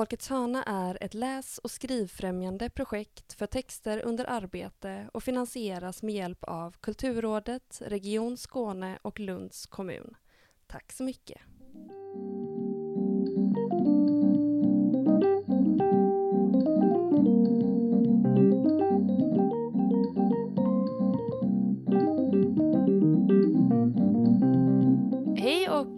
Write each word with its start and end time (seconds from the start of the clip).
Folkets 0.00 0.28
hörna 0.28 0.62
är 0.62 0.98
ett 1.00 1.14
läs 1.14 1.58
och 1.58 1.70
skrivfrämjande 1.70 2.70
projekt 2.70 3.32
för 3.32 3.46
texter 3.46 4.02
under 4.04 4.30
arbete 4.30 5.10
och 5.12 5.22
finansieras 5.22 6.02
med 6.02 6.14
hjälp 6.14 6.44
av 6.44 6.76
Kulturrådet, 6.80 7.82
Region 7.86 8.36
Skåne 8.36 8.98
och 9.02 9.20
Lunds 9.20 9.66
kommun. 9.66 10.14
Tack 10.66 10.92
så 10.92 11.02
mycket. 11.02 11.40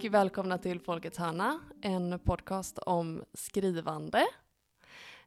Och 0.04 0.14
välkomna 0.14 0.58
till 0.58 0.80
Folkets 0.80 1.18
hörna, 1.18 1.60
en 1.82 2.18
podcast 2.18 2.78
om 2.78 3.24
skrivande. 3.34 4.26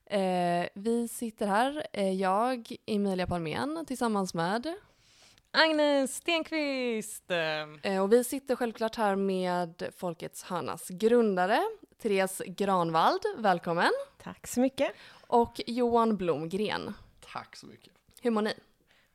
Eh, 0.05 0.67
vi 0.73 1.07
sitter 1.07 1.47
här, 1.47 1.87
eh, 1.93 2.13
jag, 2.13 2.75
Emilia 2.85 3.27
Palmén, 3.27 3.85
tillsammans 3.87 4.33
med 4.33 4.73
Agnes 5.51 6.15
Stenqvist! 6.15 7.31
eh, 7.81 8.03
och 8.03 8.13
vi 8.13 8.23
sitter 8.23 8.55
självklart 8.55 8.95
här 8.95 9.15
med 9.15 9.89
Folkets 9.97 10.43
hörnas 10.43 10.87
grundare, 10.89 11.61
Therese 12.01 12.41
Granvald, 12.47 13.21
välkommen, 13.37 13.91
Tack 14.23 14.47
så 14.47 14.59
mycket. 14.59 14.91
och 15.27 15.61
Johan 15.67 16.17
Blomgren. 16.17 16.93
Tack 17.33 17.55
så 17.55 17.67
mycket. 17.67 17.93
Hur 18.21 18.31
mår 18.31 18.41
ni? 18.41 18.53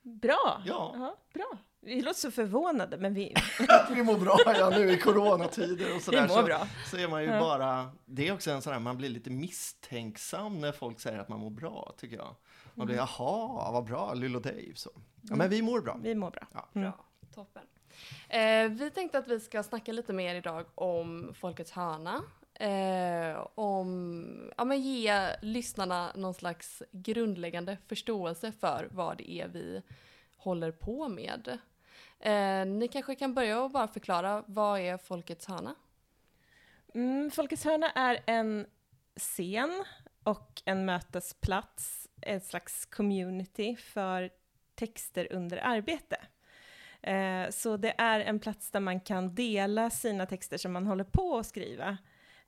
Bra! 0.02 0.62
Ja. 0.66 1.16
bra. 1.32 1.58
Vi 1.82 2.00
låter 2.02 2.20
så 2.20 2.30
förvånade, 2.30 2.96
men 2.98 3.14
vi, 3.14 3.34
vi 3.94 4.02
mår 4.02 4.18
bra 4.18 4.38
ja, 4.46 4.70
nu 4.70 4.90
i 4.92 4.98
coronatider 4.98 5.90
och 5.90 5.96
vi 5.96 6.00
sådär. 6.00 6.28
mår 6.28 6.34
Så, 6.36 6.42
bra. 6.42 6.66
så 6.90 6.96
är 6.96 7.08
man 7.08 7.22
ju 7.22 7.28
Ja. 7.28 7.40
bara, 7.40 7.90
det 8.06 8.28
är 8.28 8.32
också 8.32 8.50
en 8.50 8.62
sån 8.62 8.72
här, 8.72 8.80
man 8.80 8.96
blir 8.96 9.08
lite 9.08 9.30
misstänksam 9.30 10.60
när 10.60 10.72
folk 10.72 11.00
säger 11.00 11.18
att 11.18 11.28
man 11.28 11.40
mår 11.40 11.50
bra, 11.50 11.94
tycker 11.98 12.16
jag. 12.16 12.36
Man 12.74 12.86
blir, 12.86 12.96
jaha, 12.96 13.72
vad 13.72 13.84
bra, 13.84 14.14
Lill 14.14 14.36
och 14.36 14.42
Dave. 14.42 14.72
Så. 14.74 14.90
Ja, 15.22 15.36
men 15.36 15.50
vi 15.50 15.62
mår 15.62 15.80
bra. 15.80 15.98
Vi 16.02 16.14
mår 16.14 16.30
bra. 16.30 16.46
Ja. 16.54 16.68
Mm. 16.74 16.90
Bra, 16.90 17.04
toppen. 17.34 17.62
Eh, 18.28 18.68
vi 18.68 18.90
tänkte 18.94 19.18
att 19.18 19.28
vi 19.28 19.40
ska 19.40 19.62
snacka 19.62 19.92
lite 19.92 20.12
mer 20.12 20.34
idag 20.34 20.66
om 20.74 21.34
Folkets 21.34 21.70
hörna. 21.72 22.22
Eh, 22.54 23.46
om, 23.54 24.52
ja 24.56 24.64
men 24.64 24.80
ge 24.82 25.36
lyssnarna 25.42 26.12
någon 26.14 26.34
slags 26.34 26.82
grundläggande 26.92 27.76
förståelse 27.88 28.52
för 28.60 28.88
vad 28.90 29.18
det 29.18 29.30
är 29.30 29.48
vi 29.48 29.82
håller 30.36 30.72
på 30.72 31.08
med. 31.08 31.58
Eh, 32.20 32.66
ni 32.66 32.88
kanske 32.88 33.14
kan 33.14 33.34
börja 33.34 33.62
och 33.62 33.70
bara 33.70 33.88
förklara, 33.88 34.44
vad 34.46 34.80
är 34.80 34.98
Folkets 34.98 35.46
hörna? 35.46 35.74
Mm, 36.94 37.30
Folkets 37.30 37.64
hörna 37.64 37.90
är 37.90 38.22
en 38.26 38.66
scen 39.16 39.84
och 40.22 40.62
en 40.64 40.84
mötesplats, 40.84 42.08
ett 42.20 42.46
slags 42.46 42.86
community 42.86 43.76
för 43.76 44.30
texter 44.74 45.32
under 45.32 45.56
arbete. 45.56 46.16
Eh, 47.02 47.50
så 47.50 47.76
det 47.76 47.94
är 47.98 48.20
en 48.20 48.40
plats 48.40 48.70
där 48.70 48.80
man 48.80 49.00
kan 49.00 49.34
dela 49.34 49.90
sina 49.90 50.26
texter 50.26 50.58
som 50.58 50.72
man 50.72 50.86
håller 50.86 51.04
på 51.04 51.38
att 51.38 51.46
skriva 51.46 51.98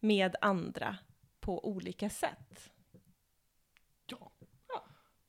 med 0.01 0.37
andra 0.41 0.97
på 1.41 1.69
olika 1.69 2.11
sätt. 2.11 2.71
Ja. 4.07 4.33
Ja. 4.69 4.85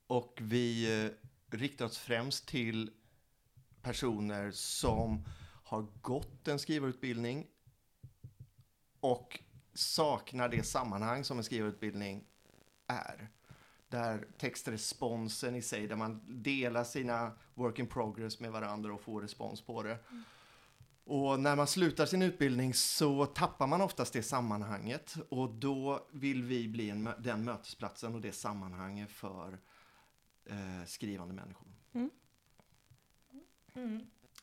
Och 0.07 0.39
vi 0.41 1.01
eh, 1.05 1.11
riktar 1.57 1.85
oss 1.85 1.97
främst 1.97 2.47
till 2.47 2.91
personer 3.83 4.51
som 4.51 5.25
har 5.63 5.85
gått 6.01 6.47
en 6.47 6.59
skrivarutbildning 6.59 7.47
och 8.99 9.39
saknar 9.73 10.49
det 10.49 10.63
sammanhang 10.63 11.23
som 11.23 11.37
en 11.37 11.43
skrivarutbildning 11.43 12.23
är. 12.87 13.29
Där 13.89 14.27
textresponsen 14.37 15.55
i 15.55 15.61
sig, 15.61 15.87
där 15.87 15.95
man 15.95 16.21
delar 16.43 16.83
sina 16.83 17.31
work 17.53 17.79
in 17.79 17.87
progress 17.87 18.39
med 18.39 18.51
varandra 18.51 18.93
och 18.93 19.01
får 19.01 19.21
respons 19.21 19.61
på 19.61 19.83
det. 19.83 19.97
Och 21.05 21.39
när 21.39 21.55
man 21.55 21.67
slutar 21.67 22.05
sin 22.05 22.21
utbildning 22.21 22.73
så 22.73 23.25
tappar 23.25 23.67
man 23.67 23.81
oftast 23.81 24.13
det 24.13 24.23
sammanhanget 24.23 25.15
och 25.29 25.49
då 25.49 26.07
vill 26.11 26.43
vi 26.43 26.67
bli 26.67 26.89
en, 26.89 27.09
den 27.19 27.43
mötesplatsen 27.43 28.15
och 28.15 28.21
det 28.21 28.31
sammanhanget 28.31 29.11
för 29.11 29.59
eh, 30.45 30.85
skrivande 30.85 31.33
människor. 31.33 31.72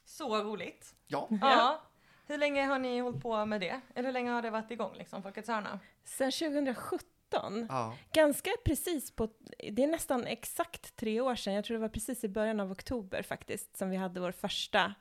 Så 0.04 0.42
roligt. 0.42 0.94
Ja, 1.06 1.28
Ja. 1.40 1.82
Hur 2.26 2.38
länge 2.38 2.64
har 2.64 2.78
ni 2.78 3.00
hållit 3.00 3.22
på 3.22 3.46
med 3.46 3.60
det? 3.60 3.80
Eller 3.94 4.08
hur 4.08 4.12
länge 4.12 4.30
har 4.30 4.42
det 4.42 4.50
varit 4.50 4.70
igång, 4.70 4.94
liksom, 4.94 5.22
Folkets 5.22 5.48
hörna? 5.48 5.80
Sen 6.04 6.32
2017 6.32 7.66
ja, 7.68 7.96
Ganska 8.12 8.50
precis 8.64 9.10
på, 9.10 9.28
det 9.72 9.82
är 9.82 9.86
nästan 9.86 10.26
exakt 10.26 10.96
tre 10.96 11.20
år 11.20 11.34
sedan, 11.34 11.54
jag 11.54 11.64
tror 11.64 11.74
det 11.74 11.80
var 11.80 11.88
precis 11.88 12.24
i 12.24 12.28
början 12.28 12.60
av 12.60 12.72
oktober 12.72 13.22
faktiskt, 13.22 13.76
som 13.76 13.90
vi 13.90 13.96
hade 13.96 14.20
vår 14.20 14.32
första 14.32 14.94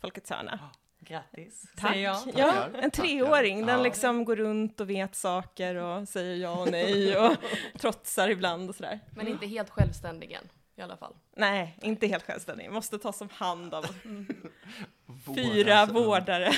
Folkets 0.00 0.30
hörna. 0.30 0.70
Grattis, 0.98 1.72
Tack! 1.76 1.92
säger 1.92 2.04
jag. 2.04 2.16
Ja, 2.34 2.52
Tackar. 2.52 2.78
en 2.78 2.90
treåring, 2.90 3.66
den 3.66 3.82
liksom 3.82 4.24
går 4.24 4.36
runt 4.36 4.80
och 4.80 4.90
vet 4.90 5.14
saker 5.14 5.74
och 5.74 6.08
säger 6.08 6.36
ja 6.36 6.60
och 6.60 6.70
nej 6.70 7.16
och 7.18 7.36
trotsar 7.78 8.28
ibland 8.28 8.68
och 8.68 8.74
sådär. 8.74 9.00
Men 9.10 9.28
inte 9.28 9.46
helt 9.46 9.70
självständig 9.70 10.32
än, 10.32 10.48
i 10.76 10.82
alla 10.82 10.96
fall. 10.96 11.14
Nej, 11.36 11.78
inte 11.82 12.06
helt 12.06 12.24
självständig, 12.24 12.70
måste 12.70 12.98
tas 12.98 13.20
om 13.20 13.28
hand 13.32 13.74
av 13.74 13.84
fyra 15.34 15.86
vårdare. 15.86 16.52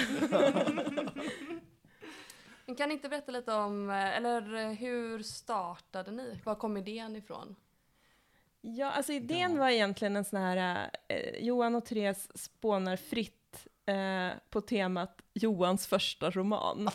Kan 2.77 2.89
ni 2.89 2.95
inte 2.95 3.09
berätta 3.09 3.33
lite 3.33 3.53
om, 3.53 3.91
eh, 3.91 4.17
eller 4.17 4.73
hur 4.75 5.23
startade 5.23 6.11
ni? 6.11 6.39
Var 6.45 6.55
kom 6.55 6.77
idén 6.77 7.17
ifrån? 7.17 7.57
Ja, 8.61 8.91
alltså 8.91 9.13
idén 9.13 9.53
Ja. 9.55 9.59
var 9.59 9.69
egentligen 9.69 10.17
en 10.17 10.25
sån 10.25 10.41
här, 10.41 10.91
eh, 11.09 11.35
Johan 11.45 11.75
och 11.75 11.85
Therese 11.87 12.29
spånar 12.35 12.97
fritt 12.97 13.67
eh, 13.87 14.29
på 14.51 14.61
temat 14.61 15.23
Johans 15.35 15.87
första 15.87 16.31
roman. 16.31 16.89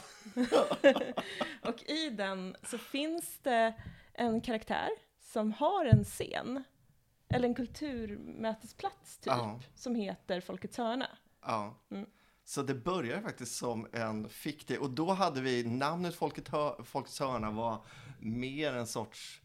och 1.62 1.84
i 1.84 2.10
den 2.10 2.56
så 2.64 2.78
finns 2.78 3.40
det 3.40 3.74
en 4.14 4.42
karaktär 4.42 4.90
som 5.22 5.54
har 5.54 5.86
en 5.86 6.04
scen, 6.04 6.64
eller 7.34 7.48
en 7.48 7.56
kulturmötesplats 7.56 9.18
typ, 9.18 9.26
Ja. 9.26 9.60
som 9.76 9.96
heter 9.96 10.42
Folkets 10.42 10.78
hörna. 10.78 11.08
Ja. 11.42 11.76
Mm. 11.92 12.06
Så 12.46 12.62
det 12.64 12.76
började 12.76 13.22
faktiskt 13.22 13.56
som 13.56 13.88
en 13.92 14.30
fiktiv, 14.30 14.80
och 14.80 14.90
då 14.90 15.12
hade 15.12 15.42
vi 15.42 15.64
namnet 15.64 16.16
Folket 16.16 16.48
Hör, 16.48 16.84
Folkets 16.84 17.20
hörna 17.20 17.52
var 17.52 17.86
mer 18.20 18.74
en 18.74 18.88
sorts 18.88 19.42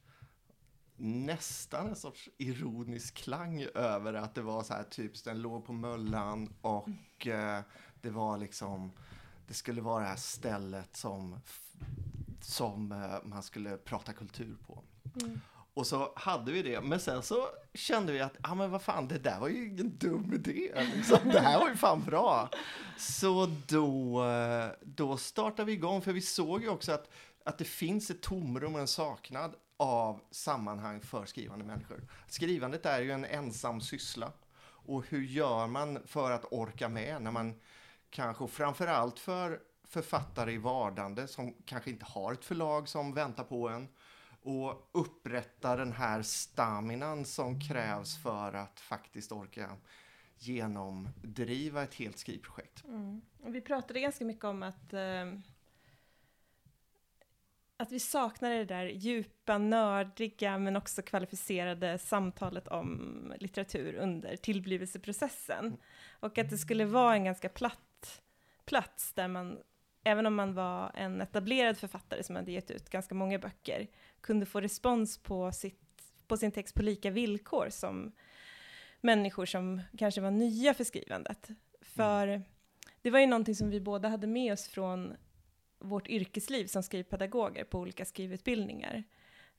nästan 1.00 1.88
en 1.88 1.96
sorts 1.96 2.28
ironisk 2.38 3.14
klang 3.14 3.62
över 3.74 4.14
att 4.14 4.34
det 4.34 4.42
var 4.42 4.62
så 4.62 4.74
här 4.74 4.84
typ 4.84 5.24
den 5.24 5.42
låg 5.42 5.64
på 5.66 5.72
Möllan 5.72 6.54
och 6.60 7.26
eh, 7.26 7.60
det 8.00 8.10
var 8.10 8.38
liksom 8.38 8.92
det 9.46 9.54
skulle 9.54 9.80
vara 9.80 10.02
det 10.02 10.08
här 10.08 10.16
stället 10.16 10.96
som 10.96 11.40
som 12.40 12.92
eh, 12.92 13.16
man 13.24 13.42
skulle 13.42 13.76
prata 13.76 14.12
kultur 14.12 14.56
på. 14.66 14.84
Och 15.78 15.86
så 15.86 16.12
hade 16.16 16.52
vi 16.52 16.62
det, 16.62 16.80
men 16.80 17.00
sen 17.00 17.22
så 17.22 17.48
kände 17.74 18.12
vi 18.12 18.20
att, 18.20 18.32
ja 18.42 18.50
ah, 18.50 18.54
men 18.54 18.70
vad 18.70 18.82
fan, 18.82 19.08
det 19.08 19.18
där 19.18 19.40
var 19.40 19.48
ju 19.48 19.68
ingen 19.68 19.98
dum 19.98 20.34
idé. 20.34 20.84
Liksom. 20.94 21.18
Det 21.24 21.40
här 21.40 21.60
var 21.60 21.68
ju 21.68 21.76
fan 21.76 22.04
bra. 22.04 22.50
Så 22.96 23.46
då, 23.68 24.24
då 24.80 25.16
startade 25.16 25.64
vi 25.64 25.72
igång, 25.72 26.02
för 26.02 26.12
vi 26.12 26.20
såg 26.20 26.62
ju 26.62 26.68
också 26.68 26.92
att, 26.92 27.10
att 27.44 27.58
det 27.58 27.64
finns 27.64 28.10
ett 28.10 28.22
tomrum 28.22 28.74
och 28.74 28.80
en 28.80 28.86
saknad 28.86 29.54
av 29.76 30.20
sammanhang 30.30 31.00
för 31.00 31.26
skrivande 31.26 31.64
människor. 31.64 32.02
Skrivandet 32.28 32.86
är 32.86 33.00
ju 33.00 33.10
en 33.10 33.24
ensam 33.24 33.80
syssla. 33.80 34.32
Och 34.64 35.04
hur 35.08 35.22
gör 35.22 35.66
man 35.66 35.98
för 36.06 36.30
att 36.30 36.44
orka 36.50 36.88
med 36.88 37.22
när 37.22 37.30
man 37.30 37.60
kanske, 38.10 38.44
och 38.44 38.50
framförallt 38.50 39.18
för 39.18 39.60
författare 39.84 40.52
i 40.52 40.58
vardande 40.58 41.28
som 41.28 41.54
kanske 41.64 41.90
inte 41.90 42.04
har 42.04 42.32
ett 42.32 42.44
förlag 42.44 42.88
som 42.88 43.14
väntar 43.14 43.44
på 43.44 43.68
en 43.68 43.88
och 44.48 44.90
upprätta 44.92 45.76
den 45.76 45.92
här 45.92 46.22
staminan 46.22 47.24
som 47.24 47.60
krävs 47.60 48.22
för 48.22 48.52
att 48.52 48.80
faktiskt 48.80 49.32
orka 49.32 49.70
genomdriva 50.38 51.82
ett 51.82 51.94
helt 51.94 52.18
skrivprojekt. 52.18 52.84
Mm. 52.84 53.20
Och 53.42 53.54
vi 53.54 53.60
pratade 53.60 54.00
ganska 54.00 54.24
mycket 54.24 54.44
om 54.44 54.62
att, 54.62 54.92
eh, 54.92 55.32
att 57.76 57.92
vi 57.92 58.00
saknade 58.00 58.54
det 58.54 58.64
där 58.64 58.86
djupa, 58.86 59.58
nördiga 59.58 60.58
men 60.58 60.76
också 60.76 61.02
kvalificerade 61.02 61.98
samtalet 61.98 62.68
om 62.68 63.34
litteratur 63.38 63.94
under 63.94 64.36
tillblivelseprocessen. 64.36 65.76
Och 66.20 66.38
att 66.38 66.50
det 66.50 66.58
skulle 66.58 66.84
vara 66.84 67.14
en 67.14 67.24
ganska 67.24 67.48
platt 67.48 68.22
plats 68.64 69.12
där 69.12 69.28
man, 69.28 69.58
även 70.04 70.26
om 70.26 70.34
man 70.34 70.54
var 70.54 70.92
en 70.94 71.20
etablerad 71.20 71.78
författare 71.78 72.22
som 72.22 72.36
hade 72.36 72.52
gett 72.52 72.70
ut 72.70 72.90
ganska 72.90 73.14
många 73.14 73.38
böcker, 73.38 73.86
kunde 74.20 74.46
få 74.46 74.60
respons 74.60 75.18
på, 75.18 75.52
sitt, 75.52 76.02
på 76.26 76.36
sin 76.36 76.52
text 76.52 76.74
på 76.74 76.82
lika 76.82 77.10
villkor 77.10 77.68
som 77.70 78.12
människor 79.00 79.46
som 79.46 79.82
kanske 79.98 80.20
var 80.20 80.30
nya 80.30 80.74
för 80.74 80.84
skrivandet. 80.84 81.48
För 81.80 82.42
det 83.02 83.10
var 83.10 83.18
ju 83.18 83.26
någonting 83.26 83.54
som 83.54 83.70
vi 83.70 83.80
båda 83.80 84.08
hade 84.08 84.26
med 84.26 84.52
oss 84.52 84.68
från 84.68 85.16
vårt 85.78 86.08
yrkesliv 86.08 86.66
som 86.66 86.82
skrivpedagoger 86.82 87.64
på 87.64 87.78
olika 87.78 88.04
skrivutbildningar. 88.04 89.04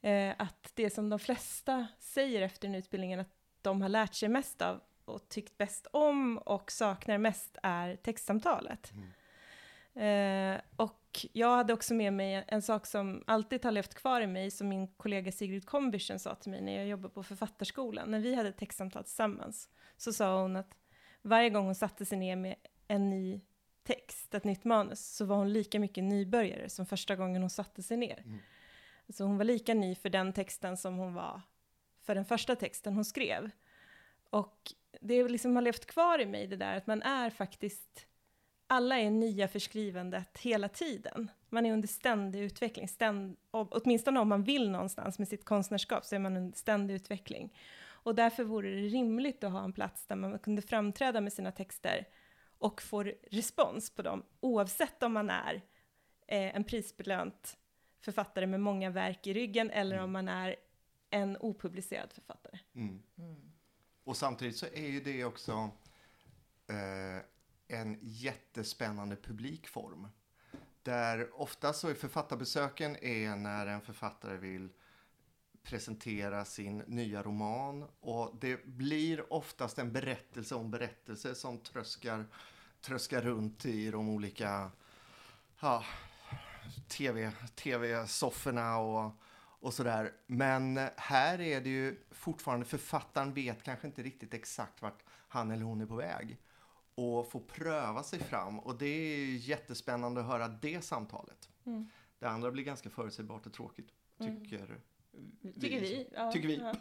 Eh, 0.00 0.34
att 0.38 0.72
det 0.74 0.90
som 0.90 1.08
de 1.08 1.18
flesta 1.18 1.86
säger 1.98 2.42
efter 2.42 2.68
den 2.68 2.74
utbildningen 2.74 3.20
att 3.20 3.34
de 3.62 3.82
har 3.82 3.88
lärt 3.88 4.14
sig 4.14 4.28
mest 4.28 4.62
av 4.62 4.80
och 5.04 5.28
tyckt 5.28 5.58
bäst 5.58 5.86
om 5.92 6.38
och 6.38 6.72
saknar 6.72 7.18
mest 7.18 7.58
är 7.62 7.96
textsamtalet. 7.96 8.92
Eh, 9.94 10.60
och 10.76 10.99
jag 11.32 11.56
hade 11.56 11.72
också 11.72 11.94
med 11.94 12.12
mig 12.12 12.44
en 12.48 12.62
sak 12.62 12.86
som 12.86 13.24
alltid 13.26 13.64
har 13.64 13.72
levt 13.72 13.94
kvar 13.94 14.20
i 14.20 14.26
mig, 14.26 14.50
som 14.50 14.68
min 14.68 14.88
kollega 14.88 15.32
Sigrid 15.32 15.66
Kombischen 15.66 16.18
sa 16.18 16.34
till 16.34 16.50
mig 16.50 16.60
när 16.60 16.76
jag 16.76 16.86
jobbade 16.86 17.14
på 17.14 17.22
Författarskolan. 17.22 18.10
När 18.10 18.20
vi 18.20 18.34
hade 18.34 18.52
textsamtal 18.52 19.04
tillsammans, 19.04 19.68
så 19.96 20.12
sa 20.12 20.42
hon 20.42 20.56
att 20.56 20.74
varje 21.22 21.50
gång 21.50 21.64
hon 21.64 21.74
satte 21.74 22.04
sig 22.04 22.18
ner 22.18 22.36
med 22.36 22.54
en 22.88 23.10
ny 23.10 23.40
text, 23.82 24.34
ett 24.34 24.44
nytt 24.44 24.64
manus, 24.64 25.16
så 25.16 25.24
var 25.24 25.36
hon 25.36 25.52
lika 25.52 25.80
mycket 25.80 26.04
nybörjare 26.04 26.68
som 26.68 26.86
första 26.86 27.16
gången 27.16 27.42
hon 27.42 27.50
satte 27.50 27.82
sig 27.82 27.96
ner. 27.96 28.22
Mm. 28.24 28.38
Så 29.08 29.24
hon 29.24 29.38
var 29.38 29.44
lika 29.44 29.74
ny 29.74 29.94
för 29.94 30.08
den 30.08 30.32
texten 30.32 30.76
som 30.76 30.96
hon 30.96 31.14
var 31.14 31.40
för 32.00 32.14
den 32.14 32.24
första 32.24 32.56
texten 32.56 32.94
hon 32.94 33.04
skrev. 33.04 33.50
Och 34.30 34.72
det 35.00 35.28
liksom 35.28 35.56
har 35.56 35.62
levt 35.62 35.86
kvar 35.86 36.18
i 36.18 36.26
mig 36.26 36.46
det 36.46 36.56
där 36.56 36.76
att 36.76 36.86
man 36.86 37.02
är 37.02 37.30
faktiskt, 37.30 38.06
alla 38.72 38.98
är 38.98 39.10
nya 39.10 39.48
för 39.48 39.58
skrivandet 39.58 40.38
hela 40.38 40.68
tiden. 40.68 41.30
Man 41.48 41.66
är 41.66 41.72
under 41.72 41.88
ständig 41.88 42.40
utveckling, 42.40 42.88
ständ, 42.88 43.36
åtminstone 43.50 44.20
om 44.20 44.28
man 44.28 44.42
vill 44.42 44.70
någonstans 44.70 45.18
med 45.18 45.28
sitt 45.28 45.44
konstnärskap 45.44 46.04
så 46.04 46.14
är 46.14 46.18
man 46.18 46.36
under 46.36 46.58
ständig 46.58 46.94
utveckling. 46.94 47.56
Och 47.82 48.14
därför 48.14 48.44
vore 48.44 48.70
det 48.70 48.88
rimligt 48.88 49.44
att 49.44 49.52
ha 49.52 49.64
en 49.64 49.72
plats 49.72 50.06
där 50.06 50.16
man 50.16 50.38
kunde 50.38 50.62
framträda 50.62 51.20
med 51.20 51.32
sina 51.32 51.52
texter 51.52 52.08
och 52.58 52.82
få 52.82 53.02
respons 53.30 53.90
på 53.90 54.02
dem, 54.02 54.22
oavsett 54.40 55.02
om 55.02 55.12
man 55.12 55.30
är 55.30 55.54
eh, 56.26 56.56
en 56.56 56.64
prisbelönt 56.64 57.58
författare 58.00 58.46
med 58.46 58.60
många 58.60 58.90
verk 58.90 59.26
i 59.26 59.34
ryggen 59.34 59.70
eller 59.70 59.96
Mm. 59.96 60.04
om 60.04 60.12
man 60.12 60.28
är 60.28 60.56
en 61.10 61.36
opublicerad 61.40 62.12
författare. 62.12 62.58
Mm. 62.74 63.02
Och 64.04 64.16
samtidigt 64.16 64.56
så 64.56 64.66
är 64.66 64.88
ju 64.88 65.00
det 65.00 65.24
också 65.24 65.70
eh, 66.68 67.22
en 67.70 67.98
jättespännande 68.02 69.16
publikform. 69.16 70.08
Där 70.82 71.40
ofta 71.40 71.72
så 71.72 71.88
är 71.88 71.94
författarbesöken 71.94 72.96
är 72.96 73.36
när 73.36 73.66
en 73.66 73.80
författare 73.80 74.36
vill 74.36 74.68
presentera 75.62 76.44
sin 76.44 76.78
nya 76.78 77.22
roman 77.22 77.88
och 78.00 78.36
det 78.40 78.66
blir 78.66 79.32
oftast 79.32 79.78
en 79.78 79.92
berättelse 79.92 80.54
om 80.54 80.70
berättelse 80.70 81.34
som 81.34 81.58
tröskar, 81.58 82.26
tröskar 82.80 83.20
runt 83.20 83.66
i 83.66 83.90
de 83.90 84.08
olika 84.08 84.70
ja, 85.60 85.84
TV, 86.88 87.32
tv-sofforna 87.54 88.78
och, 88.78 89.12
och 89.36 89.74
sådär. 89.74 90.12
Men 90.26 90.88
här 90.96 91.40
är 91.40 91.60
det 91.60 91.70
ju 91.70 92.00
fortfarande, 92.10 92.66
författaren 92.66 93.34
vet 93.34 93.62
kanske 93.62 93.86
inte 93.86 94.02
riktigt 94.02 94.34
exakt 94.34 94.82
vart 94.82 95.02
han 95.28 95.50
eller 95.50 95.64
hon 95.64 95.80
är 95.80 95.86
på 95.86 95.96
väg. 95.96 96.38
Och 96.94 97.30
får 97.30 97.40
pröva 97.40 98.02
sig 98.02 98.18
fram 98.18 98.58
och 98.58 98.78
det 98.78 98.86
är 98.86 99.16
ju 99.18 99.36
jättespännande 99.36 100.20
att 100.20 100.26
höra 100.26 100.48
det 100.48 100.84
samtalet. 100.84 101.48
Mm. 101.66 101.88
Det 102.18 102.26
andra 102.26 102.50
blir 102.50 102.64
ganska 102.64 102.90
förutsägbart 102.90 103.46
och 103.46 103.52
tråkigt, 103.52 103.88
Mm. 104.20 104.44
tycker 104.44 104.80
Tycker 105.60 105.80
vi. 105.80 106.08
Ja, 106.14 106.32
Tycker 106.32 106.48
vi. 106.48 106.56
Ja. 106.56 106.74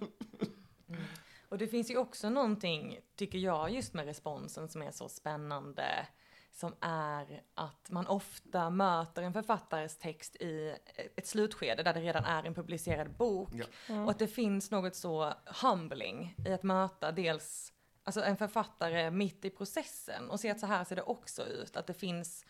Och 1.49 1.57
det 1.57 1.67
finns 1.67 1.91
ju 1.91 1.97
också 1.97 2.29
någonting, 2.29 2.99
tycker 3.15 3.37
jag, 3.39 3.71
just 3.71 3.93
med 3.93 4.05
responsen 4.05 4.69
som 4.69 4.81
är 4.81 4.91
så 4.91 5.09
spännande. 5.09 6.07
Som 6.51 6.75
är 6.81 7.43
att 7.53 7.89
man 7.91 8.07
ofta 8.07 8.69
möter 8.69 9.23
en 9.23 9.33
författares 9.33 9.97
text 9.97 10.35
i 10.35 10.75
ett 11.15 11.27
slutskede 11.27 11.83
där 11.83 11.93
det 11.93 12.01
redan 12.01 12.25
är 12.25 12.43
en 12.43 12.53
publicerad 12.53 13.11
bok. 13.11 13.49
Ja. 13.53 13.65
Mm. 13.89 14.03
Och 14.03 14.11
att 14.11 14.19
det 14.19 14.27
finns 14.27 14.71
något 14.71 14.95
så 14.95 15.33
humbling 15.61 16.35
i 16.45 16.53
att 16.53 16.63
möta 16.63 17.11
dels 17.11 17.73
alltså 18.09 18.23
en 18.23 18.37
författare 18.37 19.11
mitt 19.11 19.45
i 19.45 19.49
processen 19.49 20.29
och 20.29 20.39
se 20.39 20.49
att 20.49 20.59
så 20.59 20.65
här 20.65 20.83
ser 20.83 20.95
det 20.95 21.01
också 21.01 21.45
ut. 21.45 21.77
Att 21.77 21.87
det 21.87 21.93
finns 21.93 22.45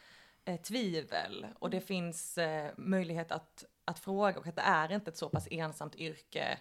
eh, 0.46 0.62
tvivel 0.62 1.48
och 1.60 1.70
det 1.70 1.82
finns 1.82 2.38
eh, 2.38 2.72
möjlighet 2.78 3.32
att, 3.32 3.66
att 3.86 4.00
fråga 4.00 4.40
och 4.40 4.48
att 4.48 4.56
det 4.56 4.62
är 4.62 4.92
inte 4.92 5.12
ett 5.12 5.18
så 5.18 5.30
pass 5.30 5.48
ensamt 5.52 5.96
yrke 5.96 6.58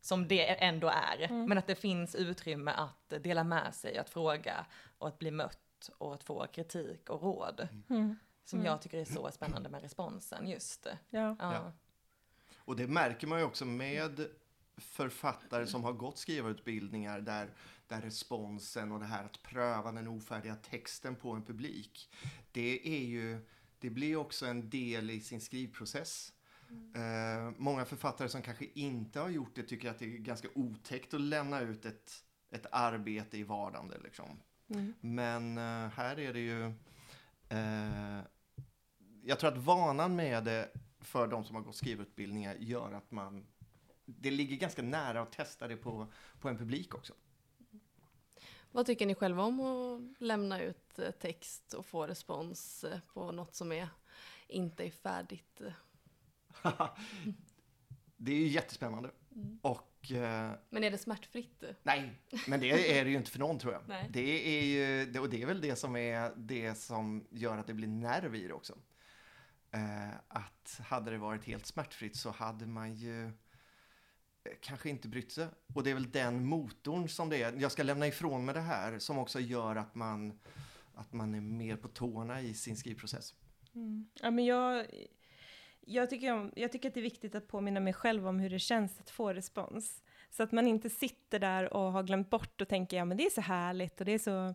som 0.00 0.28
det 0.28 0.64
ändå 0.64 0.88
är. 0.88 1.22
Mm. 1.22 1.44
Men 1.44 1.58
att 1.58 1.66
det 1.66 1.74
finns 1.74 2.14
utrymme 2.14 2.70
att 2.70 3.22
dela 3.22 3.44
med 3.44 3.74
sig, 3.74 3.98
att 3.98 4.10
fråga 4.10 4.66
och 4.98 5.08
att 5.08 5.18
bli 5.18 5.30
mött 5.30 5.90
och 5.98 6.14
att 6.14 6.24
få 6.24 6.46
kritik 6.46 7.10
och 7.10 7.22
råd. 7.22 7.68
Mm. 7.90 8.16
Som 8.44 8.58
Mm. 8.58 8.66
jag 8.72 8.82
tycker 8.82 8.98
är 8.98 9.04
så 9.04 9.30
spännande 9.30 9.68
med 9.68 9.82
responsen, 9.82 10.48
just. 10.48 10.86
Ja. 10.86 10.96
Ja. 11.38 11.54
Ja. 11.54 11.72
Och 12.56 12.76
det 12.76 12.86
märker 12.86 13.26
man 13.26 13.38
ju 13.38 13.44
också 13.44 13.64
med 13.64 14.28
författare 14.76 15.66
som 15.66 15.84
har 15.84 15.92
gått 15.92 16.18
skrivarutbildningar 16.18 17.20
där, 17.20 17.50
där 17.88 18.00
responsen 18.00 18.92
och 18.92 19.00
det 19.00 19.06
här 19.06 19.24
att 19.24 19.42
pröva 19.42 19.92
den 19.92 20.08
ofärdiga 20.08 20.56
texten 20.56 21.16
på 21.16 21.32
en 21.32 21.44
publik. 21.44 22.10
Det 22.52 22.88
är 22.88 23.04
ju, 23.04 23.46
det 23.78 23.90
blir 23.90 24.16
också 24.16 24.46
en 24.46 24.70
del 24.70 25.10
i 25.10 25.20
sin 25.20 25.40
skrivprocess. 25.40 26.32
Eh, 26.94 27.52
många 27.56 27.84
författare 27.84 28.28
som 28.28 28.42
kanske 28.42 28.66
inte 28.74 29.20
har 29.20 29.28
gjort 29.28 29.54
det 29.54 29.62
tycker 29.62 29.90
att 29.90 29.98
det 29.98 30.04
är 30.04 30.18
ganska 30.18 30.48
otäckt 30.54 31.14
att 31.14 31.20
lämna 31.20 31.60
ut 31.60 31.84
ett, 31.84 32.24
ett 32.50 32.66
arbete 32.72 33.38
i 33.38 33.42
vardande. 33.42 33.98
Liksom. 34.04 34.40
Mm. 34.68 34.94
Men 35.00 35.58
eh, 35.58 35.90
här 35.90 36.18
är 36.18 36.32
det 36.32 36.40
ju... 36.40 36.64
Eh, 37.48 38.20
jag 39.22 39.38
tror 39.38 39.52
att 39.52 39.58
vanan 39.58 40.16
med 40.16 40.44
det 40.44 40.70
för 41.00 41.26
de 41.26 41.44
som 41.44 41.56
har 41.56 41.62
gått 41.62 41.76
skrivutbildningar 41.76 42.54
gör 42.54 42.92
att 42.92 43.10
man... 43.10 43.46
Det 44.04 44.30
ligger 44.30 44.56
ganska 44.56 44.82
nära 44.82 45.20
att 45.20 45.32
testa 45.32 45.68
det 45.68 45.76
på, 45.76 46.12
på 46.40 46.48
en 46.48 46.58
publik 46.58 46.94
också. 46.94 47.14
Vad 48.76 48.86
tycker 48.86 49.06
ni 49.06 49.14
själva 49.14 49.42
om 49.42 49.60
att 49.60 50.20
lämna 50.20 50.60
ut 50.60 50.98
eh, 50.98 51.10
text 51.10 51.74
och 51.74 51.86
få 51.86 52.06
respons 52.06 52.84
eh, 52.84 52.98
på 53.14 53.32
något 53.32 53.54
som 53.54 53.72
är 53.72 53.88
inte 54.46 54.86
är 54.86 54.90
färdigt? 54.90 55.60
det 58.16 58.32
är 58.32 58.36
ju 58.36 58.46
jättespännande. 58.46 59.10
Och 59.62 60.12
eh, 60.12 60.50
Men 60.70 60.84
är 60.84 60.90
det 60.90 60.98
smärtfritt? 60.98 61.64
nej, 61.82 62.12
men 62.48 62.60
det 62.60 62.98
är 62.98 63.04
det 63.04 63.10
ju 63.10 63.16
inte 63.16 63.30
för 63.30 63.38
någon 63.38 63.58
tror 63.58 63.72
jag. 63.72 63.82
Nej. 63.88 64.10
Det 64.10 64.58
är 64.58 64.64
ju, 64.64 65.18
och 65.20 65.30
det 65.30 65.42
är 65.42 65.46
väl 65.46 65.60
det 65.60 65.76
som 65.76 65.96
är 65.96 66.32
det 66.36 66.74
som 66.74 67.26
gör 67.30 67.58
att 67.58 67.66
det 67.66 67.74
blir 67.74 67.88
nerv 67.88 68.34
i 68.34 68.46
det 68.46 68.54
också. 68.54 68.78
Eh, 69.70 70.14
att 70.28 70.80
hade 70.84 71.10
det 71.10 71.18
varit 71.18 71.44
helt 71.44 71.66
smärtfritt 71.66 72.16
så 72.16 72.30
hade 72.30 72.66
man 72.66 72.94
ju 72.94 73.32
kanske 74.60 74.88
inte 74.88 75.08
brytt 75.08 75.32
sig. 75.32 75.46
Och 75.74 75.82
det 75.82 75.90
är 75.90 75.94
väl 75.94 76.10
den 76.10 76.46
motorn 76.46 77.08
som 77.08 77.28
det 77.28 77.42
är. 77.42 77.52
Jag 77.52 77.72
ska 77.72 77.82
lämna 77.82 78.06
ifrån 78.06 78.44
mig 78.44 78.54
det 78.54 78.60
här 78.60 78.98
som 78.98 79.18
också 79.18 79.40
gör 79.40 79.76
att 79.76 79.94
man, 79.94 80.38
att 80.94 81.12
man 81.12 81.34
är 81.34 81.40
mer 81.40 81.76
på 81.76 81.88
tårna 81.88 82.40
i 82.40 82.54
sin 82.54 82.76
skrivprocess. 82.76 83.34
Mm. 83.74 84.08
Ja, 84.14 84.30
men 84.30 84.44
jag, 84.44 84.86
jag, 85.80 86.10
tycker 86.10 86.32
om, 86.32 86.52
jag 86.56 86.72
tycker 86.72 86.88
att 86.88 86.94
det 86.94 87.00
är 87.00 87.02
viktigt 87.02 87.34
att 87.34 87.48
påminna 87.48 87.80
mig 87.80 87.92
själv 87.92 88.28
om 88.28 88.40
hur 88.40 88.50
det 88.50 88.58
känns 88.58 89.00
att 89.00 89.10
få 89.10 89.32
respons. 89.32 90.02
Så 90.30 90.42
att 90.42 90.52
man 90.52 90.66
inte 90.66 90.90
sitter 90.90 91.38
där 91.38 91.72
och 91.72 91.92
har 91.92 92.02
glömt 92.02 92.30
bort 92.30 92.60
och 92.60 92.68
tänker, 92.68 92.96
ja 92.96 93.04
men 93.04 93.16
det 93.16 93.26
är 93.26 93.30
så 93.30 93.40
härligt 93.40 94.00
och 94.00 94.06
det 94.06 94.12
är 94.12 94.18
så, 94.18 94.54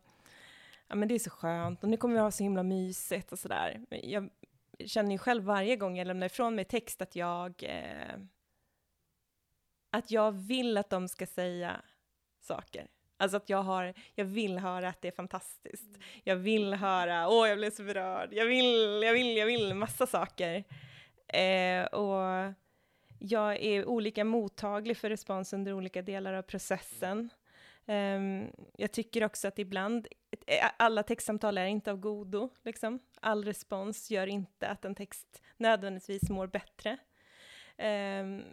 ja 0.88 0.96
men 0.96 1.08
det 1.08 1.16
är 1.16 1.20
så 1.20 1.30
skönt 1.30 1.84
och 1.84 1.90
nu 1.90 1.98
kommer 1.98 2.16
vi 2.16 2.22
ha 2.22 2.32
så 2.32 2.44
himla 2.44 2.64
mysigt 2.64 3.32
och 3.32 3.40
sådär. 3.40 3.86
Jag 3.90 4.30
känner 4.86 5.12
ju 5.12 5.18
själv 5.18 5.44
varje 5.44 5.76
gång 5.76 5.98
jag 5.98 6.08
lämnar 6.08 6.26
ifrån 6.26 6.56
mig 6.56 6.66
text 6.66 7.02
att 7.02 7.16
jag, 7.16 7.64
eh, 7.64 8.20
att 9.92 10.12
jag 10.12 10.32
vill 10.32 10.78
att 10.78 10.90
de 10.90 11.08
ska 11.08 11.26
säga 11.26 11.82
saker. 12.40 12.88
Alltså 13.18 13.38
att 13.38 13.50
jag, 13.50 13.64
har, 13.64 13.94
jag 14.16 14.26
vill 14.26 14.58
höra 14.58 14.90
att 14.90 15.02
det 15.02 15.08
är 15.08 15.12
fantastiskt. 15.12 15.98
Jag 16.24 16.36
vill 16.36 16.74
höra, 16.74 17.30
åh 17.30 17.48
jag 17.50 17.58
blev 17.58 17.72
så 17.72 17.84
berörd, 17.84 18.30
jag 18.34 18.46
vill, 18.46 19.02
jag 19.04 19.14
vill, 19.14 19.38
jag 19.38 19.46
vill, 19.46 19.74
massa 19.74 20.08
saker. 20.08 20.64
Eh, 21.28 21.86
och 21.86 22.54
jag 23.20 23.58
är 23.58 23.86
olika 23.86 24.24
mottaglig 24.24 24.98
för 24.98 25.10
respons 25.10 25.54
under 25.54 25.74
olika 25.74 26.02
delar 26.02 26.34
av 26.34 26.42
processen. 26.42 27.30
Ehm, 27.86 28.48
jag 28.78 28.92
tycker 28.92 29.24
också 29.24 29.48
att 29.48 29.60
ibland, 29.60 30.08
eh, 30.48 30.70
alla 30.78 31.04
textsamtal 31.04 31.58
är 31.58 31.66
inte 31.66 31.92
av 31.92 31.98
godo, 31.98 32.50
liksom. 32.64 33.00
All 33.22 33.46
respons 33.46 34.12
gör 34.12 34.28
inte 34.28 34.68
att 34.68 34.86
en 34.86 34.96
text 34.96 35.42
nödvändigtvis 35.58 36.30
mår 36.30 36.48
bättre. 36.48 36.98
Ehm, 37.78 38.44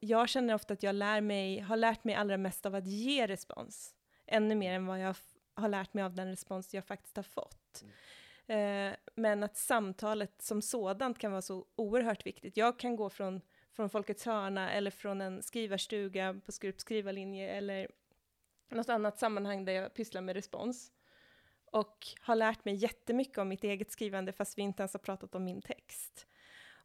jag 0.00 0.28
känner 0.28 0.54
ofta 0.54 0.74
att 0.74 0.82
jag 0.82 0.94
lär 0.94 1.20
mig, 1.20 1.58
har 1.58 1.76
lärt 1.76 2.04
mig 2.04 2.14
allra 2.14 2.36
mest 2.36 2.66
av 2.66 2.74
att 2.74 2.86
ge 2.86 3.26
respons. 3.26 3.94
Ännu 4.26 4.54
mer 4.54 4.72
än 4.72 4.86
vad 4.86 5.00
jag 5.00 5.16
har 5.54 5.68
lärt 5.68 5.94
mig 5.94 6.04
av 6.04 6.14
den 6.14 6.28
respons 6.28 6.74
jag 6.74 6.84
faktiskt 6.84 7.16
har 7.16 7.22
fått. 7.22 7.84
Eh, 8.46 8.92
men 9.14 9.42
att 9.42 9.56
samtalet 9.56 10.42
som 10.42 10.62
sådant 10.62 11.18
kan 11.18 11.30
vara 11.30 11.42
så 11.42 11.66
oerhört 11.76 12.26
viktigt. 12.26 12.56
Jag 12.56 12.78
kan 12.78 12.96
gå 12.96 13.10
från, 13.10 13.40
från 13.72 13.90
Folkets 13.90 14.26
hörna 14.26 14.72
eller 14.72 14.90
från 14.90 15.20
en 15.20 15.42
skrivarstuga 15.42 16.40
på 16.46 16.52
Skurups 16.52 16.80
skrivarlinje 16.80 17.48
eller 17.48 17.88
något 18.70 18.88
annat 18.88 19.18
sammanhang 19.18 19.64
där 19.64 19.72
jag 19.72 19.94
pysslar 19.94 20.20
med 20.20 20.36
respons. 20.36 20.92
och 21.72 22.06
har 22.20 22.36
lärt 22.36 22.64
mig 22.64 22.74
jättemycket 22.74 23.38
om 23.38 23.48
mitt 23.48 23.64
eget 23.64 23.90
skrivande 23.90 24.32
fast 24.32 24.58
vi 24.58 24.62
inte 24.62 24.82
ens 24.82 24.92
har 24.92 24.98
pratat 24.98 25.34
om 25.34 25.44
min 25.44 25.62
text. 25.62 26.26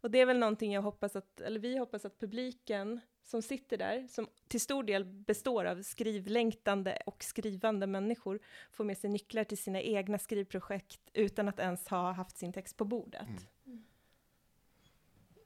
Och 0.01 0.11
det 0.11 0.19
är 0.19 0.25
väl 0.25 0.39
någonting 0.39 0.73
jag 0.73 0.81
hoppas 0.81 1.15
att, 1.15 1.41
eller 1.41 1.59
vi 1.59 1.77
hoppas 1.77 2.05
att 2.05 2.19
publiken 2.19 2.99
som 3.23 3.41
sitter 3.41 3.77
där, 3.77 4.07
som 4.07 4.27
till 4.47 4.61
stor 4.61 4.83
del 4.83 5.05
består 5.05 5.65
av 5.65 5.81
skrivlängtande 5.81 6.97
och 7.05 7.23
skrivande 7.23 7.87
människor, 7.87 8.39
får 8.71 8.83
med 8.83 8.97
sig 8.97 9.09
nycklar 9.09 9.43
till 9.43 9.57
sina 9.57 9.81
egna 9.81 10.17
skrivprojekt 10.17 11.09
utan 11.13 11.49
att 11.49 11.59
ens 11.59 11.87
ha 11.87 12.11
haft 12.11 12.37
sin 12.37 12.53
text 12.53 12.77
på 12.77 12.85
bordet. 12.85 13.27
Mm. 13.65 13.83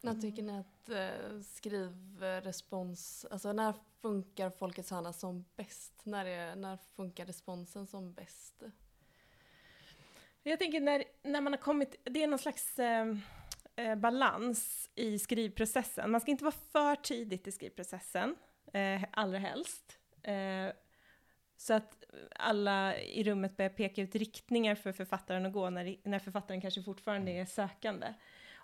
När 0.02 0.22
tycker 0.22 0.44
ni 0.44 0.60
att 0.60 0.90
eh, 0.90 1.42
skrivrespons, 1.42 3.26
alltså 3.32 3.54
när 3.54 3.74
funkar 4.02 4.50
Folkets 4.50 4.92
hörna 4.92 5.14
som 5.14 5.46
bäst? 5.56 5.94
När, 6.04 6.26
är, 6.26 6.56
när 6.56 6.78
funkar 6.78 7.26
responsen 7.26 7.88
som 7.88 8.14
bäst? 8.14 8.64
Jag 10.44 10.60
tänker 10.60 10.82
när, 10.82 11.04
när 11.24 11.42
man 11.42 11.54
har 11.54 11.58
kommit, 11.58 11.96
det 12.04 12.24
är 12.24 12.28
någon 12.28 12.40
slags 12.40 12.80
eh, 12.80 13.16
eh, 13.76 13.96
balans 13.96 14.90
i 14.96 15.20
skrivprocessen. 15.20 16.12
Man 16.12 16.22
ska 16.22 16.32
inte 16.32 16.44
vara 16.44 16.56
för 16.72 16.96
tidigt 16.96 17.48
i 17.48 17.52
skrivprocessen, 17.52 18.36
eh, 18.74 19.04
allra 19.12 19.38
helst. 19.38 19.98
Eh, 20.24 20.74
så 21.58 21.74
att 21.74 22.04
alla 22.36 23.00
i 23.00 23.24
rummet 23.24 23.58
börjar 23.58 23.70
peka 23.70 24.02
ut 24.02 24.16
riktningar 24.16 24.76
för 24.76 24.92
författaren 24.92 25.46
att 25.46 25.54
gå 25.54 25.70
när, 25.70 25.98
när 26.04 26.20
författaren 26.20 26.62
kanske 26.62 26.84
fortfarande 26.84 27.32
är 27.32 27.46
sökande. 27.46 28.08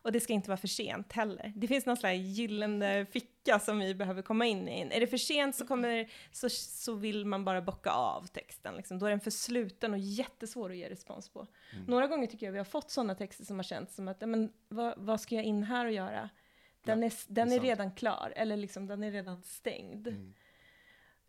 Och 0.01 0.11
det 0.11 0.19
ska 0.19 0.33
inte 0.33 0.49
vara 0.49 0.57
för 0.57 0.67
sent 0.67 1.13
heller. 1.13 1.53
Det 1.55 1.67
finns 1.67 1.85
någon 1.85 1.97
slags 1.97 2.17
gyllene 2.19 3.05
ficka 3.05 3.59
som 3.59 3.79
vi 3.79 3.95
behöver 3.95 4.21
komma 4.21 4.45
in 4.45 4.67
i. 4.67 4.81
Är 4.91 4.99
det 4.99 5.07
för 5.07 5.17
sent 5.17 5.55
så, 5.55 5.67
kommer, 5.67 6.11
så, 6.31 6.49
så 6.49 6.93
vill 6.93 7.25
man 7.25 7.45
bara 7.45 7.61
bocka 7.61 7.91
av 7.91 8.27
texten. 8.27 8.75
Liksom. 8.75 8.99
Då 8.99 9.05
är 9.05 9.09
den 9.09 9.19
för 9.19 9.31
sluten 9.31 9.93
och 9.93 9.99
jättesvår 9.99 10.69
att 10.69 10.77
ge 10.77 10.89
respons 10.89 11.29
på. 11.29 11.47
Mm. 11.73 11.85
Några 11.85 12.07
gånger 12.07 12.27
tycker 12.27 12.45
jag 12.45 12.53
vi 12.53 12.57
har 12.57 12.65
fått 12.65 12.91
sådana 12.91 13.15
texter 13.15 13.45
som 13.45 13.55
har 13.55 13.63
känts 13.63 13.95
som 13.95 14.07
att, 14.07 14.21
men, 14.21 14.53
vad, 14.67 14.93
vad 14.97 15.21
ska 15.21 15.35
jag 15.35 15.43
in 15.43 15.63
här 15.63 15.85
och 15.85 15.91
göra? 15.91 16.29
Den, 16.83 16.99
Ja, 17.01 17.05
är, 17.05 17.13
den 17.27 17.51
är 17.51 17.55
är 17.55 17.59
redan 17.59 17.91
klar, 17.91 18.33
eller 18.35 18.57
liksom, 18.57 18.87
den 18.87 19.03
är 19.03 19.11
redan 19.11 19.43
stängd. 19.43 20.07
Mm. 20.07 20.33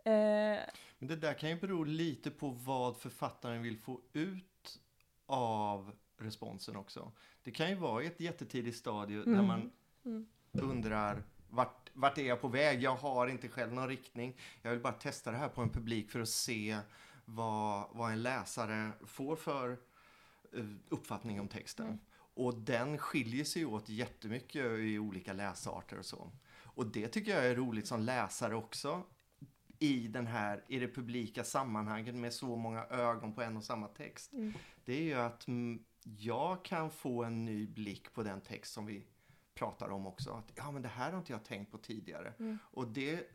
Eh, 0.04 0.60
Men 0.98 1.08
det 1.08 1.16
där 1.16 1.34
kan 1.34 1.50
ju 1.50 1.56
bero 1.60 1.84
lite 1.84 2.30
på 2.30 2.48
vad 2.48 2.96
författaren 2.96 3.62
vill 3.62 3.78
få 3.78 4.00
ut 4.12 4.80
av 5.26 5.92
responsen 6.22 6.76
också. 6.76 7.12
Det 7.42 7.50
kan 7.50 7.68
ju 7.68 7.74
vara 7.74 8.02
i 8.02 8.06
ett 8.06 8.20
jättetidigt 8.20 8.76
stadie 8.76 9.22
Mm. 9.22 9.46
man 9.46 9.70
Mm. 10.04 10.26
undrar 10.52 11.22
vart, 11.50 11.90
vart 11.92 12.18
är 12.18 12.22
jag 12.22 12.40
på 12.40 12.48
väg? 12.48 12.82
Jag 12.82 12.96
har 12.96 13.26
inte 13.26 13.48
själv 13.48 13.72
någon 13.72 13.88
riktning. 13.88 14.36
Jag 14.62 14.70
vill 14.70 14.80
bara 14.80 14.92
testa 14.92 15.30
det 15.30 15.36
här 15.36 15.48
på 15.48 15.62
en 15.62 15.70
publik 15.70 16.10
för 16.10 16.20
att 16.20 16.28
se 16.28 16.78
vad, 17.24 17.88
vad 17.92 18.12
en 18.12 18.22
läsare 18.22 18.92
får 19.06 19.36
för 19.36 19.70
eh, 20.52 20.64
uppfattning 20.88 21.40
om 21.40 21.48
texten. 21.48 21.86
Mm. 21.86 21.98
Och 22.34 22.54
den 22.54 22.98
skiljer 22.98 23.44
sig 23.44 23.64
åt 23.64 23.88
jättemycket 23.88 24.66
i 24.78 24.98
olika 24.98 25.32
läsarter 25.32 25.98
och 25.98 26.06
så. 26.06 26.32
Och 26.64 26.86
det 26.86 27.08
tycker 27.08 27.34
jag 27.34 27.46
är 27.46 27.54
roligt 27.54 27.86
som 27.86 28.00
läsare 28.00 28.54
också 28.54 29.02
i 29.78 30.08
den 30.08 30.26
här, 30.26 30.64
i 30.68 30.78
det 30.78 30.88
publika 30.88 31.44
sammanhanget 31.44 32.14
med 32.14 32.32
så 32.32 32.56
många 32.56 32.84
ögon 32.84 33.34
på 33.34 33.42
en 33.42 33.56
och 33.56 33.64
samma 33.64 33.88
text. 33.88 34.32
Mm. 34.32 34.52
Det 34.84 34.92
är 34.92 35.02
ju 35.02 35.14
att 35.14 35.46
jag 36.04 36.64
kan 36.64 36.90
få 36.90 37.24
en 37.24 37.44
ny 37.44 37.66
blick 37.66 38.12
på 38.14 38.22
den 38.22 38.40
text 38.40 38.72
som 38.72 38.86
vi 38.86 39.06
pratar 39.54 39.88
om 39.88 40.06
också. 40.06 40.30
Att, 40.30 40.52
ja, 40.54 40.70
men 40.70 40.82
det 40.82 40.88
här 40.88 41.10
har 41.10 41.18
inte 41.18 41.32
jag 41.32 41.44
tänkt 41.44 41.72
på 41.72 41.78
tidigare. 41.78 42.32
Mm. 42.38 42.58
Och 42.62 42.88
det 42.88 43.28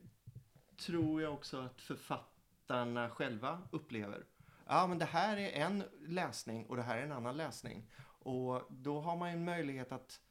tror 0.77 1.21
jag 1.21 1.33
också 1.33 1.57
att 1.57 1.81
författarna 1.81 3.09
själva 3.09 3.61
upplever. 3.71 4.25
Ja, 4.67 4.87
men 4.87 4.99
det 4.99 5.05
här 5.05 5.37
är 5.37 5.65
en 5.65 5.83
läsning 5.99 6.65
och 6.65 6.75
det 6.75 6.83
här 6.83 6.97
är 6.97 7.03
en 7.03 7.11
annan 7.11 7.37
läsning. 7.37 7.89
Och 8.19 8.61
då 8.69 9.01
har 9.01 9.15
man 9.17 9.29
ju 9.29 9.37
en 9.37 9.45
möjlighet 9.45 9.91
att, 9.91 10.21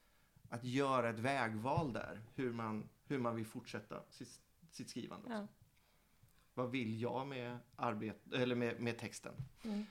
att 0.48 0.64
göra 0.64 1.10
ett 1.10 1.18
vägval 1.18 1.92
där. 1.92 2.22
Hur 2.34 2.52
man, 2.52 2.88
hur 3.04 3.18
man 3.18 3.36
vill 3.36 3.46
fortsätta 3.46 4.02
sitt, 4.10 4.40
sitt 4.70 4.90
skrivande. 4.90 5.26
Också. 5.26 5.38
ja. 5.38 5.46
Vad 6.54 6.70
vill 6.70 7.00
jag 7.00 7.26
med, 7.26 7.58
arbet, 7.76 8.32
eller 8.32 8.54
med, 8.54 8.80
med 8.80 8.98
texten? 8.98 9.34
Mm. 9.62 9.86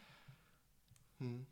Mm. 1.18 1.46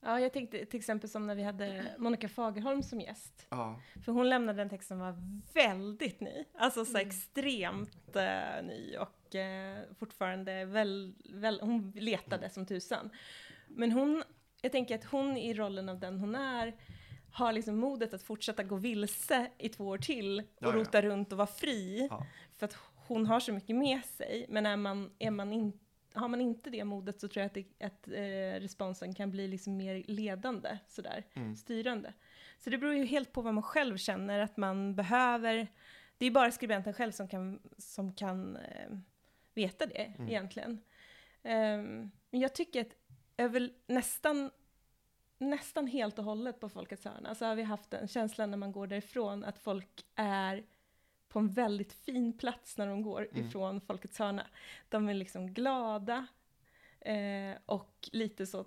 Ja, 0.00 0.20
jag 0.20 0.32
tänkte 0.32 0.64
till 0.66 0.78
exempel 0.78 1.10
som 1.10 1.26
när 1.26 1.34
vi 1.34 1.42
hade 1.42 1.84
Monica 1.98 2.28
Fagerholm 2.28 2.82
som 2.82 3.00
gäst. 3.00 3.46
Ja. 3.50 3.80
För 4.04 4.12
hon 4.12 4.28
lämnade 4.28 4.62
en 4.62 4.68
text 4.70 4.88
som 4.88 4.98
var 4.98 5.14
väldigt 5.54 6.20
ny, 6.20 6.44
alltså 6.54 6.84
så 6.84 6.96
Mm. 6.98 7.08
extremt 7.08 8.16
eh, 8.16 8.62
ny 8.64 8.96
och 8.96 9.34
eh, 9.34 9.78
fortfarande 9.98 10.64
väl, 10.64 11.14
väl, 11.34 11.60
hon 11.60 11.90
letade 11.96 12.50
som 12.50 12.66
tusan. 12.66 13.10
Men 13.68 13.92
hon, 13.92 14.22
jag 14.62 14.72
tänker 14.72 14.94
att 14.94 15.04
hon 15.04 15.36
i 15.36 15.54
rollen 15.54 15.88
av 15.88 15.98
den 15.98 16.18
hon 16.18 16.34
är, 16.34 16.74
har 17.32 17.52
liksom 17.52 17.76
modet 17.76 18.14
att 18.14 18.22
fortsätta 18.22 18.62
gå 18.62 18.76
vilse 18.76 19.50
i 19.58 19.68
två 19.68 19.84
år 19.86 19.98
till 19.98 20.38
och 20.40 20.44
Ja, 20.58 20.68
ja. 20.68 20.72
rota 20.72 21.02
runt 21.02 21.32
och 21.32 21.38
vara 21.38 21.46
fri. 21.46 22.08
För 22.58 22.64
att 22.66 22.76
hon 23.08 23.26
har 23.26 23.40
så 23.40 23.52
mycket 23.52 23.76
med 23.76 24.04
sig, 24.04 24.46
men 24.48 24.66
är 24.66 24.76
man, 24.76 25.10
är 25.18 25.30
man 25.30 25.52
in, 25.52 25.72
har 26.16 26.28
man 26.28 26.40
inte 26.40 26.70
det 26.70 26.84
modet 26.84 27.20
så 27.20 27.28
tror 27.28 27.40
jag 27.40 27.46
att, 27.46 27.54
det, 27.54 27.84
att 27.86 28.08
eh, 28.08 28.60
responsen 28.60 29.14
kan 29.14 29.30
bli 29.30 29.48
liksom 29.48 29.76
mer 29.76 30.02
ledande, 30.06 30.78
sådär, 30.86 31.24
Mm. 31.34 31.56
styrande. 31.56 32.12
Så 32.58 32.70
det 32.70 32.78
beror 32.78 32.94
ju 32.94 33.04
helt 33.04 33.32
på 33.32 33.42
vad 33.42 33.54
man 33.54 33.62
själv 33.62 33.96
känner 33.96 34.38
att 34.40 34.56
man 34.56 34.94
behöver. 34.94 35.68
Det 36.18 36.26
är 36.26 36.30
bara 36.30 36.50
skribenten 36.50 36.92
själv 36.94 37.12
som 37.12 37.28
kan, 37.28 37.60
som 37.78 38.12
kan 38.12 38.56
eh, 38.56 38.98
veta 39.54 39.86
det 39.86 40.04
Mm. 40.16 40.28
egentligen. 40.28 40.80
Ehm, 41.42 42.10
men 42.30 42.40
jag 42.40 42.54
tycker 42.54 42.80
att 42.80 42.96
över 43.36 43.70
nästan, 43.86 44.50
nästan 45.38 45.86
helt 45.86 46.18
och 46.18 46.24
hållet 46.24 46.60
på 46.60 46.68
Folkets 46.68 47.04
hörna 47.04 47.34
så 47.34 47.44
har 47.44 47.54
vi 47.54 47.62
haft 47.62 47.94
en 47.94 48.08
känsla 48.08 48.46
när 48.46 48.56
man 48.56 48.72
går 48.72 48.86
därifrån 48.86 49.44
att 49.44 49.58
folk 49.58 50.04
är 50.14 50.64
på 51.28 51.38
en 51.38 51.48
väldigt 51.48 51.92
fin 51.92 52.38
plats 52.38 52.78
när 52.78 52.86
de 52.86 53.02
går 53.02 53.28
Mm. 53.32 53.46
ifrån 53.46 53.80
Folkets 53.80 54.18
hörna. 54.18 54.46
De 54.88 55.08
är 55.08 55.14
liksom 55.14 55.52
glada 55.54 56.26
eh, 57.00 57.56
och 57.66 58.08
lite 58.12 58.46
så 58.46 58.66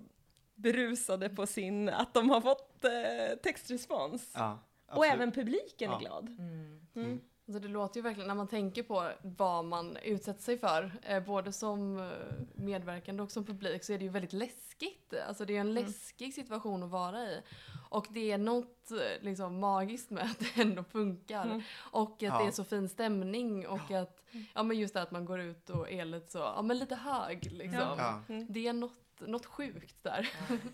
berusade 0.54 1.28
på 1.28 1.46
sin, 1.46 1.88
att 1.88 2.14
de 2.14 2.30
har 2.30 2.40
fått 2.40 2.84
eh, 2.84 3.38
textrespons. 3.42 4.32
Ja, 4.34 4.58
och 4.86 5.06
även 5.06 5.32
publiken 5.32 5.90
Ja. 5.90 5.96
är 5.96 6.00
glad. 6.00 6.28
Mm. 6.28 6.86
Mm. 6.94 7.20
Alltså 7.48 7.60
det 7.60 7.68
låter 7.68 7.96
ju 7.98 8.02
verkligen, 8.02 8.28
när 8.28 8.34
man 8.34 8.48
tänker 8.48 8.82
på 8.82 9.10
vad 9.22 9.64
man 9.64 9.96
utsätter 9.96 10.42
sig 10.42 10.58
för, 10.58 10.92
eh, 11.02 11.20
både 11.24 11.52
som 11.52 11.98
eh, 12.00 12.08
medverkande 12.54 13.22
och 13.22 13.30
som 13.30 13.44
publik, 13.46 13.84
så 13.84 13.92
är 13.92 13.98
det 13.98 14.04
ju 14.04 14.10
väldigt 14.10 14.32
läskigt. 14.32 15.14
Alltså 15.28 15.44
det 15.44 15.56
är 15.56 15.60
en 15.60 15.70
Mm. 15.70 15.84
läskig 15.84 16.34
situation 16.34 16.82
att 16.82 16.90
vara 16.90 17.22
i. 17.22 17.42
Och 17.90 18.06
det 18.10 18.32
är 18.32 18.38
något 18.38 18.90
eh, 18.90 19.22
liksom 19.24 19.60
magiskt 19.60 20.10
med 20.10 20.24
att 20.30 20.38
det 20.38 20.62
ändå 20.62 20.84
funkar. 20.84 21.44
Mm. 21.44 21.62
Och 21.78 22.12
att 22.12 22.22
Ja. 22.22 22.38
det 22.38 22.46
är 22.46 22.50
så 22.50 22.64
fin 22.64 22.88
stämning 22.88 23.66
och 23.66 23.90
att, 23.90 24.22
ja 24.54 24.62
men 24.62 24.78
just 24.78 24.94
det 24.94 25.02
att 25.02 25.10
man 25.10 25.24
går 25.24 25.40
ut 25.40 25.70
och 25.70 25.90
är 25.90 26.04
lite 26.04 26.30
så, 26.32 26.38
ja 26.38 26.62
men 26.62 26.78
lite 26.78 26.94
hög 26.94 27.52
liksom. 27.52 27.80
Ja. 27.98 28.22
Mm. 28.28 28.46
Det 28.48 28.66
är 28.68 28.72
något, 28.72 28.92
något 29.26 29.46
sjukt 29.46 29.96
där. 30.02 30.28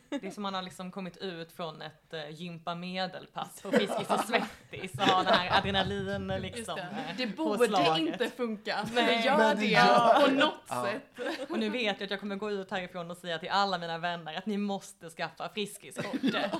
Det 0.08 0.26
är 0.26 0.30
som 0.30 0.42
man 0.42 0.54
har 0.54 0.62
liksom 0.62 0.90
kommit 0.90 1.16
ut 1.16 1.52
från 1.52 1.82
ett 1.82 2.14
uh, 2.14 2.30
gympa 2.30 2.74
medelpass 2.74 3.62
på 3.62 3.70
Friskis 3.72 4.10
och 4.10 4.20
Svettis 4.20 4.92
och 4.94 5.00
har 5.00 5.24
den 5.24 5.32
här 5.34 5.58
adrenalin 5.58 6.28
liksom. 6.28 6.76
det. 6.76 6.82
eh, 6.82 7.16
det 7.16 7.26
på 7.26 7.44
borde 7.44 7.66
slaget. 7.68 7.98
inte 7.98 8.28
funka, 8.30 8.86
men 8.94 9.04
Nej, 9.04 9.16
det 9.18 9.24
gör 9.24 9.38
men 9.38 9.56
det 9.56 9.62
det 9.62 9.68
gör 9.70 10.20
på 10.20 10.26
det. 10.26 10.32
något 10.36 10.54
Ja. 10.68 10.84
sätt. 10.84 11.50
Och 11.50 11.58
nu 11.58 11.68
vet 11.70 12.00
jag 12.00 12.04
att 12.04 12.10
jag 12.10 12.20
kommer 12.20 12.36
gå 12.36 12.50
ut 12.50 12.70
härifrån 12.70 13.10
och 13.10 13.16
säga 13.16 13.38
till 13.38 13.48
alla 13.48 13.78
mina 13.78 13.98
vänner 13.98 14.34
att 14.38 14.46
ni 14.46 14.56
måste 14.58 15.10
skaffa 15.10 15.48
Friskiskortet. 15.48 16.52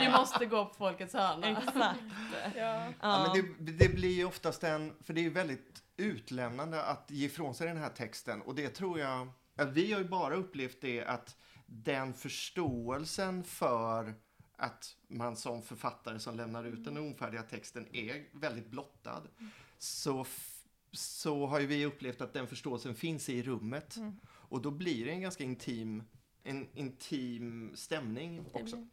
Vi 0.00 0.10
måste 0.10 0.46
gå 0.46 0.64
på 0.64 0.74
Folkets 0.74 1.14
hörna. 1.14 1.46
Exakt. 1.48 1.76
Ja. 1.76 2.50
Ja, 2.56 2.86
Ja. 3.00 3.32
men 3.34 3.42
det, 3.66 3.72
det 3.72 3.88
blir 3.94 4.12
ju 4.16 4.24
oftast 4.24 4.64
en, 4.64 4.94
för 5.04 5.12
det 5.12 5.20
är 5.20 5.22
ju 5.22 5.30
väldigt 5.30 5.82
utlämnande 5.96 6.82
att 6.82 7.04
ge 7.10 7.26
ifrån 7.26 7.54
sig 7.54 7.66
den 7.68 7.76
här 7.76 7.88
texten 7.88 8.42
och 8.42 8.54
det 8.54 8.68
tror 8.68 8.98
jag, 9.00 9.28
att 9.58 9.72
vi 9.72 9.92
har 9.92 10.00
ju 10.00 10.08
bara 10.08 10.34
upplevt 10.34 10.80
det 10.80 11.04
att 11.04 11.36
den 11.66 12.14
förståelsen 12.14 13.44
för 13.44 14.14
att 14.56 14.96
man 15.08 15.36
som 15.36 15.62
författare 15.62 16.18
som 16.18 16.36
lämnar 16.36 16.64
ut 16.64 16.84
den 16.84 16.96
ofärdiga 16.98 17.42
texten 17.42 17.86
är 17.92 18.24
väldigt 18.32 18.66
blottad. 18.66 19.22
Så, 19.78 20.20
f- 20.20 20.64
så 20.92 21.46
har 21.46 21.60
ju 21.60 21.66
vi 21.66 21.86
upplevt 21.86 22.20
att 22.20 22.32
den 22.32 22.46
förståelsen 22.46 22.94
finns 22.94 23.28
i 23.28 23.42
rummet. 23.42 23.96
Mm. 23.96 24.20
Och 24.26 24.62
då 24.62 24.70
blir 24.70 25.04
det 25.04 25.10
en 25.10 25.20
ganska 25.20 25.44
intim, 25.44 26.02
en 26.44 26.68
intim 26.74 27.72
stämning 27.74 28.46
också. 28.52 28.88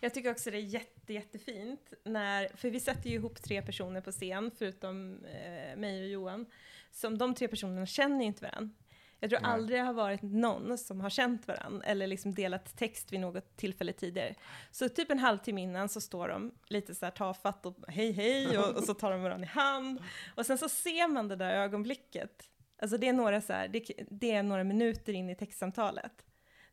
Jag 0.00 0.14
tycker 0.14 0.30
också 0.30 0.50
det 0.50 0.56
är 0.56 0.60
jätte, 0.60 1.12
jättefint 1.12 1.92
när, 2.04 2.56
för 2.56 2.70
vi 2.70 2.80
sätter 2.80 3.10
ju 3.10 3.16
ihop 3.16 3.42
tre 3.42 3.62
personer 3.62 4.00
på 4.00 4.12
scen, 4.12 4.50
förutom 4.58 5.24
eh, 5.24 5.76
mig 5.76 6.02
och 6.02 6.08
Johan, 6.10 6.46
som 6.90 7.18
de 7.18 7.34
tre 7.34 7.48
personerna 7.48 7.86
känner 7.86 8.20
ju 8.20 8.26
inte 8.26 8.42
varandra. 8.42 8.74
Jag 9.20 9.30
tror 9.30 9.40
Nej. 9.40 9.50
aldrig 9.50 9.80
det 9.80 9.84
har 9.84 9.92
varit 9.92 10.22
någon 10.22 10.78
som 10.78 11.00
har 11.00 11.10
känt 11.10 11.48
varandra 11.48 11.86
eller 11.86 12.06
liksom 12.06 12.34
delat 12.34 12.76
text 12.76 13.12
vid 13.12 13.20
något 13.20 13.56
tillfälle 13.56 13.92
tidigare. 13.92 14.34
Så 14.70 14.88
typ 14.88 15.10
en 15.10 15.18
halvtimme 15.18 15.62
innan 15.62 15.88
så 15.88 16.00
står 16.00 16.28
de 16.28 16.52
lite 16.68 16.94
så 16.94 17.06
här 17.06 17.10
tafatt 17.12 17.66
och 17.66 17.76
hej 17.88 18.12
hej 18.12 18.58
och, 18.58 18.76
och 18.76 18.84
så 18.84 18.94
tar 18.94 19.10
de 19.10 19.22
varandra 19.22 19.46
i 19.46 19.48
hand. 19.48 20.00
Och 20.34 20.46
sen 20.46 20.58
så 20.58 20.68
ser 20.68 21.08
man 21.08 21.28
det 21.28 21.36
där 21.36 21.50
ögonblicket. 21.54 22.42
Alltså 22.82 22.98
det 22.98 23.08
är 23.08 23.12
några 23.12 23.40
så 23.40 23.52
här, 23.52 23.68
det, 23.68 23.90
det 24.10 24.30
är 24.30 24.42
några 24.42 24.64
minuter 24.64 25.12
in 25.12 25.30
i 25.30 25.34
textsamtalet. 25.34 26.24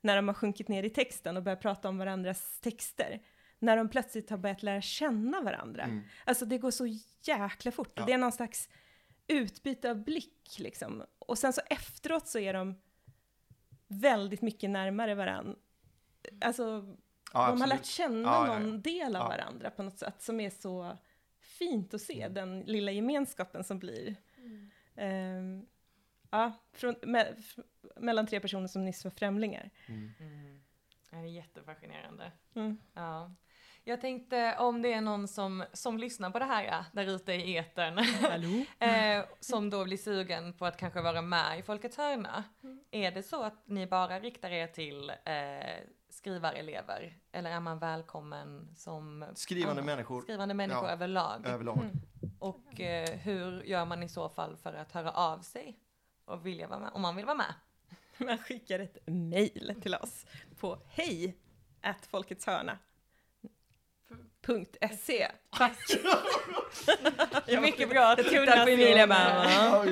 när 0.01 0.15
de 0.15 0.27
har 0.27 0.35
sjunkit 0.35 0.67
ner 0.67 0.83
i 0.83 0.89
texten 0.89 1.37
och 1.37 1.43
börjat 1.43 1.61
prata 1.61 1.89
om 1.89 1.97
varandras 1.97 2.59
texter. 2.59 3.21
När 3.59 3.77
de 3.77 3.89
plötsligt 3.89 4.29
har 4.29 4.37
börjat 4.37 4.63
lära 4.63 4.81
känna 4.81 5.41
varandra. 5.41 5.83
Mm. 5.83 6.01
Alltså 6.25 6.45
det 6.45 6.57
går 6.57 6.71
så 6.71 6.87
jäkla 7.23 7.71
fort. 7.71 7.91
Ja. 7.95 8.05
Det 8.05 8.13
är 8.13 8.17
någon 8.17 8.31
slags 8.31 8.69
utbyte 9.27 9.89
av 9.91 10.03
blick 10.03 10.55
liksom. 10.59 11.03
Och 11.19 11.37
sen 11.37 11.53
så 11.53 11.61
efteråt 11.69 12.27
så 12.27 12.39
är 12.39 12.53
de 12.53 12.75
väldigt 13.87 14.41
mycket 14.41 14.69
närmare 14.69 15.15
varandra. 15.15 15.55
Alltså 16.41 16.95
Ja, 17.33 17.47
de 17.47 17.61
har 17.61 17.67
lärt 17.67 17.85
känna 17.85 18.29
Ja, 18.29 18.47
ja, 18.47 18.53
ja. 18.53 18.59
någon 18.59 18.81
del 18.81 19.15
av 19.15 19.21
Ja. 19.21 19.27
varandra 19.27 19.69
på 19.71 19.83
något 19.83 19.97
sätt 19.97 20.21
som 20.21 20.39
är 20.39 20.49
så 20.49 20.97
fint 21.39 21.93
att 21.93 22.01
se, 22.01 22.21
Mm. 22.21 22.33
den 22.33 22.59
lilla 22.61 22.91
gemenskapen 22.91 23.63
som 23.63 23.79
blir. 23.79 24.15
Ehm, 24.95 25.65
ja, 26.29 26.51
från, 26.71 26.95
me, 27.03 27.19
f, 27.37 27.55
mellan 27.95 28.27
tre 28.27 28.39
personer 28.39 28.67
som 28.67 28.85
nyss 28.85 29.03
var 29.03 29.11
främlingar. 29.11 29.69
Mm. 29.87 30.11
Mm. 30.19 30.61
Det 31.09 31.15
är 31.17 31.23
jättefascinerande. 31.23 32.31
Mm. 32.55 32.77
Ja. 32.93 33.31
Jag 33.85 34.01
tänkte 34.01 34.55
om 34.59 34.81
det 34.81 34.93
är 34.93 35.01
någon 35.01 35.27
som, 35.27 35.63
som 35.73 35.97
lyssnar 35.97 36.29
på 36.29 36.39
det 36.39 36.45
här 36.45 36.85
där 36.91 37.05
ute 37.05 37.33
i 37.33 37.57
etern, 37.57 37.97
Hallå? 37.97 38.65
eh, 38.79 39.25
som 39.39 39.69
då 39.69 39.83
blir 39.83 39.97
sugen 39.97 40.53
på 40.53 40.65
att 40.65 40.77
kanske 40.77 41.01
vara 41.01 41.21
med 41.21 41.59
i 41.59 41.61
Folkets 41.63 41.97
hörna. 41.97 42.43
Är 42.91 43.11
det 43.11 43.23
så 43.23 43.43
att 43.43 43.67
ni 43.67 43.87
bara 43.87 44.19
riktar 44.19 44.49
er 44.51 44.67
till 44.67 45.09
eh, 45.09 45.15
skrivarelever? 46.09 47.17
Eller 47.31 47.51
är 47.51 47.59
man 47.59 47.79
välkommen 47.79 48.75
som 48.75 49.25
Skrivande 49.35 49.81
Ja, 49.81 49.85
människor 49.85 50.21
skrivande 50.21 50.53
människor 50.53 50.85
Ja. 50.87 50.91
överlag? 50.91 51.45
överlag. 51.45 51.77
Mm. 51.77 51.99
Och 52.39 52.81
eh, 52.81 53.09
hur 53.19 53.63
gör 53.63 53.85
man 53.85 54.03
i 54.03 54.09
så 54.09 54.29
fall 54.29 54.57
för 54.57 54.73
att 54.73 54.91
höra 54.91 55.11
av 55.11 55.39
sig? 55.39 55.79
Och 56.25 56.45
vilja 56.45 56.67
vara 56.67 56.79
med, 56.79 56.89
om 56.93 57.01
man 57.01 57.15
vill 57.15 57.25
vara 57.25 57.37
med? 57.37 57.53
Man 58.17 58.37
skickar 58.37 58.79
ett 58.79 58.97
mejl 59.07 59.75
till 59.81 59.95
oss 59.95 60.25
på 60.59 60.79
hej. 60.87 61.37
.se. 64.97 65.31
Tack! 65.57 65.77
Mycket 67.61 67.89
bra. 67.89 67.99
Jag 68.01 68.17
tittar 68.17 68.63
på 68.65 68.69
Emilia 68.71 69.07
bara. 69.07 69.85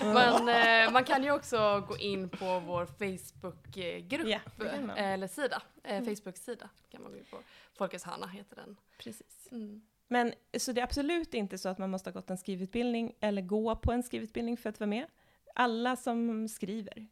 Men 0.00 0.48
eh, 0.86 0.92
man 0.92 1.04
kan 1.04 1.24
ju 1.24 1.30
också 1.30 1.84
gå 1.88 1.98
in 1.98 2.28
på 2.28 2.60
vår 2.60 2.86
Facebookgrupp 2.86 4.42
man. 4.80 4.90
eller 4.90 5.26
sida. 5.28 5.62
Eh, 5.84 5.92
Mm. 5.96 6.04
Facebook-sida 6.16 6.68
kan 6.90 7.02
man 7.02 7.12
gå 7.12 7.18
in 7.18 7.24
på. 7.30 7.38
Folkets 7.78 8.04
hörna 8.04 8.26
heter 8.26 8.56
den. 8.56 8.76
Precis. 8.98 9.48
Mm. 9.50 9.82
Men 10.08 10.34
så 10.58 10.72
det 10.72 10.80
är 10.80 10.84
absolut 10.84 11.34
inte 11.34 11.58
så 11.58 11.68
att 11.68 11.78
man 11.78 11.90
måste 11.90 12.10
ha 12.10 12.12
gått 12.12 12.30
en 12.30 12.38
skrivutbildning 12.38 13.14
eller 13.20 13.42
gå 13.42 13.76
på 13.76 13.92
en 13.92 14.02
skrivutbildning 14.02 14.56
för 14.56 14.68
att 14.70 14.80
vara 14.80 14.88
med. 14.88 15.06
Alla 15.54 15.96
som 15.96 16.48
skriver. 16.48 17.06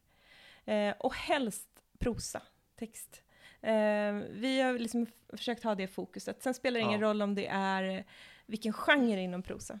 Eh, 0.65 0.93
och 0.99 1.13
helst 1.15 1.67
prosa, 1.99 2.41
text. 2.79 3.21
Eh, 3.61 4.13
vi 4.29 4.61
har 4.61 4.79
liksom 4.79 5.07
försökt 5.29 5.63
ha 5.63 5.75
det 5.75 5.87
fokuset. 5.87 6.43
Sen 6.43 6.53
spelar 6.53 6.79
det 6.79 6.85
ingen 6.85 7.01
Ja. 7.01 7.07
roll 7.07 7.21
om 7.21 7.35
det 7.35 7.47
är 7.47 8.05
vilken 8.45 8.73
genre 8.73 9.21
inom 9.21 9.43
prosa. 9.43 9.79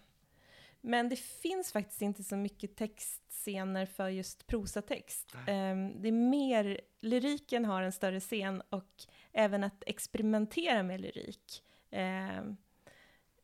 Men 0.81 1.09
det 1.09 1.15
finns 1.15 1.71
faktiskt 1.71 2.01
inte 2.01 2.23
så 2.23 2.35
mycket 2.35 2.75
textscener 2.75 3.85
för 3.85 4.09
just 4.09 4.47
prosatext. 4.47 5.35
Eh, 5.35 5.75
det 5.95 6.07
är 6.07 6.11
mer, 6.11 6.81
lyriken 6.99 7.65
har 7.65 7.81
en 7.81 7.91
större 7.91 8.19
scen 8.19 8.61
och 8.69 9.03
även 9.31 9.63
att 9.63 9.83
experimentera 9.85 10.83
med 10.83 11.01
lyrik. 11.01 11.63
Eh, 11.89 12.41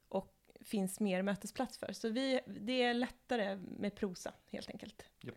och 0.10 0.34
finns 0.62 1.00
mer 1.00 1.22
mötesplats 1.22 1.78
för. 1.78 1.94
Så 1.94 2.10
vi, 2.10 2.40
det 2.48 2.82
är 2.84 2.94
lättare 2.94 3.56
med 3.56 3.96
prosa 3.96 4.34
helt 4.52 4.70
enkelt. 4.70 5.04
Japp. 5.22 5.36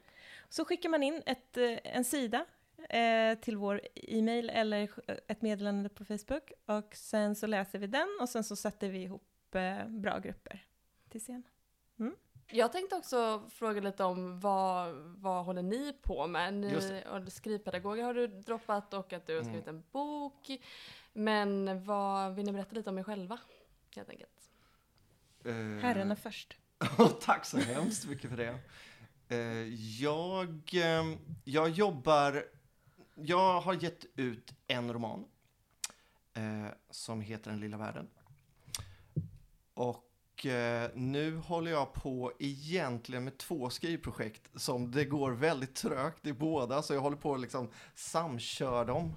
Så 0.49 0.65
skickar 0.65 0.89
man 0.89 1.03
in 1.03 1.23
ett, 1.27 1.57
eh, 1.57 1.79
en 1.85 2.05
sida 2.05 2.47
eh, 2.91 3.39
till 3.39 3.57
vår 3.57 3.81
e-mail 3.95 4.51
eller 4.51 4.91
ett 5.27 5.43
meddelande 5.43 5.89
på 5.89 6.05
Facebook 6.05 6.53
och 6.67 6.95
sen 6.95 7.35
så 7.37 7.47
läser 7.47 7.79
vi 7.79 7.87
den 7.87 8.19
och 8.21 8.29
sen 8.29 8.45
så 8.45 8.57
sätter 8.57 8.89
vi 8.89 8.99
ihop 9.03 9.55
eh, 9.55 9.89
bra 9.89 10.19
grupper 10.19 10.65
till 11.09 11.21
scen. 11.21 11.43
Jag 12.53 12.73
tänkte 12.73 12.97
också 12.97 13.49
fråga 13.51 13.81
lite 13.81 14.05
om 14.05 14.41
vad, 14.41 14.95
vad 14.97 15.45
håller 15.45 15.63
ni 15.63 15.93
på 16.03 16.27
med? 16.27 16.55
Ni, 16.55 17.03
och 17.11 17.33
skrivpedagoger 17.33 18.05
har 18.05 18.15
du 18.15 18.27
droppat 18.27 18.95
och 18.95 19.13
att 19.13 19.27
du 19.27 19.33
har 19.35 19.41
Mm. 19.41 19.53
skrivit 19.53 19.69
en 19.69 19.83
bok. 19.93 20.61
Men 21.13 21.85
vad 21.85 22.35
vill 22.35 22.47
ni 22.47 22.53
berätta 22.53 22.75
lite 22.75 22.91
om 22.91 22.99
er 22.99 23.03
själva? 23.03 23.39
Helt 23.97 24.09
enkelt. 24.11 24.51
Eh, 25.45 25.53
Herrarna 25.55 26.17
först. 26.17 26.57
Och 26.99 27.21
tack 27.21 27.45
så 27.45 27.59
hemskt 27.59 28.09
mycket 28.09 28.31
för 28.31 28.37
det. 28.37 28.59
Eh, 29.29 29.75
Jag, 30.03 30.49
eh, 30.75 31.05
jag 31.45 31.69
jobbar... 31.71 32.45
Jag 33.23 33.61
har 33.61 33.75
gett 33.75 34.05
ut 34.17 34.55
en 34.67 34.93
roman 34.93 35.25
eh, 36.35 36.67
som 36.91 37.21
heter 37.21 37.51
Den 37.51 37.61
lilla 37.61 37.77
världen. 37.77 38.09
Och 39.75 40.47
eh, 40.47 40.91
nu 40.95 41.37
håller 41.37 41.71
jag 41.71 41.93
på 41.93 42.33
egentligen 42.39 43.25
med 43.25 43.39
två 43.39 43.71
skrivprojekt 43.71 44.51
som 44.55 44.91
det 44.91 45.05
går 45.05 45.31
väldigt 45.31 45.75
trögt 45.75 46.27
i 46.27 46.33
båda, 46.33 46.83
så 46.83 46.95
jag 46.95 47.01
håller 47.01 47.17
på 47.17 47.35
att 47.35 47.41
liksom 47.41 47.71
samkör 47.95 48.85
dem. 48.85 49.15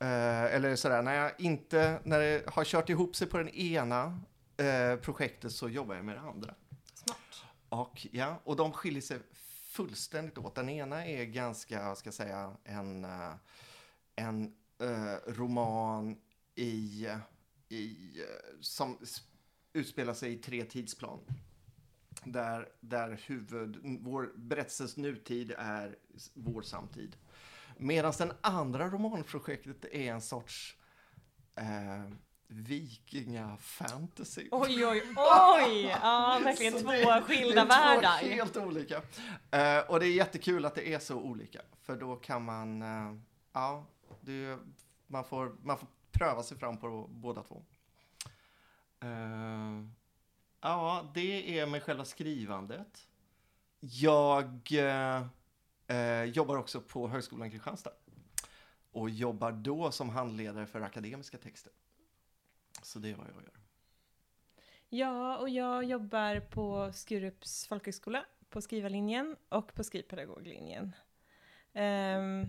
Eh, 0.00 0.54
eller 0.54 0.76
sådär, 0.76 1.02
när 1.02 1.14
jag 1.14 1.32
inte, 1.38 2.00
när 2.04 2.20
det 2.20 2.42
har 2.46 2.64
kört 2.64 2.88
ihop 2.88 3.16
sig 3.16 3.28
på 3.28 3.38
den 3.38 3.48
ena 3.48 4.20
eh, 4.56 4.96
projektet 4.96 5.52
så 5.52 5.68
jobbar 5.68 5.94
jag 5.94 6.04
med 6.04 6.16
det 6.16 6.20
andra. 6.20 6.54
Smart. 6.94 7.44
Och, 7.68 8.06
ja, 8.12 8.40
och 8.44 8.56
de 8.56 8.72
skiljer 8.72 9.02
sig 9.02 9.18
fullständigt 9.68 10.38
åt. 10.38 10.54
Den 10.54 10.68
ena 10.68 11.06
är 11.06 11.24
ganska, 11.24 11.94
ska 11.94 12.06
jag 12.06 12.14
säga, 12.14 12.56
en, 12.64 13.04
eh, 13.04 13.34
en 14.16 14.54
eh, 14.78 15.32
roman 15.32 16.16
i, 16.54 17.08
i, 17.68 18.20
eh, 18.20 18.60
som 18.60 18.98
utspelar 19.72 20.14
sig 20.14 20.32
i 20.32 20.36
tre 20.36 20.64
tidsplan. 20.64 21.20
Där, 22.24 22.68
där 22.80 23.20
huvud, 23.26 23.78
vår 24.00 24.32
berättelses 24.36 24.96
nutid 24.96 25.52
är 25.58 25.96
vår 26.34 26.62
samtid. 26.62 27.16
Medan 27.76 28.12
den 28.18 28.32
andra 28.40 28.88
romanprojektet 28.88 29.84
är 29.84 30.12
en 30.12 30.22
sorts 30.22 30.76
eh, 31.54 32.04
vikingafantasy. 32.48 34.48
Oj, 34.50 34.86
oj, 34.86 35.02
oj! 35.16 35.84
Ja, 36.02 36.40
verkligen 36.44 36.72
två 36.82 36.90
det- 36.90 37.22
skilda 37.22 37.64
det 37.64 37.74
är 37.74 38.00
två 38.20 38.26
helt 38.28 38.56
olika. 38.56 38.96
Eh, 39.50 39.78
och 39.90 40.00
det 40.00 40.06
är 40.06 40.12
jättekul 40.12 40.64
att 40.64 40.74
det 40.74 40.94
är 40.94 40.98
så 40.98 41.16
olika. 41.16 41.60
För 41.82 41.96
då 41.96 42.16
kan 42.16 42.44
man, 42.44 42.82
eh, 42.82 43.14
ja, 43.52 43.86
det, 44.20 44.58
man, 45.06 45.24
får, 45.24 45.56
man 45.62 45.78
får 45.78 45.88
pröva 46.12 46.42
sig 46.42 46.58
fram 46.58 46.78
på 46.78 47.06
båda 47.08 47.42
två. 47.42 47.62
Eh, 49.00 49.84
ja, 50.60 51.10
det 51.14 51.58
är 51.58 51.66
med 51.66 51.82
själva 51.82 52.04
skrivandet. 52.04 53.08
Jag 53.80 54.70
jobbar 56.26 56.56
också 56.56 56.80
på 56.80 57.08
Högskolan 57.08 57.50
Kristianstad. 57.50 57.90
Och 58.92 59.10
jobbar 59.10 59.52
då 59.52 59.90
som 59.90 60.08
handledare 60.08 60.66
för 60.66 60.80
akademiska 60.80 61.38
texter. 61.38 61.72
Så 62.82 62.98
det 62.98 63.10
är 63.10 63.14
vad 63.14 63.26
jag 63.26 63.34
gör. 63.34 63.52
Ja, 64.88 65.38
och 65.38 65.48
jag 65.48 65.84
jobbar 65.84 66.40
på 66.40 66.92
Skurups 66.92 67.66
folkhögskola 67.66 68.24
på 68.50 68.60
skrivarlinjen 68.60 69.36
och 69.48 69.74
på 69.74 69.84
skrivpedagoglinjen. 69.84 70.92
Ehm, 71.72 72.46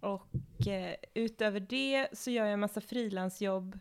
och 0.00 0.66
eh, 0.66 0.94
utöver 1.14 1.60
det 1.60 2.08
så 2.12 2.30
gör 2.30 2.44
jag 2.44 2.52
en 2.52 2.60
massa 2.60 2.80
frilansjobb 2.80 3.78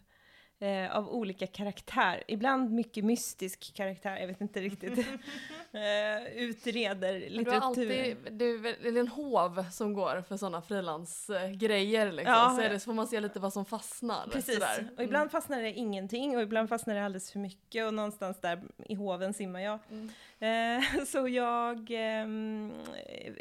eh, 0.60 0.96
av 0.96 1.10
olika 1.10 1.48
karaktär. 1.48 2.24
Ibland 2.28 2.72
mycket 2.72 3.06
mystisk 3.06 3.74
karaktär, 3.74 4.18
jag 4.18 4.28
vet 4.28 4.42
inte 4.42 4.62
riktigt. 4.62 5.08
eh, 5.74 6.34
utreder 6.36 7.30
litteratur. 7.30 7.44
Du 7.44 7.52
har 7.52 7.62
alltid, 7.62 8.18
du, 8.32 8.62
det 8.62 8.88
är 8.88 8.98
en 8.98 9.08
hov 9.08 9.66
som 9.72 9.94
går 9.94 10.24
för 10.28 10.38
sådana 10.38 10.62
frilansgrejer 10.62 12.12
liksom. 12.12 12.34
Ja. 12.34 12.56
så, 12.56 12.62
det, 12.62 12.80
så 12.80 12.86
får 12.86 12.94
man 12.94 13.08
se 13.08 13.20
lite 13.20 13.40
vad 13.40 13.54
som 13.54 13.66
fastnar. 13.66 14.28
Precis, 14.32 14.54
sådär. 14.54 14.90
och 14.98 15.04
ibland 15.04 15.32
fastnar 15.32 15.62
det 15.62 15.72
ingenting 15.72 16.36
och 16.36 16.42
ibland 16.42 16.70
fastnar 16.70 16.96
det 16.96 17.06
alldeles 17.06 17.32
för 17.32 17.40
mycket 17.40 17.86
och 17.88 17.94
någonstans 17.94 18.42
där 18.42 18.64
i 18.86 18.96
hoven 18.96 19.34
simmar 19.34 19.60
jag. 19.60 19.80
Mm. 19.90 20.80
Eh, 20.80 21.04
så 21.06 21.28
jag 21.28 21.92
eh, 21.92 22.28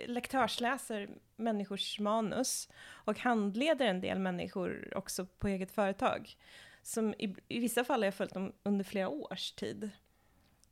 lektörsläser 0.06 1.08
människors 1.36 1.98
manus 1.98 2.68
och 3.04 3.18
handleder 3.18 3.86
en 3.86 4.00
del 4.00 4.18
människor 4.18 4.92
också 4.96 5.26
på 5.26 5.48
eget 5.48 5.72
företag. 5.72 6.36
Som 6.82 7.14
i, 7.14 7.34
i 7.48 7.58
vissa 7.58 7.84
fall 7.84 8.00
har 8.00 8.06
jag 8.06 8.14
följt 8.14 8.34
dem 8.34 8.52
under 8.62 8.84
flera 8.84 9.08
års 9.08 9.52
tid. 9.52 9.90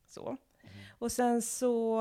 Så. 0.07 0.37
Och 0.99 1.13
sen 1.13 1.43
så 1.43 2.01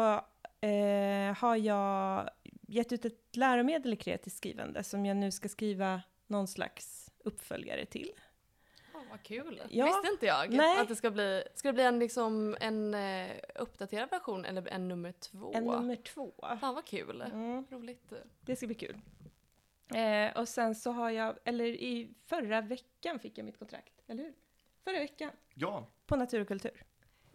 eh, 0.62 1.38
har 1.38 1.55
jag 1.55 2.29
gett 2.67 2.91
ut 2.91 3.05
ett 3.05 3.36
läromedel 3.36 3.93
i 3.93 3.95
kreativt 3.95 4.33
skrivande 4.33 4.83
som 4.83 5.05
jag 5.05 5.17
nu 5.17 5.31
ska 5.31 5.49
skriva 5.49 6.01
någon 6.27 6.47
slags 6.47 7.12
uppföljare 7.23 7.86
till. 7.86 8.12
Ja, 8.93 9.03
vad 9.10 9.23
kul. 9.23 9.62
Ja. 9.69 9.86
Visste 9.86 10.07
inte 10.12 10.25
jag 10.25 10.51
Nej. 10.51 10.79
att 10.79 10.88
det 10.88 10.95
ska 10.95 11.12
bli, 11.12 11.43
ska 11.55 11.69
det 11.69 11.73
bli 11.73 11.83
en, 11.83 11.99
liksom, 11.99 12.57
en 12.60 12.93
eh, 12.93 13.31
uppdaterad 13.55 14.10
version 14.10 14.45
eller 14.45 14.67
en 14.67 14.88
nummer 14.88 15.12
två? 15.12 15.51
En 15.53 15.63
nummer 15.65 15.95
två. 15.95 16.33
Fan 16.60 16.75
vad 16.75 16.86
kul. 16.86 17.21
Mm, 17.21 17.65
Roligt. 17.69 18.13
det 18.41 18.55
ska 18.55 18.67
bli 18.67 18.75
kul. 18.75 18.97
Eh, 19.95 20.38
och 20.38 20.47
sen 20.47 20.75
så 20.75 20.91
har 20.91 21.10
jag, 21.10 21.36
eller 21.43 21.65
i 21.65 22.13
förra 22.25 22.62
veckan 22.62 23.19
fick 23.19 23.38
jag 23.38 23.45
mitt 23.45 23.60
kontrakt, 23.60 23.93
eller 24.07 24.23
hur? 24.23 24.33
Förra 24.83 24.99
veckan, 24.99 25.31
Ja, 25.53 25.88
på 26.05 26.15
Natur 26.15 26.41
och 26.41 26.47
kultur. 26.47 26.83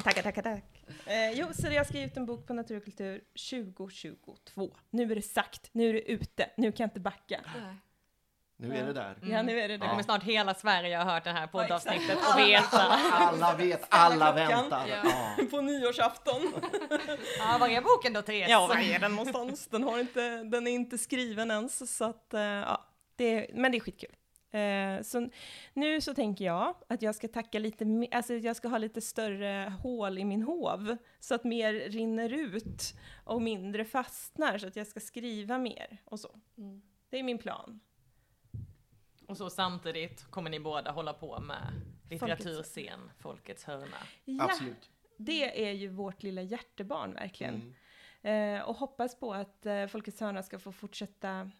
Tackar, 0.04 0.22
tackar, 0.22 0.42
tack. 0.42 0.64
Eh, 1.06 1.32
jo, 1.32 1.48
så 1.54 1.68
jag 1.68 1.86
ge 1.92 2.06
ut 2.06 2.18
en 2.18 2.26
bok 2.26 2.48
på 2.48 2.54
Natur 2.54 2.78
och 2.78 2.84
kultur 2.84 3.22
2022. 3.50 4.36
Nu 4.90 5.12
är 5.12 5.16
det 5.16 5.22
sagt, 5.22 5.70
nu 5.72 5.90
är 5.90 5.94
det 5.94 6.12
ute, 6.12 6.50
nu 6.58 6.72
kan 6.72 6.84
jag 6.84 6.88
inte 6.90 7.00
backa. 7.00 7.42
Nej. 7.56 7.76
Nu 8.58 8.76
är 8.78 8.86
det 8.86 8.94
där. 8.94 9.18
Ja, 9.22 9.42
nu 9.42 9.60
är 9.60 9.68
det 9.68 9.78
Det 9.78 9.84
det. 9.84 9.88
kommer 9.90 10.04
snart 10.04 10.24
hela 10.24 10.54
Sverige 10.54 10.98
ha 10.98 11.04
hört 11.04 11.24
det 11.24 11.30
här 11.32 11.48
poddavsnittet 11.48 12.18
och 12.34 12.40
veta. 12.40 12.82
Alla 13.14 13.56
vet, 13.56 13.86
alla 13.90 14.32
väntar. 14.32 14.88
Ja. 14.88 14.96
Ja. 15.38 15.44
På 15.52 15.62
nyårsafton. 15.62 16.42
Ja, 17.40 17.58
var 17.60 17.68
är 17.68 17.82
boken 17.82 18.14
då 18.14 18.22
Therese? 18.22 18.50
Ja, 18.50 18.68
var 18.68 18.78
är 18.78 19.00
den 19.00 19.12
någonstans? 19.16 19.68
Den, 19.68 19.84
har 19.84 20.00
inte, 20.00 20.44
den 20.44 20.68
är 20.68 20.72
inte 20.72 20.98
skriven 20.98 21.52
ens, 21.52 21.98
så 21.98 22.06
att, 22.06 22.34
eh, 22.34 22.42
ja, 22.42 22.86
det, 23.16 23.48
men 23.54 23.72
det 23.72 23.78
är 23.78 23.80
skitkul. 23.80 24.16
Eh, 24.52 25.04
så 25.04 25.30
nu 25.74 26.02
så 26.02 26.14
tänker 26.14 26.46
jag 26.46 26.76
att 26.90 27.02
jag 27.02 27.16
ska 27.16 27.28
tacka 27.28 27.60
lite 27.60 27.86
mer, 27.86 28.08
alltså 28.16 28.34
jag 28.34 28.56
ska 28.56 28.68
ha 28.68 28.78
lite 28.78 29.02
större 29.02 29.74
hål 29.82 30.18
i 30.18 30.26
min 30.26 30.44
hov, 30.44 30.98
så 31.20 31.36
att 31.36 31.44
mer 31.44 31.74
rinner 31.74 32.34
ut 32.34 32.94
och 33.24 33.42
mindre 33.42 33.86
fastnar, 33.86 34.58
så 34.58 34.68
att 34.68 34.76
jag 34.76 34.88
ska 34.88 35.00
skriva 35.00 35.58
mer 35.58 35.98
och 36.06 36.20
så. 36.20 36.30
Mm. 36.58 36.82
Det 37.10 37.20
är 37.20 37.24
min 37.24 37.38
plan. 37.38 37.80
Och 39.28 39.38
så 39.38 39.50
samtidigt 39.50 40.32
kommer 40.32 40.50
ni 40.50 40.60
båda 40.60 40.92
hålla 40.92 41.14
på 41.14 41.40
med 41.40 41.82
litteraturscen, 42.10 43.12
Folkets 43.20 43.64
hörna. 43.64 43.98
Ja, 44.26 44.44
Absolut. 44.44 44.90
det 45.18 45.68
är 45.68 45.72
ju 45.72 45.88
vårt 45.88 46.24
lilla 46.24 46.42
hjärtebarn 46.42 47.14
verkligen. 47.14 47.56
Mm. 47.56 47.74
Eh, 48.58 48.62
och 48.64 48.76
hoppas 48.76 49.20
på 49.20 49.34
att 49.34 49.66
eh, 49.66 49.88
Folkets 49.88 50.20
hörna 50.20 50.44
ska 50.44 50.60
få 50.60 50.72
fortsätta, 50.72 51.52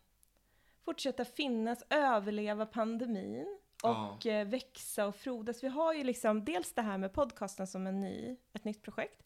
fortsätta 0.86 1.26
finnas, 1.26 1.84
överleva 1.90 2.66
pandemin 2.66 3.60
och 3.84 4.26
eh, 4.26 4.48
växa 4.48 5.08
och 5.08 5.16
frodas. 5.16 5.64
Vi 5.64 5.68
har 5.68 5.94
ju 5.94 6.04
liksom 6.04 6.46
dels 6.46 6.74
det 6.74 6.82
här 6.82 6.98
med 6.98 7.14
podcasten 7.14 7.68
som 7.68 7.88
en 7.88 8.02
ny, 8.02 8.38
ett 8.54 8.64
nytt 8.64 8.82
projekt. 8.82 9.22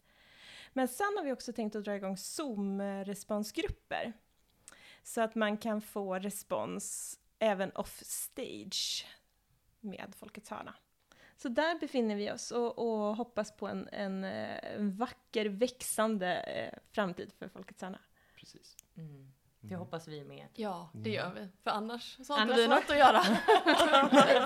Men 0.72 0.88
sen 0.88 1.14
har 1.16 1.24
vi 1.24 1.32
också 1.32 1.52
tänkt 1.52 1.76
att 1.76 1.84
dra 1.84 1.96
igång 1.96 2.16
Zoom-responsgrupper. 2.16 4.12
Så 5.02 5.20
att 5.20 5.34
man 5.34 5.56
kan 5.56 5.80
få 5.80 6.14
respons 6.14 7.18
även 7.40 7.72
off 7.72 8.02
stage 8.04 9.06
med 9.80 10.14
Folkets 10.16 10.50
hörna. 10.50 10.74
Så 11.36 11.48
där 11.48 11.78
befinner 11.78 12.16
vi 12.16 12.32
oss 12.32 12.50
och, 12.50 12.78
och 12.78 13.16
hoppas 13.16 13.56
på 13.56 13.68
en, 13.68 13.88
en, 13.92 14.24
eh, 14.24 14.74
en 14.74 14.96
vacker, 14.96 15.46
växande 15.46 16.34
eh, 16.36 16.78
framtid 16.92 17.32
för 17.38 17.48
Folkets 17.48 17.82
hörna. 17.82 18.00
Precis. 18.36 18.76
Mm. 18.96 19.32
Det 19.60 19.76
hoppas 19.76 20.08
vi 20.08 20.24
med. 20.24 20.48
Ja, 20.54 20.90
det 20.92 21.10
gör 21.10 21.32
vi. 21.34 21.48
För 21.62 21.70
annars 21.70 22.18
så 22.26 22.32
har 22.32 22.40
Annars 22.40 22.58
inte 22.58 22.62
vi 22.62 22.68
något 22.68 22.90
att 22.90 22.98
göra. 22.98 23.22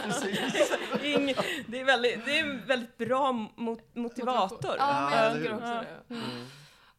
Precis. 0.02 0.76
Ing, 1.02 1.34
det, 1.66 1.80
är 1.80 1.84
väldigt, 1.84 2.24
det 2.24 2.38
är 2.38 2.44
en 2.44 2.66
väldigt 2.66 2.96
bra 2.96 3.32
mot, 3.32 3.94
motivator. 3.94 4.76
Ja, 4.78 5.10
men 5.10 5.18
Ja, 5.18 5.24
jag 5.24 5.36
tycker 5.36 5.54
också 5.54 5.84
det. 6.08 6.14
Mm. 6.14 6.46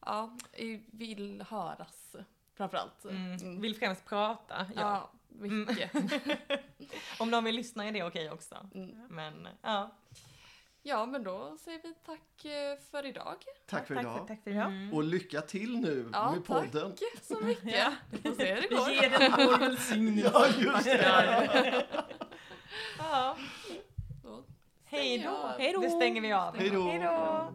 Ja, 0.06 0.36
vi 0.52 0.84
vill 0.92 1.44
höras 1.48 2.16
framförallt. 2.54 3.04
Mm. 3.04 3.60
Vill 3.60 3.76
främst 3.76 4.04
prata, 4.04 4.66
ja. 4.74 4.80
Ja, 4.80 5.10
mycket. 5.40 5.90
Om 7.18 7.30
de 7.30 7.44
vill 7.44 7.54
lyssna 7.56 7.84
är 7.84 7.92
det 7.92 8.02
okej 8.02 8.30
också. 8.30 8.66
Mm. 8.74 8.90
Men 9.08 9.48
ja. 9.62 9.90
Ja, 10.82 11.06
men 11.06 11.24
då 11.24 11.56
säger 11.60 11.80
vi 11.82 11.94
tack 12.06 12.44
eh, 12.44 12.78
för 12.90 13.06
idag. 13.06 13.34
Tack 13.66 13.86
för 13.86 13.94
tack, 13.94 14.04
idag. 14.04 14.18
För, 14.18 14.26
tack 14.26 14.42
för 14.44 14.50
idag. 14.50 14.66
Mm. 14.66 14.94
Och 14.94 15.04
lycka 15.04 15.40
till 15.40 15.80
nu 15.80 16.10
Ja, 16.12 16.30
med 16.30 16.44
tack. 16.46 16.72
podden. 16.72 16.94
Så 17.22 17.40
mycket. 17.40 17.76
Ja. 17.76 17.92
Vi 18.10 18.18
får 18.18 18.34
se 18.36 18.54
hur 18.54 18.60
det 18.62 18.68
Vi 18.70 18.76
går. 18.76 18.90
ger 18.90 19.10
den 19.18 19.46
vår 19.46 19.58
välsignelse. 19.58 20.30
Ja, 20.34 20.46
just 20.58 20.84
det. 20.84 21.86
ja. 22.98 23.36
Hej 24.84 25.18
då. 25.18 25.54
Hej 25.58 25.72
då. 25.72 25.80
Det 25.80 25.90
stänger 25.90 26.20
vi 26.20 26.32
av. 26.32 26.56
Hej 26.56 26.70
då. 26.70 27.52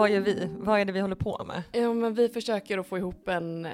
Vad 0.00 0.10
gör 0.10 0.20
vi? 0.20 0.48
Vad 0.58 0.80
är 0.80 0.84
det 0.84 0.92
vi 0.92 1.00
håller 1.00 1.14
på 1.16 1.44
med? 1.44 1.62
Ja, 1.72 1.92
men 1.94 2.14
vi 2.14 2.28
försöker 2.28 2.78
att 2.78 2.86
få 2.86 2.98
ihop 2.98 3.28
en, 3.28 3.66
eh, 3.66 3.72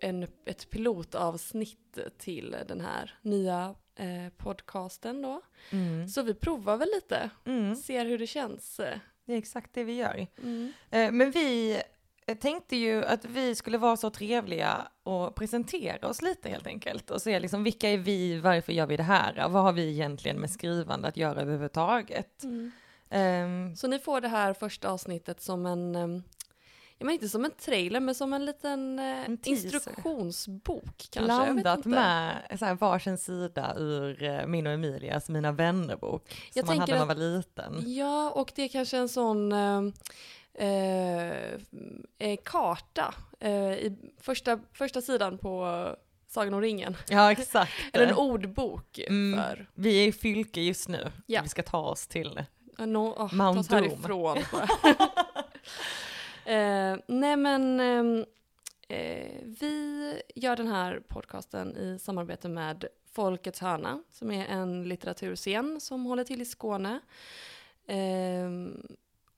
en, 0.00 0.22
ett 0.46 0.70
pilotavsnitt 0.70 1.98
till 2.18 2.56
den 2.68 2.80
här 2.80 3.14
nya 3.22 3.74
eh, 3.96 4.32
podcasten 4.36 5.22
då. 5.22 5.40
Mm. 5.70 6.08
Så 6.08 6.22
vi 6.22 6.34
provar 6.34 6.76
väl 6.76 6.88
lite, 6.94 7.30
Mm. 7.46 7.76
ser 7.76 8.04
hur 8.06 8.18
det 8.18 8.26
känns. 8.26 8.76
Det 9.26 9.32
är 9.34 9.38
exakt 9.38 9.70
det 9.74 9.84
vi 9.84 9.92
gör. 9.94 10.26
Mm. 10.42 10.72
Eh, 10.90 11.12
Men 11.12 11.30
vi 11.30 11.80
eh, 12.26 12.36
tänkte 12.36 12.76
ju 12.76 13.04
att 13.04 13.24
vi 13.24 13.54
skulle 13.54 13.78
vara 13.78 13.96
så 13.96 14.10
trevliga 14.10 14.88
och 15.02 15.34
presentera 15.34 16.08
oss 16.08 16.22
lite 16.22 16.48
helt 16.48 16.66
enkelt 16.66 17.10
och 17.10 17.22
se 17.22 17.40
liksom 17.40 17.64
vilka 17.64 17.88
är 17.90 17.98
vi, 17.98 18.40
varför 18.40 18.72
gör 18.72 18.86
vi 18.86 18.96
det 18.96 19.02
här, 19.02 19.48
vad 19.48 19.62
har 19.62 19.72
vi 19.72 19.90
egentligen 19.90 20.40
med 20.40 20.50
skrivande 20.50 21.08
att 21.08 21.16
göra 21.16 21.40
överhuvudtaget. 21.40 22.42
Mm. 22.42 22.72
Ehm, 23.10 23.76
Så 23.76 23.88
ni 23.88 23.98
får 23.98 24.20
det 24.20 24.28
här 24.28 24.54
första 24.54 24.88
avsnittet 24.90 25.40
som 25.42 25.66
en, 25.66 25.94
ja 26.98 27.04
men 27.06 27.10
inte 27.14 27.28
som 27.28 27.44
en 27.44 27.50
trailer, 27.50 28.00
men 28.00 28.14
som 28.14 28.32
en 28.32 28.44
liten 28.46 28.98
eh, 28.98 29.24
En 29.24 29.38
instruktionsbok 29.44 31.08
kanske. 31.10 31.22
blandat 31.52 31.84
med 31.84 32.36
så 32.58 32.64
här, 32.64 32.74
varsin 32.74 33.18
sida 33.18 33.74
ur 33.78 34.22
eh, 34.22 34.46
min 34.46 34.66
och 34.66 34.72
Emilias 34.72 35.28
Mina 35.28 35.52
vännerbok 35.52 36.34
som 36.54 36.66
man 36.66 36.78
hade 36.78 36.92
när 36.92 36.98
man 36.98 37.08
var 37.08 37.14
liten. 37.14 37.82
Ja, 37.94 38.30
och 38.30 38.52
det 38.54 38.62
är 38.62 38.68
kanske 38.68 38.96
en 38.98 39.08
sån 39.08 39.52
eh, 40.54 42.36
karta 42.44 43.14
i 43.80 43.96
första, 44.20 44.60
första 44.72 45.00
sidan 45.02 45.38
på 45.38 45.86
Sagan 46.28 46.54
om 46.54 46.60
ringen. 46.60 46.96
Ja, 47.08 47.32
exakt. 47.32 47.72
Eller 47.92 48.06
en 48.06 48.14
ordbok 48.14 48.98
Mm. 48.98 49.40
för 49.40 49.66
Vi 49.74 50.04
är 50.04 50.08
i 50.08 50.12
Fylke 50.12 50.60
just 50.60 50.88
nu. 50.88 51.12
Ja. 51.26 51.40
Vi 51.42 51.48
ska 51.48 51.62
ta 51.62 51.78
oss 51.80 52.06
till. 52.06 52.44
No, 52.86 52.98
oh, 52.98 53.34
Mount 53.34 53.68
Doom. 53.68 53.82
härifrån. 53.82 54.38
eh, 56.44 56.96
nej 57.06 57.36
men 57.36 57.80
ehm, 57.80 58.24
eh, 58.88 59.40
vi 59.60 60.22
gör 60.34 60.56
den 60.56 60.68
här 60.68 61.02
podcasten 61.08 61.76
i 61.76 61.98
samarbete 61.98 62.48
med 62.48 62.84
Folkets 63.12 63.60
hörna 63.60 64.02
som 64.10 64.30
är 64.30 64.46
en 64.46 64.88
litteraturscen 64.88 65.80
som 65.80 66.04
håller 66.04 66.24
till 66.24 66.42
i 66.42 66.44
Skåne. 66.44 67.00
Ehm, 67.86 68.86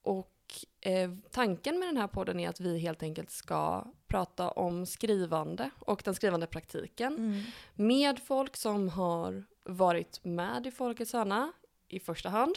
och 0.03 0.33
eh, 0.81 1.11
tanken 1.31 1.79
med 1.79 1.89
den 1.89 1.97
här 1.97 2.07
podden 2.07 2.41
är 2.41 2.49
att 2.49 2.61
vi 2.61 2.79
helt 2.79 3.03
enkelt 3.03 3.31
ska 3.31 3.85
prata 4.07 4.51
om 4.51 4.87
skrivande 4.87 5.71
och 5.79 6.03
den 6.05 6.15
skrivande 6.15 6.47
praktiken 6.47 7.45
med 7.75 8.19
folk 8.19 8.57
som 8.57 8.89
har 8.89 9.45
varit 9.65 10.25
med 10.25 10.67
i 10.67 10.71
Folkets 10.71 11.13
hörna 11.13 11.53
i 11.93 12.01
första 12.01 12.29
hand. 12.29 12.55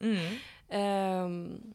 Mm. 0.00 0.36
Ehm, 0.68 1.74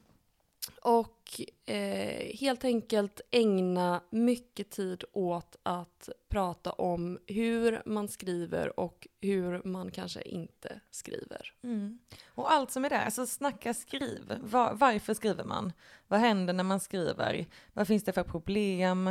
och 0.82 1.42
eh, 1.66 2.38
helt 2.38 2.64
enkelt 2.66 3.22
ägna 3.32 4.02
mycket 4.10 4.70
tid 4.70 5.04
åt 5.14 5.56
att 5.64 6.10
prata 6.30 6.72
om 6.72 7.20
hur 7.28 7.82
man 7.86 8.08
skriver 8.08 8.80
och 8.80 9.08
hur 9.22 9.62
man 9.64 9.92
kanske 9.92 10.22
inte 10.22 10.80
skriver. 10.92 11.54
Mm. 11.64 12.00
Och 12.28 12.52
allt 12.52 12.72
som 12.72 12.86
är 12.86 12.90
där, 12.90 13.06
alltså 13.06 13.26
snacka 13.26 13.74
skriv. 13.74 14.34
Va- 14.40 14.74
varför 14.74 15.14
skriver 15.14 15.44
man? 15.44 15.74
Vad 16.08 16.20
händer 16.20 16.54
när 16.54 16.64
man 16.64 16.80
skriver? 16.80 17.46
Vad 17.74 17.88
finns 17.88 18.04
det 18.04 18.12
för 18.14 18.24
problem? 18.24 19.08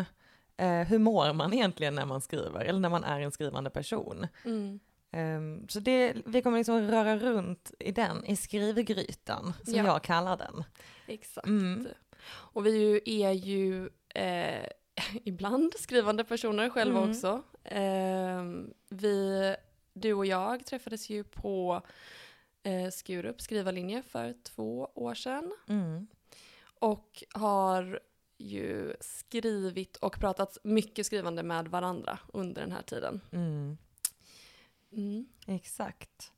Eh, 0.56 0.80
hur 0.80 0.98
mår 0.98 1.32
man 1.32 1.52
egentligen 1.52 1.94
när 1.94 2.06
man 2.06 2.20
skriver? 2.20 2.60
Eller 2.64 2.80
när 2.80 2.88
man 2.90 3.04
är 3.04 3.20
en 3.20 3.32
skrivande 3.32 3.70
person? 3.70 4.26
Ehm, 5.16 5.68
så 5.68 5.80
det, 5.80 6.16
vi 6.26 6.42
kommer 6.42 6.58
liksom 6.58 6.80
röra 6.90 7.16
runt 7.18 7.74
i 7.78 7.92
den, 7.92 8.24
i 8.24 8.36
skrivgrytan, 8.36 9.52
som 9.64 9.74
Ja. 9.74 9.84
jag 9.86 10.02
kallar 10.02 10.36
den. 10.36 10.64
Exakt. 11.06 11.46
Mm. 11.46 11.88
Och 12.28 12.66
vi 12.66 13.00
är 13.24 13.32
ju 13.32 13.88
eh, 14.14 14.66
ibland 15.24 15.74
skrivande 15.78 16.24
personer 16.24 16.70
själva 16.70 16.98
Mm. 16.98 17.10
också. 17.10 17.42
Ehm, 17.64 18.70
vi, 18.88 19.54
du 19.92 20.12
och 20.12 20.26
jag 20.26 20.66
träffades 20.66 21.10
ju 21.10 21.24
på 21.24 21.82
eh, 22.62 22.90
Skurup 22.90 23.40
skrivarlinje 23.40 24.02
för 24.02 24.34
två 24.42 24.90
år 24.94 25.14
sedan. 25.14 25.52
Mm. 25.68 26.06
Och 26.78 27.24
har 27.32 28.00
ju 28.38 28.94
skrivit 29.00 29.96
och 29.96 30.18
pratat 30.20 30.58
mycket 30.62 31.06
skrivande 31.06 31.42
med 31.42 31.68
varandra 31.68 32.18
under 32.32 32.62
den 32.62 32.72
här 32.72 32.82
tiden. 32.82 33.20
Mm. 33.32 33.76
Mm. 34.96 35.26
Exakt. 35.46 36.32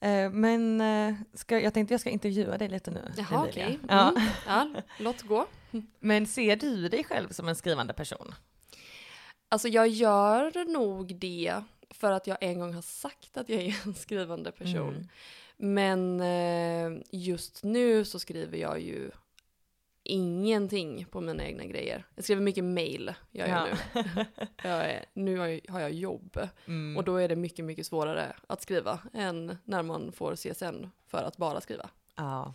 Eh, 0.00 0.30
men 0.30 0.80
eh, 0.80 1.14
ska, 1.34 1.60
jag 1.60 1.74
tänkte 1.74 1.94
jag 1.94 2.00
ska 2.00 2.10
intervjua 2.10 2.58
dig 2.58 2.68
lite 2.68 2.90
nu. 2.90 3.12
Jaha, 3.16 3.46
okej. 3.48 3.78
Ja. 3.88 4.10
Mm. 4.10 4.28
Ja, 4.46 4.82
låt 4.98 5.22
gå. 5.22 5.46
Men 6.00 6.26
ser 6.26 6.56
du 6.56 6.88
dig 6.88 7.04
själv 7.04 7.28
som 7.28 7.48
en 7.48 7.56
skrivande 7.56 7.92
person? 7.92 8.34
Alltså 9.48 9.68
jag 9.68 9.88
gör 9.88 10.72
nog 10.72 11.16
det 11.16 11.62
för 11.90 12.12
att 12.12 12.26
jag 12.26 12.38
en 12.40 12.58
gång 12.58 12.74
har 12.74 12.82
sagt 12.82 13.36
att 13.36 13.48
jag 13.48 13.62
är 13.62 13.76
en 13.86 13.94
skrivande 13.94 14.52
person. 14.52 14.88
Mm. 14.88 15.08
Men 15.56 16.20
eh, 16.20 17.02
just 17.10 17.64
nu 17.64 18.04
så 18.04 18.18
skriver 18.18 18.58
jag 18.58 18.80
ju 18.80 19.10
ingenting 20.06 21.06
på 21.10 21.20
mina 21.20 21.44
egna 21.46 21.64
grejer. 21.64 22.04
Jag 22.14 22.24
skriver 22.24 22.42
mycket 22.42 22.64
mail, 22.64 23.14
gör 23.32 23.46
jag 23.46 23.68
Ja. 23.68 23.76
nu. 23.94 24.24
Jag 24.62 24.90
är, 24.90 25.04
nu 25.14 25.38
har 25.38 25.46
jag, 25.46 25.60
har 25.68 25.80
jag 25.80 25.92
jobb 25.92 26.38
Mm. 26.66 26.96
och 26.96 27.04
då 27.04 27.16
är 27.16 27.28
det 27.28 27.36
mycket, 27.36 27.64
mycket 27.64 27.86
svårare 27.86 28.36
att 28.46 28.62
skriva 28.62 28.98
än 29.12 29.58
när 29.64 29.82
man 29.82 30.12
får 30.12 30.36
CSN 30.36 30.86
för 31.06 31.22
att 31.22 31.36
bara 31.36 31.60
skriva. 31.60 31.90
ja. 32.16 32.54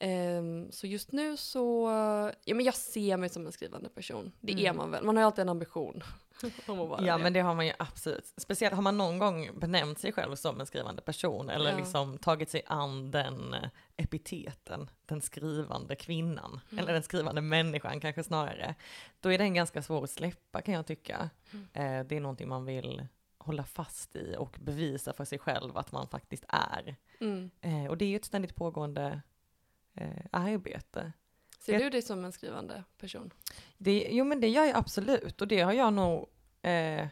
Ehm, 0.00 0.72
så 0.72 0.86
just 0.86 1.12
nu 1.12 1.36
så, 1.36 1.88
ja 2.44 2.54
men 2.54 2.64
jag 2.64 2.74
ser 2.74 3.16
mig 3.16 3.28
som 3.28 3.46
en 3.46 3.52
skrivande 3.52 3.88
person. 3.88 4.32
Det 4.40 4.52
är 4.52 4.58
Mm. 4.58 4.76
man 4.76 4.90
väl, 4.90 5.04
man 5.04 5.16
har 5.16 5.22
ju 5.22 5.26
alltid 5.26 5.42
en 5.42 5.48
ambition 5.48 6.02
Ja 6.66 7.16
det. 7.16 7.22
men 7.22 7.32
det 7.32 7.40
har 7.40 7.54
man 7.54 7.66
ju 7.66 7.72
absolut. 7.78 8.32
Speciellt 8.36 8.74
har 8.74 8.82
man 8.82 8.98
någon 8.98 9.18
gång 9.18 9.50
benämnt 9.60 9.98
sig 9.98 10.12
själv 10.12 10.34
som 10.36 10.60
en 10.60 10.66
skrivande 10.66 11.02
person 11.02 11.50
eller 11.50 11.70
Ja. 11.70 11.76
liksom 11.76 12.18
tagit 12.18 12.50
sig 12.50 12.62
an 12.66 13.10
den 13.10 13.54
eh, 13.54 13.68
epiteten, 13.96 14.90
den 15.06 15.20
skrivande 15.20 15.96
kvinnan, 15.96 16.60
Mm. 16.70 16.82
eller 16.82 16.92
den 16.92 17.02
skrivande 17.02 17.40
människan 17.40 18.00
kanske 18.00 18.22
snarare. 18.22 18.74
Då 19.20 19.32
är 19.32 19.38
den 19.38 19.54
ganska 19.54 19.82
svår 19.82 20.04
att 20.04 20.10
släppa 20.10 20.60
kan 20.62 20.74
jag 20.74 20.86
tycka. 20.86 21.30
Mm. 21.52 21.66
Eh, 21.72 22.06
det 22.06 22.16
är 22.16 22.20
någonting 22.20 22.48
man 22.48 22.64
vill 22.64 23.06
hålla 23.38 23.64
fast 23.64 24.16
i 24.16 24.34
och 24.38 24.56
bevisa 24.60 25.12
för 25.12 25.24
sig 25.24 25.38
själv 25.38 25.76
att 25.78 25.92
man 25.92 26.08
faktiskt 26.08 26.44
är. 26.48 26.96
Mm. 27.20 27.50
Eh, 27.60 27.86
och 27.90 27.98
det 27.98 28.04
är 28.04 28.08
ju 28.08 28.16
ett 28.16 28.24
ständigt 28.24 28.54
pågående 28.54 29.22
eh, 30.00 30.24
arbete. 30.32 31.12
Ser 31.60 31.72
Jag- 31.72 31.82
du 31.82 31.90
dig 31.90 32.02
som 32.02 32.24
en 32.24 32.32
skrivande 32.32 32.84
person? 32.98 33.30
Det, 33.78 34.08
jo 34.10 34.24
men 34.24 34.40
det 34.40 34.48
gör 34.48 34.64
jag 34.64 34.76
absolut 34.76 35.40
och 35.40 35.48
det 35.48 35.60
har 35.60 35.72
jag 35.72 35.92
nog 35.92 36.28
eh, 36.62 37.06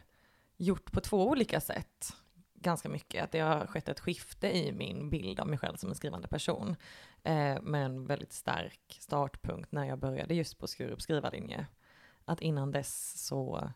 gjort 0.57 0.91
på 0.91 1.01
två 1.01 1.27
olika 1.27 1.59
sätt. 1.61 2.13
Ganska 2.53 2.89
mycket, 2.89 3.23
att 3.23 3.31
det 3.31 3.39
har 3.39 3.67
skett 3.67 3.89
ett 3.89 3.99
skifte 3.99 4.57
i 4.57 4.71
min 4.71 5.09
bild 5.09 5.39
av 5.39 5.47
mig 5.47 5.59
själv 5.59 5.75
som 5.75 5.89
en 5.89 5.95
skrivande 5.95 6.27
person. 6.27 6.75
Eh, 7.23 7.61
med 7.61 7.85
en 7.85 8.05
väldigt 8.05 8.33
stark 8.33 8.97
startpunkt 8.99 9.71
när 9.71 9.85
jag 9.85 9.99
började 9.99 10.35
just 10.35 10.57
på 10.57 10.67
Skurups 10.67 11.03
skrivarlinje. 11.03 11.67
Att 12.25 12.41
innan 12.41 12.71
dess 12.71 13.25
så 13.27 13.71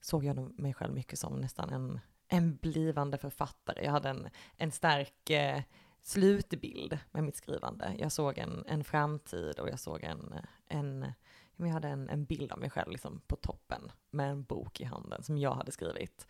såg 0.00 0.24
jag 0.24 0.58
mig 0.60 0.74
själv 0.74 0.94
mycket 0.94 1.18
som 1.18 1.40
nästan 1.40 1.70
en, 1.72 2.00
en 2.28 2.56
blivande 2.56 3.18
författare. 3.18 3.84
Jag 3.84 3.92
hade 3.92 4.08
en, 4.08 4.28
en 4.56 4.72
stark 4.72 5.30
eh, 5.30 5.62
slutbild 6.06 6.98
med 7.10 7.24
mitt 7.24 7.36
skrivande. 7.36 7.94
Jag 7.98 8.12
såg 8.12 8.38
en, 8.38 8.64
en 8.66 8.84
framtid 8.84 9.58
och 9.58 9.68
jag 9.68 9.80
såg 9.80 10.04
en, 10.04 10.34
en 10.68 11.12
jag 11.56 11.66
hade 11.66 11.88
en, 11.88 12.08
en 12.08 12.24
bild 12.24 12.52
av 12.52 12.58
mig 12.58 12.70
själv 12.70 12.90
liksom 12.90 13.20
på 13.26 13.36
toppen 13.36 13.92
med 14.10 14.30
en 14.30 14.42
bok 14.42 14.80
i 14.80 14.84
handen 14.84 15.22
som 15.22 15.38
jag 15.38 15.54
hade 15.54 15.72
skrivit. 15.72 16.26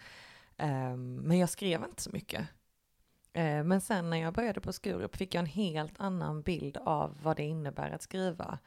Um, 0.59 1.15
men 1.15 1.39
jag 1.39 1.49
skrev 1.49 1.85
inte 1.85 2.03
så 2.03 2.11
mycket. 2.13 2.41
Uh, 3.39 3.65
men 3.65 3.81
sen 3.81 4.11
när 4.11 4.17
jag 4.17 4.35
började 4.35 4.61
på 4.61 4.73
Skurup 4.73 5.17
fick 5.17 5.35
jag 5.35 5.41
en 5.41 5.47
helt 5.47 6.01
annan 6.01 6.43
bild 6.43 6.77
av 6.77 7.19
vad 7.23 7.37
det 7.37 7.45
innebär 7.45 7.91
att 7.91 8.03
skriva. 8.03 8.59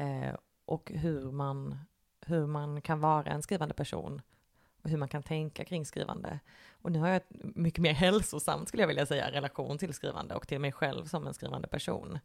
uh, 0.00 0.34
och 0.64 0.92
hur 0.94 1.30
man, 1.30 1.78
hur 2.20 2.46
man 2.46 2.82
kan 2.82 3.00
vara 3.00 3.30
en 3.30 3.42
skrivande 3.42 3.74
person. 3.74 4.22
Och 4.82 4.90
hur 4.90 4.96
man 4.96 5.08
kan 5.08 5.22
tänka 5.22 5.64
kring 5.64 5.86
skrivande. 5.86 6.40
Och 6.72 6.92
nu 6.92 6.98
har 6.98 7.08
jag 7.08 7.16
ett 7.16 7.30
mycket 7.42 7.82
mer 7.82 7.92
hälsosamt, 7.92 8.68
skulle 8.68 8.82
jag 8.82 8.88
vilja 8.88 9.06
säga, 9.06 9.32
relation 9.32 9.78
till 9.78 9.94
skrivande 9.94 10.34
och 10.34 10.48
till 10.48 10.58
mig 10.58 10.72
själv 10.72 11.04
som 11.04 11.26
en 11.26 11.34
skrivande 11.34 11.68
person. 11.68 12.18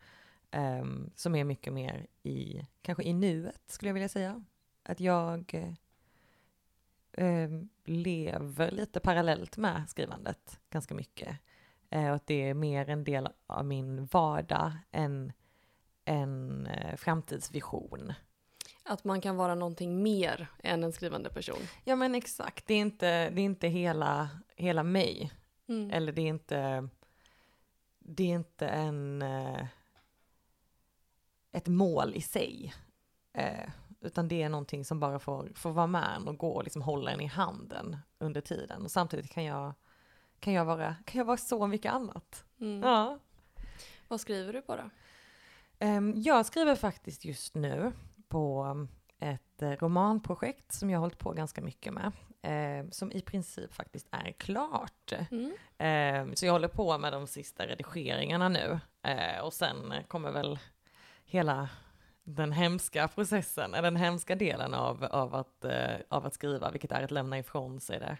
Um, 0.52 1.12
som 1.16 1.36
är 1.36 1.44
mycket 1.44 1.74
mer 1.74 2.08
i, 2.24 2.68
kanske 2.82 3.04
i 3.04 3.14
nuet 3.14 3.62
skulle 3.66 3.90
jag 3.90 3.94
vilja 3.94 4.10
säga. 4.10 4.44
Att 4.84 5.00
jag 5.00 5.74
um, 7.18 7.70
lever 7.86 8.72
lite 8.72 9.00
parallellt 9.00 9.58
med 9.58 9.90
skrivandet 9.90 10.60
ganska 10.70 10.96
mycket. 10.96 11.38
Uh, 11.96 12.10
och 12.10 12.16
att 12.16 12.28
det 12.28 12.50
är 12.50 12.54
mer 12.54 12.90
en 12.90 13.04
del 13.04 13.28
av 13.48 13.66
min 13.66 14.06
vardag 14.06 14.72
än 14.92 15.32
en 16.06 16.68
uh, 16.68 16.96
framtidsvision. 16.96 18.14
Att 18.88 19.04
man 19.04 19.22
kan 19.22 19.36
vara 19.36 19.56
någonting 19.56 20.04
mer 20.04 20.48
än 20.64 20.84
en 20.84 20.94
skrivande 20.94 21.30
person. 21.30 21.60
Ja 21.84 21.96
men 21.96 22.16
exakt, 22.16 22.68
det 22.68 22.74
är 22.74 22.80
inte, 22.80 23.30
det 23.30 23.42
är 23.42 23.46
inte 23.46 23.68
hela, 23.68 24.30
hela 24.56 24.84
mig. 24.84 25.32
Mm. 25.68 25.92
Eller 25.92 26.12
det 26.12 26.22
är 26.22 26.28
inte, 26.28 26.90
det 28.00 28.24
är 28.24 28.36
inte 28.36 28.68
en, 28.68 29.22
eh, 29.22 29.66
ett 31.52 31.68
mål 31.68 32.16
i 32.16 32.22
sig. 32.22 32.74
Eh, 33.34 33.70
utan 34.02 34.28
det 34.28 34.42
är 34.42 34.50
någonting 34.50 34.86
som 34.86 35.00
bara 35.00 35.20
får, 35.20 35.52
får 35.56 35.72
vara 35.72 35.88
med 35.88 36.16
en 36.16 36.28
och 36.28 36.38
gå 36.38 36.52
och 36.52 36.64
liksom 36.64 36.82
hålla 36.82 37.12
en 37.12 37.22
i 37.22 37.26
handen 37.26 37.98
under 38.18 38.42
tiden. 38.42 38.84
Och 38.84 38.92
samtidigt 38.92 39.32
kan 39.32 39.44
jag, 39.44 39.74
kan 40.40 40.54
jag, 40.54 40.66
vara, 40.66 40.96
kan 41.06 41.20
jag 41.20 41.26
vara 41.26 41.38
så 41.38 41.68
mycket 41.68 41.94
annat. 41.94 42.46
Mm. 42.60 42.84
Ja. 42.84 43.20
Vad 44.08 44.22
skriver 44.22 44.54
du 44.54 44.62
på 44.62 44.76
då? 44.76 44.90
Ehm, 45.80 46.14
Jag 46.16 46.46
skriver 46.46 46.76
faktiskt 46.76 47.26
just 47.26 47.56
nu 47.56 47.92
på 48.30 48.88
ett 49.20 49.62
eh, 49.62 49.72
romanprojekt 49.72 50.72
som 50.72 50.90
jag 50.90 50.98
har 50.98 51.02
hållit 51.02 51.18
på 51.20 51.32
ganska 51.34 51.62
mycket 51.62 51.94
med. 51.94 52.12
eh, 52.42 52.90
Som 52.92 53.12
i 53.12 53.22
princip 53.22 53.74
faktiskt 53.74 54.08
är 54.12 54.32
klart. 54.32 55.14
Mm. 55.32 55.54
Eh, 55.78 56.34
Så 56.36 56.46
jag 56.46 56.54
håller 56.54 56.68
på 56.68 56.98
med 56.98 57.14
de 57.14 57.28
sista 57.28 57.68
redigeringarna 57.68 58.50
nu. 58.50 58.80
Eh, 59.02 59.40
Och 59.44 59.54
sen 59.54 59.94
kommer 60.08 60.32
väl 60.32 60.60
hela 61.26 61.70
den 62.24 62.52
hemska 62.52 63.08
processen, 63.08 63.74
eller 63.74 63.92
den 63.92 63.96
hemska 63.96 64.36
delen 64.36 64.74
av, 64.74 65.04
av, 65.04 65.36
att, 65.36 65.66
eh, 65.66 65.96
av 66.10 66.26
att 66.26 66.34
skriva, 66.34 66.72
vilket 66.72 66.92
är 66.92 67.04
att 67.04 67.12
lämna 67.12 67.40
ifrån 67.40 67.80
sig 67.80 68.00
det. 68.00 68.18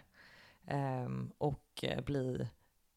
Ehm, 0.66 1.32
Och 1.38 1.70
eh, 1.82 2.00
bli 2.04 2.48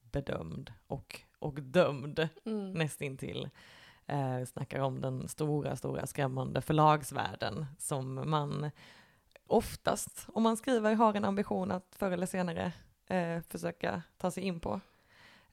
bedömd 0.01 0.73
och, 0.87 1.21
och 1.39 1.53
dömd 1.61 2.29
Mm. 2.45 2.71
nästintill. 2.73 3.49
Eh, 4.09 4.45
snackar 4.45 4.79
om 4.79 5.01
den 5.01 5.27
stora, 5.27 5.75
stora 5.75 6.05
skrämmande 6.07 6.61
förlagsvärlden 6.61 7.65
som 7.77 8.29
man 8.29 8.71
oftast, 9.47 10.27
om 10.33 10.43
man 10.43 10.57
skriver, 10.57 10.93
har 10.93 11.13
en 11.13 11.25
ambition 11.25 11.71
att 11.71 11.95
förr 11.95 12.11
eller 12.11 12.25
senare 12.25 12.71
eh, 13.07 13.41
försöka 13.49 14.01
ta 14.17 14.31
sig 14.31 14.43
in 14.43 14.59
på. 14.59 14.81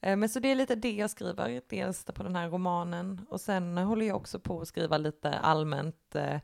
Eh, 0.01 0.15
men 0.15 0.29
så 0.29 0.39
det 0.39 0.51
är 0.51 0.55
lite 0.55 0.75
det 0.75 0.91
jag 0.91 1.09
skriver, 1.09 1.61
dels 1.69 2.05
på 2.05 2.23
den 2.23 2.35
här 2.35 2.49
romanen 2.49 3.25
och 3.29 3.41
sen 3.41 3.77
håller 3.77 4.05
jag 4.05 4.15
också 4.15 4.39
på 4.39 4.61
att 4.61 4.67
skriva 4.67 4.97
lite 4.97 5.39
allmänt 5.39 6.15
eh, 6.15 6.39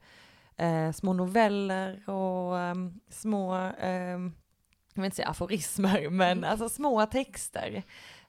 eh, 0.67 0.91
små 0.91 1.13
noveller 1.13 2.10
och 2.10 2.60
ehm, 2.60 2.99
små, 3.10 3.54
ehm, 3.80 4.34
jag 4.93 5.02
vill 5.02 5.06
inte 5.06 5.15
säga 5.15 5.28
aforismer, 5.28 6.10
men 6.10 6.43
alltså 6.43 6.69
små 6.69 7.06
texter. 7.06 7.84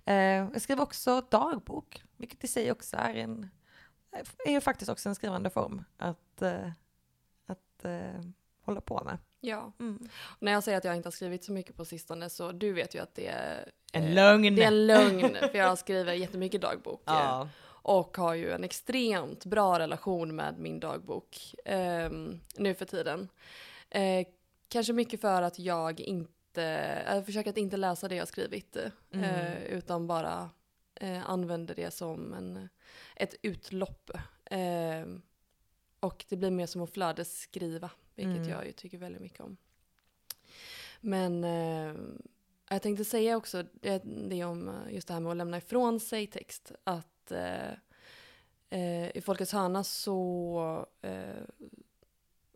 Eh, 0.04 0.14
jag 0.16 0.62
skriver 0.62 0.82
också 0.82 1.22
dagbok, 1.30 2.02
vilket 2.16 2.44
i 2.44 2.48
sig 2.48 2.72
också 2.72 2.96
är 2.96 3.14
en, 3.14 3.50
är 4.44 4.50
ju 4.50 4.60
faktiskt 4.60 4.90
också 4.90 5.08
en 5.08 5.14
skrivande 5.14 5.50
form 5.50 5.84
att, 5.96 6.42
eh, 6.42 6.70
att 7.46 7.84
eh, 7.84 8.20
hålla 8.60 8.80
på 8.80 9.04
med. 9.04 9.18
Ja. 9.40 9.72
Mm. 9.80 10.08
När 10.38 10.52
jag 10.52 10.64
säger 10.64 10.78
att 10.78 10.84
jag 10.84 10.96
inte 10.96 11.06
har 11.06 11.12
skrivit 11.12 11.44
så 11.44 11.52
mycket 11.52 11.76
på 11.76 11.84
sistone 11.84 12.30
så 12.30 12.52
du 12.52 12.72
vet 12.72 12.94
ju 12.94 12.98
att 12.98 13.14
det 13.14 13.26
är 13.28 13.72
En 13.92 14.04
eh, 14.04 14.12
lögn! 14.14 14.56
Det 14.56 14.62
är 14.62 14.66
en 14.66 14.86
lögn, 14.86 15.36
för 15.50 15.58
jag 15.58 15.78
skriver 15.78 16.12
jättemycket 16.12 16.60
dagbok. 16.60 17.02
Ja. 17.04 17.48
Och 17.66 18.16
har 18.16 18.34
ju 18.34 18.50
en 18.50 18.64
extremt 18.64 19.44
bra 19.44 19.78
relation 19.78 20.36
med 20.36 20.58
min 20.58 20.80
dagbok 20.80 21.54
eh, 21.64 22.10
nu 22.56 22.74
för 22.74 22.84
tiden. 22.84 23.28
Eh, 23.90 24.26
kanske 24.68 24.92
mycket 24.92 25.20
för 25.20 25.42
att 25.42 25.58
jag 25.58 26.00
inte, 26.00 26.62
jag 27.06 27.26
försöker 27.26 27.50
att 27.50 27.56
inte 27.56 27.76
läsa 27.76 28.08
det 28.08 28.14
jag 28.14 28.28
skrivit. 28.28 28.76
eh, 28.76 28.90
Mm. 29.12 29.56
utan 29.62 30.06
bara 30.06 30.50
eh, 31.04 31.30
använder 31.30 31.74
det 31.74 31.90
som 31.90 32.34
en, 32.34 32.68
ett 33.16 33.34
utlopp. 33.42 34.10
Eh, 34.44 35.06
och 36.00 36.24
det 36.28 36.36
blir 36.36 36.50
mer 36.50 36.66
som 36.66 36.82
att 36.82 36.90
flödesskriva, 36.90 37.90
vilket 38.14 38.36
Mm. 38.36 38.48
jag 38.48 38.66
ju 38.66 38.72
tycker 38.72 38.98
väldigt 38.98 39.22
mycket 39.22 39.40
om. 39.40 39.56
Men 41.00 41.44
eh, 41.44 41.94
jag 42.68 42.82
tänkte 42.82 43.04
säga 43.04 43.36
också 43.36 43.64
det, 43.72 44.02
det 44.28 44.44
om 44.44 44.74
just 44.90 45.08
det 45.08 45.14
här 45.14 45.20
med 45.20 45.30
att 45.30 45.36
lämna 45.36 45.58
ifrån 45.58 46.00
sig 46.00 46.26
text. 46.26 46.72
Att 46.84 47.32
eh, 47.32 47.72
eh, 48.70 49.16
i 49.16 49.20
Folkets 49.24 49.52
hörna 49.52 49.84
så 49.84 50.86
eh, 51.02 51.42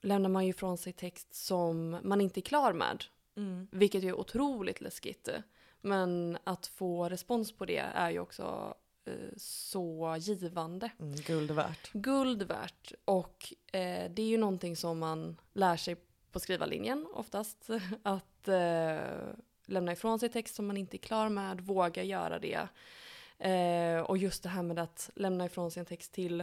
lämnar 0.00 0.28
man 0.28 0.44
ju 0.44 0.50
ifrån 0.50 0.78
sig 0.78 0.92
text 0.92 1.34
som 1.34 1.98
man 2.02 2.20
inte 2.20 2.40
är 2.40 2.42
klar 2.42 2.72
med. 2.72 3.04
Mm. 3.36 3.68
Vilket 3.70 4.04
är 4.04 4.14
otroligt 4.14 4.80
läskigt. 4.80 5.28
Men 5.80 6.38
att 6.44 6.66
få 6.66 7.08
respons 7.08 7.52
på 7.52 7.64
det 7.64 7.78
är 7.78 8.10
ju 8.10 8.20
också 8.20 8.74
eh, 9.04 9.12
så 9.36 10.16
givande. 10.18 10.90
Mm, 11.00 11.16
guld 11.16 11.50
värt. 11.50 11.92
Guld 11.92 12.42
värt. 12.42 12.92
Och 13.04 13.52
eh, 13.72 14.10
det 14.10 14.22
är 14.22 14.28
ju 14.28 14.38
någonting 14.38 14.76
som 14.76 14.98
man 14.98 15.40
lär 15.52 15.76
sig 15.76 15.96
på 16.32 16.40
skrivarlinjen 16.40 17.06
oftast. 17.12 17.68
Att 18.02 18.48
eh, 18.48 18.98
lämna 19.66 19.92
ifrån 19.92 20.18
sig 20.18 20.28
text 20.28 20.54
som 20.54 20.66
man 20.66 20.76
inte 20.76 20.96
är 20.96 20.98
klar 20.98 21.28
med, 21.28 21.60
våga 21.60 22.02
göra 22.02 22.38
det. 22.38 22.68
Eh, 23.38 24.00
och 24.00 24.18
just 24.18 24.42
det 24.42 24.48
här 24.48 24.62
med 24.62 24.78
att 24.78 25.10
lämna 25.14 25.46
ifrån 25.46 25.70
sig 25.70 25.80
en 25.80 25.86
text 25.86 26.12
till 26.12 26.40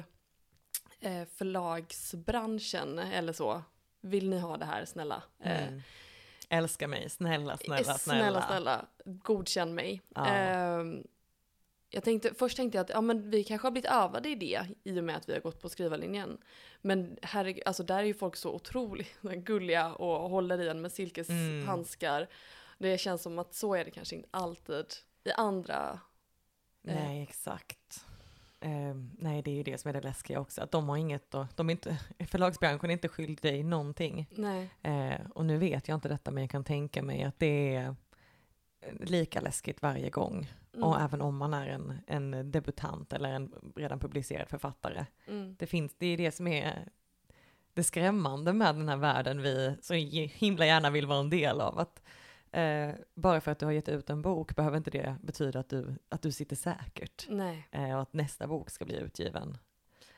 eh, 1.00 1.26
förlagsbranschen 1.36 3.00
eller 3.00 3.34
så. 3.34 3.62
Vill 4.02 4.30
ni 4.30 4.39
ha 4.39 4.58
det 4.58 4.65
här, 4.65 4.86
snälla? 4.86 5.24
Mm. 5.39 5.82
Älska 6.49 6.88
mig, 6.88 7.10
snälla, 7.10 7.58
snälla, 7.58 7.79
Eh, 7.79 7.84
snälla. 7.84 7.97
snälla, 7.97 8.41
snälla, 8.47 8.86
godkänn 9.05 9.75
mig. 9.75 10.01
Ja. 10.15 10.25
Ehm, 10.27 11.03
jag 11.89 12.03
tänkte, 12.03 12.34
först 12.34 12.58
tänkte 12.58 12.77
jag 12.77 12.84
att 12.84 12.89
ja, 12.89 13.01
men 13.01 13.29
vi 13.29 13.43
kanske 13.43 13.65
har 13.67 13.71
blivit 13.71 13.91
övade 13.91 14.29
i 14.29 14.36
det 14.36 14.67
i 14.84 14.99
och 14.99 15.03
med 15.03 15.15
att 15.15 15.29
vi 15.29 15.34
har 15.34 15.39
gått 15.39 15.62
på 15.62 15.69
skrivarlinjen. 15.69 16.38
Men 16.81 17.17
herregud, 17.21 17.63
alltså 17.65 17.84
där 17.84 17.97
är 17.99 18.03
ju 18.03 18.13
folk 18.13 18.36
så 18.36 18.53
otroligt 18.53 19.21
gulliga 19.21 19.93
och 19.93 20.29
håller 20.29 20.62
i 20.62 20.67
en 20.69 20.81
med 20.81 20.91
silkeshandskar. 20.91 22.27
Det 22.77 22.97
känns 22.97 23.21
som 23.21 23.39
att 23.39 23.53
så 23.53 23.75
är 23.75 23.86
det 23.86 23.91
kanske 23.91 24.15
inte 24.15 24.27
alltid 24.31 24.86
i 25.23 25.31
andra. 25.31 25.99
Nej, 26.81 27.23
exakt. 27.23 28.05
Ehm, 28.65 29.12
nej, 29.19 29.41
det 29.41 29.51
är 29.51 29.56
ju 29.56 29.63
det 29.63 29.78
som 29.78 29.89
är 29.89 29.93
det 29.93 30.01
läskiga 30.01 30.39
också, 30.39 30.62
att 30.62 30.71
de 30.71 30.89
har 30.89 30.97
inget 30.97 31.36
och 31.36 31.45
de 31.56 31.69
är 31.69 31.71
inte, 31.71 31.97
förlagsbranschen 32.28 32.89
är 32.89 32.93
inte 32.93 33.08
skyldig 33.08 33.41
dig 33.41 33.63
någonting. 33.63 34.28
Eh, 34.82 35.19
och 35.34 35.45
nu 35.45 35.58
vet 35.58 35.88
jag 35.88 35.95
inte 35.95 36.10
detta, 36.10 36.32
men 36.32 36.43
jag 36.43 36.49
kan 36.49 36.63
tänka 36.63 37.04
mig 37.04 37.23
att 37.23 37.39
det 37.39 37.75
är 37.75 37.95
lika 38.99 39.41
läskigt 39.41 39.82
varje 39.82 40.10
gång. 40.10 40.51
Mm. 40.73 40.84
Och 40.84 41.01
även 41.01 41.21
om 41.21 41.38
man 41.38 41.54
är 41.54 41.67
en, 41.67 41.99
en 42.08 42.51
debutant 42.51 43.13
eller 43.13 43.30
en 43.30 43.54
redan 43.75 43.99
publicerad 43.99 44.49
författare. 44.49 45.06
Mm. 45.28 45.56
Det, 45.60 45.67
finns, 45.67 45.95
det 45.97 46.08
är 46.08 46.17
det 46.17 46.32
som 46.32 46.47
är 46.47 46.89
det 47.73 47.84
skrämmande 47.84 48.54
med 48.54 48.75
den 48.75 48.89
här 48.89 48.97
världen 48.97 49.41
vi 49.41 49.75
så 49.82 49.93
himla 49.93 50.65
gärna 50.65 50.89
vill 50.89 51.06
vara 51.06 51.19
en 51.19 51.30
del 51.30 51.62
av. 51.62 51.80
Att, 51.80 52.01
eh, 52.59 52.95
bara 53.13 53.41
för 53.41 53.51
att 53.51 53.59
du 53.59 53.65
har 53.65 53.71
gett 53.73 53.89
ut 53.89 54.09
en 54.09 54.21
bok 54.21 54.55
behöver 54.55 54.77
inte 54.77 54.91
det 54.91 55.15
betyda 55.23 55.59
att 55.59 55.69
du, 55.69 55.95
att 56.09 56.21
du 56.21 56.31
sitter 56.31 56.55
säkert. 56.55 57.25
Nej, 57.29 57.67
Eh, 57.71 57.95
och 57.95 58.01
att 58.01 58.13
nästa 58.13 58.47
bok 58.47 58.69
ska 58.69 58.85
bli 58.85 58.95
utgiven. 58.97 59.57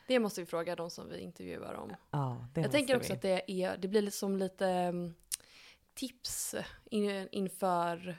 det 0.08 0.20
måste 0.20 0.42
vi 0.42 0.46
fråga 0.48 0.76
de 0.76 0.90
som 0.90 1.10
vi 1.10 1.20
intervjuar 1.20 1.74
om. 1.74 1.92
Ja, 2.12 2.46
Jag 2.56 2.72
tänker 2.72 2.96
också 2.98 3.14
vi. 3.14 3.16
att 3.16 3.22
det, 3.22 3.52
är, 3.64 3.78
det 3.78 3.88
blir 3.88 4.02
liksom 4.02 4.38
lite 4.38 4.68
mm, 4.68 5.14
tips 5.94 6.56
in, 6.86 7.28
inför 7.32 8.18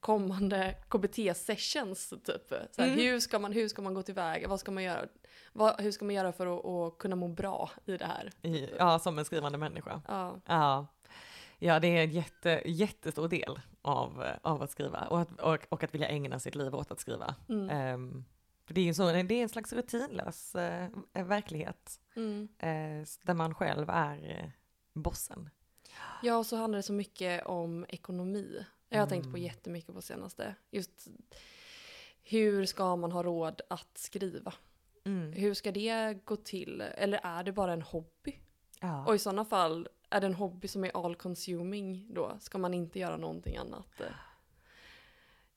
kommande 0.00 0.74
KBT-sessions 0.88 2.10
typ. 2.24 2.48
Så 2.70 2.82
här, 2.82 2.88
Mm. 2.88 2.98
hur, 2.98 3.20
ska 3.20 3.38
man, 3.38 3.52
hur 3.52 3.68
ska 3.68 3.82
man 3.82 3.94
gå 3.94 4.02
tillväga? 4.02 4.48
Vad 4.48 4.60
ska 4.60 4.70
man 4.72 4.82
göra? 4.82 5.06
Vad, 5.52 5.80
hur 5.80 5.90
ska 5.92 6.04
man 6.04 6.14
göra 6.14 6.32
för 6.32 6.46
att, 6.58 6.64
att 6.66 6.98
kunna 6.98 7.16
må 7.16 7.28
bra 7.28 7.70
i 7.84 7.96
det 7.96 8.04
här? 8.04 8.30
I, 8.42 8.68
ja, 8.78 8.98
som 8.98 9.18
en 9.18 9.24
skrivande 9.24 9.58
människa. 9.58 10.02
Ja, 10.08 10.36
Ja, 10.46 10.86
ja 11.58 11.80
det 11.80 11.88
är 11.88 12.04
en 12.04 12.10
jätte, 12.10 12.62
jättestor 12.64 13.28
del 13.28 13.60
av, 13.82 14.22
eh, 14.24 14.34
av 14.42 14.62
att 14.62 14.70
skriva 14.70 15.06
och 15.06 15.20
att, 15.20 15.40
och, 15.40 15.66
och 15.68 15.84
att 15.84 15.94
vilja 15.94 16.08
ägna 16.08 16.38
sitt 16.38 16.54
liv 16.54 16.74
åt 16.74 16.90
att 16.90 17.00
skriva. 17.00 17.34
mm, 17.48 17.70
Ehm, 17.70 18.24
för 18.66 18.74
det 18.74 18.80
är 18.80 18.84
ju 18.84 18.94
så, 18.94 19.12
det 19.12 19.18
är 19.34 19.42
en 19.42 19.48
slags 19.48 19.72
rutinlös 19.72 20.54
eh, 20.54 20.88
verklighet 21.12 22.00
mm. 22.16 22.48
eh, 22.58 23.06
där 23.22 23.34
man 23.34 23.54
själv 23.54 23.90
är 23.90 24.52
bossen. 24.92 25.50
ja, 26.22 26.36
och 26.36 26.46
så 26.46 26.56
handlar 26.56 26.76
det 26.76 26.82
så 26.82 26.92
mycket 26.92 27.46
om 27.46 27.86
ekonomi. 27.88 28.66
Jag 28.88 28.98
har 29.00 29.06
tänkt 29.06 29.24
på 29.24 29.28
Mm. 29.28 29.42
jättemycket 29.42 29.94
på 29.94 30.02
senaste. 30.02 30.54
Just 30.70 31.08
hur 32.22 32.64
ska 32.66 32.96
man 32.96 33.12
ha 33.12 33.22
råd 33.22 33.60
att 33.70 33.98
skriva? 33.98 34.54
Mm. 35.04 35.32
Hur 35.32 35.54
ska 35.54 35.72
det 35.72 36.18
gå 36.24 36.36
till? 36.36 36.80
Eller 36.80 37.20
är 37.22 37.44
det 37.44 37.52
bara 37.52 37.72
en 37.72 37.82
hobby? 37.82 38.40
Ja. 38.80 39.06
Och 39.06 39.14
i 39.14 39.18
sådana 39.18 39.44
fall, 39.44 39.88
är 40.10 40.20
det 40.20 40.26
en 40.26 40.34
hobby 40.34 40.68
som 40.68 40.84
är 40.84 41.04
all 41.06 41.14
consuming 41.16 42.06
då? 42.14 42.36
Ska 42.40 42.58
man 42.58 42.74
inte 42.74 42.98
göra 42.98 43.16
någonting 43.16 43.56
annat? 43.56 44.00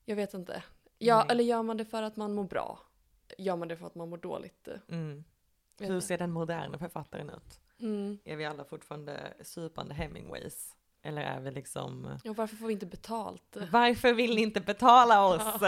Jag 0.06 0.16
vet 0.16 0.34
inte. 0.34 0.64
Ja, 0.98 1.18
Nej. 1.18 1.26
eller 1.30 1.44
gör 1.44 1.64
man 1.64 1.78
det 1.78 1.86
för 1.86 2.04
att 2.04 2.16
man 2.16 2.34
mår 2.34 2.44
bra? 2.44 2.80
Gör 3.38 3.56
man 3.56 3.68
det 3.68 3.78
för 3.78 3.88
att 3.88 3.96
man 3.96 4.10
mår 4.10 4.18
dåligt? 4.18 4.68
Mm. 4.90 5.24
Hur 5.80 6.00
ser 6.00 6.18
den 6.18 6.32
moderna 6.32 6.78
författaren 6.78 7.30
ut? 7.30 7.60
Mm. 7.80 8.20
Är 8.24 8.36
vi 8.36 8.46
alla 8.46 8.64
fortfarande 8.64 9.34
supande 9.42 9.94
Hemingways? 9.94 10.76
Eller 11.02 11.22
är 11.22 11.40
vi 11.40 11.52
liksom, 11.52 12.18
Ja, 12.24 12.34
varför 12.34 12.56
får 12.56 12.68
vi 12.68 12.74
inte 12.74 12.86
betalt? 12.86 13.58
varför 13.72 14.14
vill 14.14 14.36
ni 14.36 14.42
inte 14.42 14.62
betala 14.62 15.26
oss? 15.28 15.62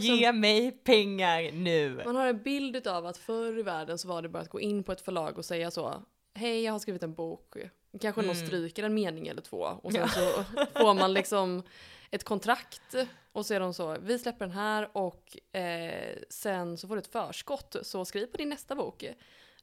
Ge 0.00 0.32
mig 0.32 0.70
pengar 0.72 1.52
nu! 1.52 2.02
man 2.04 2.16
har 2.16 2.26
en 2.26 2.42
bild 2.42 2.86
av 2.86 3.06
att 3.06 3.16
förr 3.16 3.58
i 3.58 3.62
världen 3.62 3.98
så 3.98 4.08
var 4.08 4.22
det 4.22 4.28
bara 4.28 4.42
att 4.42 4.48
gå 4.48 4.60
in 4.60 4.82
på 4.84 4.92
ett 4.92 5.00
förlag 5.00 5.38
och 5.38 5.44
säga 5.44 5.70
så. 5.70 6.02
Hej, 6.34 6.62
jag 6.62 6.72
har 6.72 6.78
skrivit 6.78 7.02
en 7.02 7.14
bok. 7.14 7.54
Kanske 8.00 8.22
någon 8.22 8.36
Mm. 8.36 8.46
stryker 8.46 8.82
en 8.84 8.94
mening 8.94 9.28
eller 9.28 9.42
två. 9.42 9.58
Och 9.82 9.92
sen 9.92 10.08
så 10.08 10.44
får 10.80 10.94
man 10.94 11.12
liksom 11.12 11.62
ett 12.10 12.24
kontrakt. 12.24 12.94
Och 13.32 13.46
så 13.46 13.54
är 13.54 13.60
de 13.60 13.74
så, 13.74 13.96
vi 14.00 14.18
släpper 14.18 14.44
den 14.46 14.54
här 14.54 14.96
och 14.96 15.56
eh, 15.56 16.16
sen 16.30 16.78
så 16.78 16.88
får 16.88 16.96
du 16.96 17.00
ett 17.00 17.12
förskott. 17.12 17.76
Så 17.82 18.04
skriv 18.04 18.26
på 18.26 18.36
din 18.36 18.48
nästa 18.48 18.74
bok. 18.74 19.04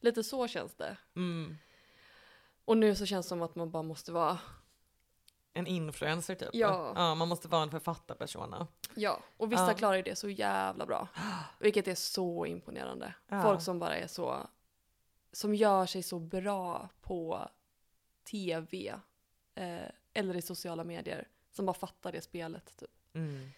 Lite 0.00 0.24
så 0.24 0.48
känns 0.48 0.74
det. 0.74 0.96
Mm. 1.16 1.58
Och 2.64 2.76
nu 2.76 2.94
så 2.94 3.06
känns 3.06 3.26
det 3.26 3.28
som 3.28 3.42
att 3.42 3.54
man 3.54 3.70
bara 3.70 3.82
måste 3.82 4.12
vara, 4.12 4.38
En 5.52 5.66
influencer 5.66 6.34
typ. 6.34 6.48
Ja. 6.52 6.92
ja, 6.96 7.14
man 7.14 7.28
måste 7.28 7.48
vara 7.48 7.62
en 7.62 7.70
författarpersona. 7.70 8.66
ja. 8.94 9.20
Och 9.36 9.52
vissa 9.52 9.66
Ja. 9.68 9.74
klarar 9.74 9.96
ju 9.96 10.02
det 10.02 10.16
så 10.16 10.28
jävla 10.28 10.86
bra. 10.86 11.08
Vilket 11.58 11.88
är 11.88 11.94
så 11.94 12.46
imponerande. 12.46 13.14
Ja. 13.28 13.42
Folk 13.42 13.62
som 13.62 13.78
bara 13.78 13.96
är 13.96 14.06
så, 14.06 14.46
som 15.38 15.54
gör 15.54 15.86
sig 15.86 16.02
så 16.02 16.18
bra 16.18 16.88
på 17.00 17.48
tv 18.24 18.94
eh, 19.54 19.78
eller 20.12 20.36
i 20.36 20.42
sociala 20.42 20.84
medier. 20.84 21.28
Som 21.50 21.66
bara 21.66 21.74
fattar 21.74 22.12
det 22.12 22.20
spelet 22.20 22.76
typ. 22.76 22.90
Mm. 23.12 23.50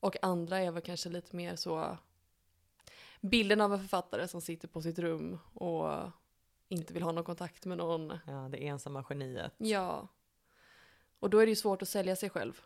Och 0.00 0.16
andra 0.22 0.58
är 0.58 0.70
väl 0.70 0.82
kanske 0.82 1.08
lite 1.08 1.36
mer 1.36 1.56
så 1.56 1.96
bilden 3.20 3.60
av 3.60 3.72
en 3.72 3.80
författare 3.80 4.28
som 4.28 4.40
sitter 4.40 4.68
på 4.68 4.82
sitt 4.82 4.98
rum 4.98 5.38
och 5.54 6.10
inte 6.68 6.94
vill 6.94 7.02
ha 7.02 7.12
någon 7.12 7.24
kontakt 7.24 7.66
med 7.66 7.78
någon. 7.78 8.18
Ja, 8.26 8.48
det 8.50 8.66
ensamma 8.66 9.04
geniet. 9.08 9.54
Ja. 9.58 10.08
Och 11.18 11.30
då 11.30 11.38
är 11.38 11.46
det 11.46 11.50
ju 11.50 11.56
svårt 11.56 11.82
att 11.82 11.88
sälja 11.88 12.16
sig 12.16 12.30
själv. 12.30 12.60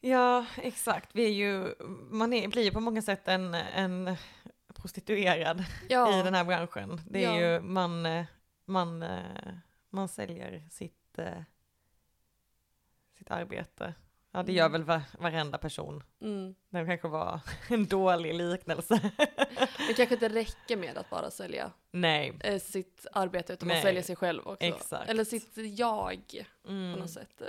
Ja, 0.00 0.46
exakt. 0.56 1.10
Vi 1.12 1.24
är 1.24 1.32
ju, 1.32 1.74
man 2.10 2.32
är, 2.32 2.48
blir 2.48 2.62
ju 2.62 2.70
på 2.70 2.80
många 2.80 3.02
sätt 3.02 3.28
en, 3.28 3.54
en 3.54 4.16
prostituerad 4.92 5.64
Ja, 5.88 6.20
i 6.20 6.22
den 6.22 6.34
här 6.34 6.44
branschen. 6.44 7.00
Det 7.10 7.24
är 7.24 7.34
Ja. 7.34 7.40
ju, 7.40 7.60
man, 7.60 8.06
eh, 8.06 8.24
man, 8.64 9.02
eh, 9.02 9.18
man 9.90 10.08
säljer 10.08 10.62
sitt, 10.70 11.18
eh, 11.18 11.42
sitt 13.18 13.30
arbete. 13.30 13.94
Ja, 14.32 14.42
det 14.42 14.52
gör 14.52 14.66
Mm. 14.66 14.72
väl 14.72 14.84
va, 14.84 15.02
varenda 15.18 15.58
person. 15.58 16.02
mm. 16.22 16.54
Det 16.70 16.86
kanske 16.86 17.08
var 17.08 17.40
en 17.68 17.86
dålig 17.86 18.34
liknelse. 18.34 19.00
det 19.88 19.94
kanske 19.96 20.14
inte 20.14 20.28
räcker 20.28 20.76
med 20.76 20.98
att 20.98 21.10
bara 21.10 21.30
sälja 21.30 21.72
Nej. 21.90 22.60
sitt 22.60 23.06
arbete 23.12 23.52
utan 23.52 23.68
man 23.68 23.74
Nej. 23.74 23.82
säljer 23.82 24.02
sig 24.02 24.16
själv 24.16 24.42
också. 24.46 24.64
Exakt. 24.66 25.10
Eller 25.10 25.24
sitt 25.24 25.52
jag 25.56 26.44
på 26.62 26.68
Mm. 26.70 26.92
något 27.00 27.10
sätt. 27.10 27.42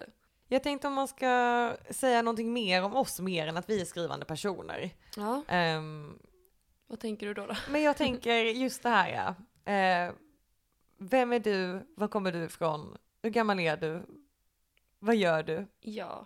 Jag 0.51 0.63
tänkte 0.63 0.87
om 0.87 0.93
man 0.93 1.07
ska 1.07 1.73
säga 1.89 2.21
någonting 2.21 2.53
mer 2.53 2.83
om 2.83 2.95
oss 2.95 3.19
mer 3.19 3.47
än 3.47 3.57
att 3.57 3.69
vi 3.69 3.81
är 3.81 3.85
skrivande 3.85 4.25
personer. 4.25 4.89
Ja, 5.15 5.43
Ehm, 5.47 6.19
vad 6.89 6.99
tänker 6.99 7.27
du 7.27 7.33
då? 7.33 7.45
då? 7.45 7.55
men 7.71 7.81
jag 7.81 7.97
tänker 7.97 8.43
just 8.43 8.83
det 8.83 8.89
här 8.89 9.09
ja. 9.09 9.35
Eh, 9.73 10.13
vem 10.97 11.33
är 11.33 11.39
du? 11.39 11.87
Var 11.95 12.07
kommer 12.07 12.31
du 12.31 12.43
ifrån? 12.43 12.97
Hur 13.21 13.29
gammal 13.29 13.59
är 13.59 13.77
du? 13.77 14.01
Vad 14.99 15.15
gör 15.15 15.43
du? 15.43 15.67
Ja. 15.81 16.25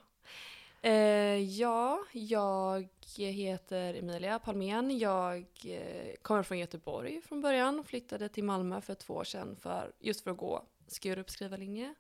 Eh, 0.82 1.38
ja, 1.38 2.04
jag 2.12 2.88
heter 3.18 3.94
Emilia 3.94 4.40
Palmén. 4.40 4.98
Jag 4.98 5.46
eh, 5.66 6.16
kommer 6.22 6.44
från 6.44 6.60
Göteborg 6.60 7.22
från 7.22 7.42
början 7.42 7.84
flyttade 7.84 8.30
till 8.30 8.44
Malmö 8.44 8.82
för 8.82 8.96
två 8.96 9.14
år 9.14 9.24
sedan 9.24 9.56
för, 9.56 9.92
just 10.00 10.22
för 10.22 10.32
att 10.32 10.38
gå 10.38 10.66
Skurup 10.88 11.30
skrivarlinje. 11.30 11.96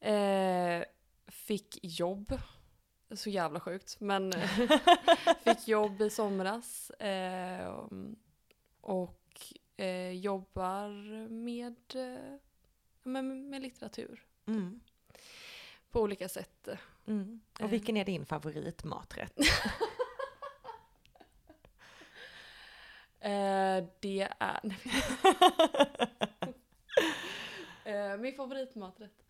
Eh, 0.00 0.84
fick 1.26 1.78
jobb, 1.82 2.38
så 3.16 3.30
jävla 3.30 3.60
sjukt, 3.60 4.00
men 4.00 4.32
fick 5.44 5.68
jobb 5.68 6.02
i 6.02 6.10
somras. 6.10 6.90
Eh, 6.90 7.80
och 8.80 9.52
eh, 9.76 10.10
jobbar 10.10 10.88
med, 11.28 11.76
eh, 11.94 12.36
med, 13.02 13.24
med 13.24 13.62
litteratur 13.62 14.22
Mm. 14.46 14.80
på 15.90 16.00
olika 16.00 16.28
sätt. 16.28 16.68
Mm. 17.06 17.40
Eh. 17.58 17.64
Och 17.64 17.72
vilken 17.72 17.96
är 17.96 18.04
din 18.04 18.26
favoritmaträtt? 18.26 19.38
Eh, 23.20 23.84
det 24.00 24.28
är... 24.38 24.60
Eh, 27.84 28.16
min 28.16 28.34
favoritmaträtt. 28.36 29.24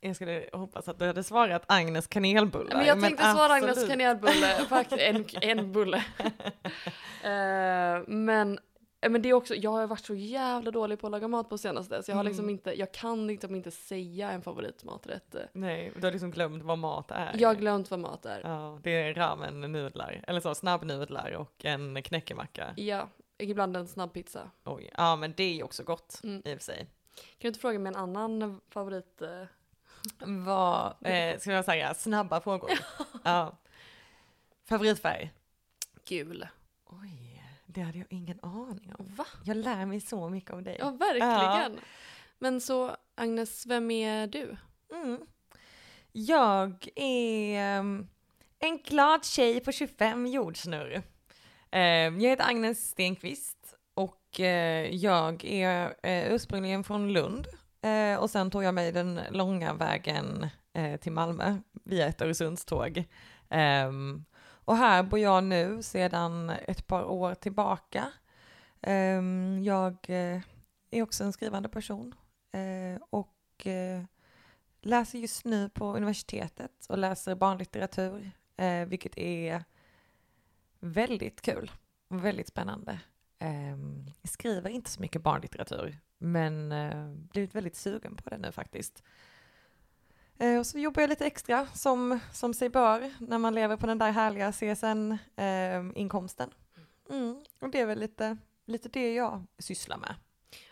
Jag 0.00 0.16
skulle 0.16 0.48
hoppas 0.52 0.88
att 0.88 0.98
du 0.98 1.06
hade 1.06 1.22
svarat 1.22 1.62
Agnes 1.68 2.06
kanelbullar. 2.06 2.76
Men 2.76 2.86
jag 2.86 3.00
tänkte 3.00 3.24
svara 3.32 3.52
Agnes 3.52 3.88
kanelbulle, 3.88 4.46
faktiskt 4.68 5.00
en, 5.02 5.24
en 5.58 5.72
bulle. 5.72 6.04
Eh, 7.22 8.02
men 8.06 8.58
Eh, 9.00 9.10
Men 9.10 9.22
det 9.22 9.28
är 9.28 9.32
också, 9.32 9.54
jag 9.54 9.70
har 9.70 9.86
varit 9.86 10.04
så 10.06 10.14
jävla 10.14 10.70
dålig 10.70 10.98
på 11.00 11.06
att 11.06 11.10
laga 11.10 11.28
mat 11.28 11.48
på 11.48 11.58
senaste 11.58 12.02
så 12.02 12.10
jag 12.10 12.16
har 12.16 12.24
liksom 12.24 12.44
Mm. 12.44 12.50
inte, 12.52 12.78
jag 12.78 12.92
kan 12.92 13.26
liksom 13.26 13.54
inte 13.54 13.70
säga 13.70 14.30
en 14.30 14.42
favoritmaträtt. 14.42 15.36
Nej, 15.52 15.92
du 15.96 16.06
har 16.06 16.12
liksom 16.12 16.30
glömt 16.30 16.62
vad 16.62 16.78
mat 16.78 17.10
är. 17.10 17.36
Jag 17.38 17.48
har 17.48 17.54
glömt 17.54 17.90
vad 17.90 18.00
mat 18.00 18.26
är. 18.26 18.40
Ja, 18.44 18.78
det 18.82 18.90
är 18.90 19.14
ramen-nudlar, 19.14 20.24
eller 20.26 20.40
så 20.40 20.54
snabbnudlar 20.54 21.32
och 21.32 21.64
en 21.64 22.02
knäckemacka. 22.02 22.74
Ja, 22.76 23.08
ibland 23.38 23.76
en 23.76 23.88
snabbpizza. 23.88 24.50
Oj, 24.64 24.90
ja 24.96 25.16
men 25.16 25.34
det 25.36 25.60
är 25.60 25.64
också 25.64 25.82
gott 25.82 26.20
Mm. 26.24 26.42
i 26.44 26.54
och 26.54 26.58
för 26.58 26.64
sig. 26.64 26.78
Kan 27.16 27.24
du 27.38 27.48
inte 27.48 27.60
fråga 27.60 27.78
mig 27.78 27.90
en 27.90 27.96
annan 27.96 28.60
favorit? 28.70 29.22
Vad, 30.18 30.94
eh, 31.00 31.38
ska 31.38 31.52
jag 31.52 31.64
säga, 31.64 31.94
snabba 31.94 32.40
frågor? 32.40 32.70
ja. 33.24 33.58
Favoritfärg? 34.68 35.32
Gul. 36.08 36.48
Oj, 36.86 37.42
det 37.66 37.80
hade 37.80 37.98
jag 37.98 38.06
ingen 38.10 38.40
aning 38.42 38.94
om. 38.98 39.14
Va? 39.14 39.26
Jag 39.44 39.56
lär 39.56 39.86
mig 39.86 40.00
så 40.00 40.28
mycket 40.28 40.50
om 40.50 40.64
dig. 40.64 40.76
Ja, 40.80 40.90
verkligen. 40.90 41.80
Men 42.38 42.60
så 42.60 42.96
Agnes, 43.14 43.66
vem 43.66 43.90
är 43.90 44.26
du? 44.26 44.56
Mm. 44.92 45.20
Jag 46.12 46.88
är 46.96 47.78
um, 47.78 48.08
en 48.58 48.78
glad 48.78 49.24
tjej 49.24 49.60
på 49.60 49.72
25 49.72 50.26
jordsnurr. 50.26 51.02
Um, 51.72 52.20
jag 52.20 52.30
heter 52.30 52.48
Agnes 52.48 52.88
Stenqvist 52.90 53.74
och 53.94 54.40
eh, 54.40 54.94
jag 54.94 55.44
är 55.44 55.94
eh, 56.02 56.32
ursprungligen 56.32 56.84
från 56.84 57.12
Lund. 57.12 57.46
Eh, 57.86 58.18
och 58.18 58.30
sen 58.30 58.50
tog 58.50 58.64
jag 58.64 58.74
mig 58.74 58.92
den 58.92 59.20
långa 59.30 59.74
vägen 59.74 60.46
eh, 60.72 61.00
till 61.00 61.12
Malmö 61.12 61.58
via 61.84 62.06
ett 62.06 62.22
Öresundståg. 62.22 63.04
Eh, 63.48 63.92
och 64.64 64.76
här 64.76 65.02
bor 65.02 65.18
jag 65.18 65.44
nu 65.44 65.82
sedan 65.82 66.50
ett 66.50 66.86
par 66.86 67.04
år 67.04 67.34
tillbaka. 67.34 68.12
Ehm, 68.82 69.62
jag 69.64 69.96
eh, 70.08 70.40
är 70.90 71.02
också 71.02 71.24
en 71.24 71.32
skrivande 71.32 71.68
person 71.68 72.14
eh, 72.52 73.02
och 73.10 73.66
eh, 73.66 74.02
läser 74.80 75.18
just 75.18 75.44
nu 75.44 75.68
på 75.68 75.96
universitetet 75.96 76.86
och 76.88 76.98
läser 76.98 77.34
barnlitteratur, 77.34 78.30
eh, 78.56 78.84
vilket 78.86 79.18
är 79.18 79.64
väldigt 80.80 81.42
kul 81.42 81.70
och 82.08 82.24
väldigt 82.24 82.48
spännande. 82.48 83.00
Ehm, 83.38 84.06
jag 84.22 84.30
skriver 84.30 84.70
inte 84.70 84.90
så 84.90 85.00
mycket 85.00 85.22
barnlitteratur, 85.22 85.98
men 86.18 86.72
eh, 86.72 87.08
blivit 87.14 87.54
väldigt 87.54 87.76
sugen 87.76 88.16
på 88.16 88.30
det 88.30 88.38
nu 88.38 88.52
faktiskt. 88.52 89.02
Eh, 90.38 90.58
och 90.58 90.66
så 90.66 90.78
jobbar 90.78 91.02
jag 91.02 91.10
lite 91.10 91.26
extra 91.26 91.66
som, 91.66 92.20
som 92.32 92.54
sig 92.54 92.68
bör 92.68 93.12
när 93.18 93.38
man 93.38 93.54
lever 93.54 93.76
på 93.76 93.86
den 93.86 93.98
där 93.98 94.10
härliga 94.10 94.52
CSN-inkomsten. 94.52 96.50
Mm, 97.10 97.44
och 97.60 97.70
det 97.70 97.80
är 97.80 97.86
väl 97.86 97.98
lite, 97.98 98.36
lite 98.64 98.88
det 98.88 99.14
jag 99.14 99.46
sysslar 99.58 99.96
med. 99.96 100.14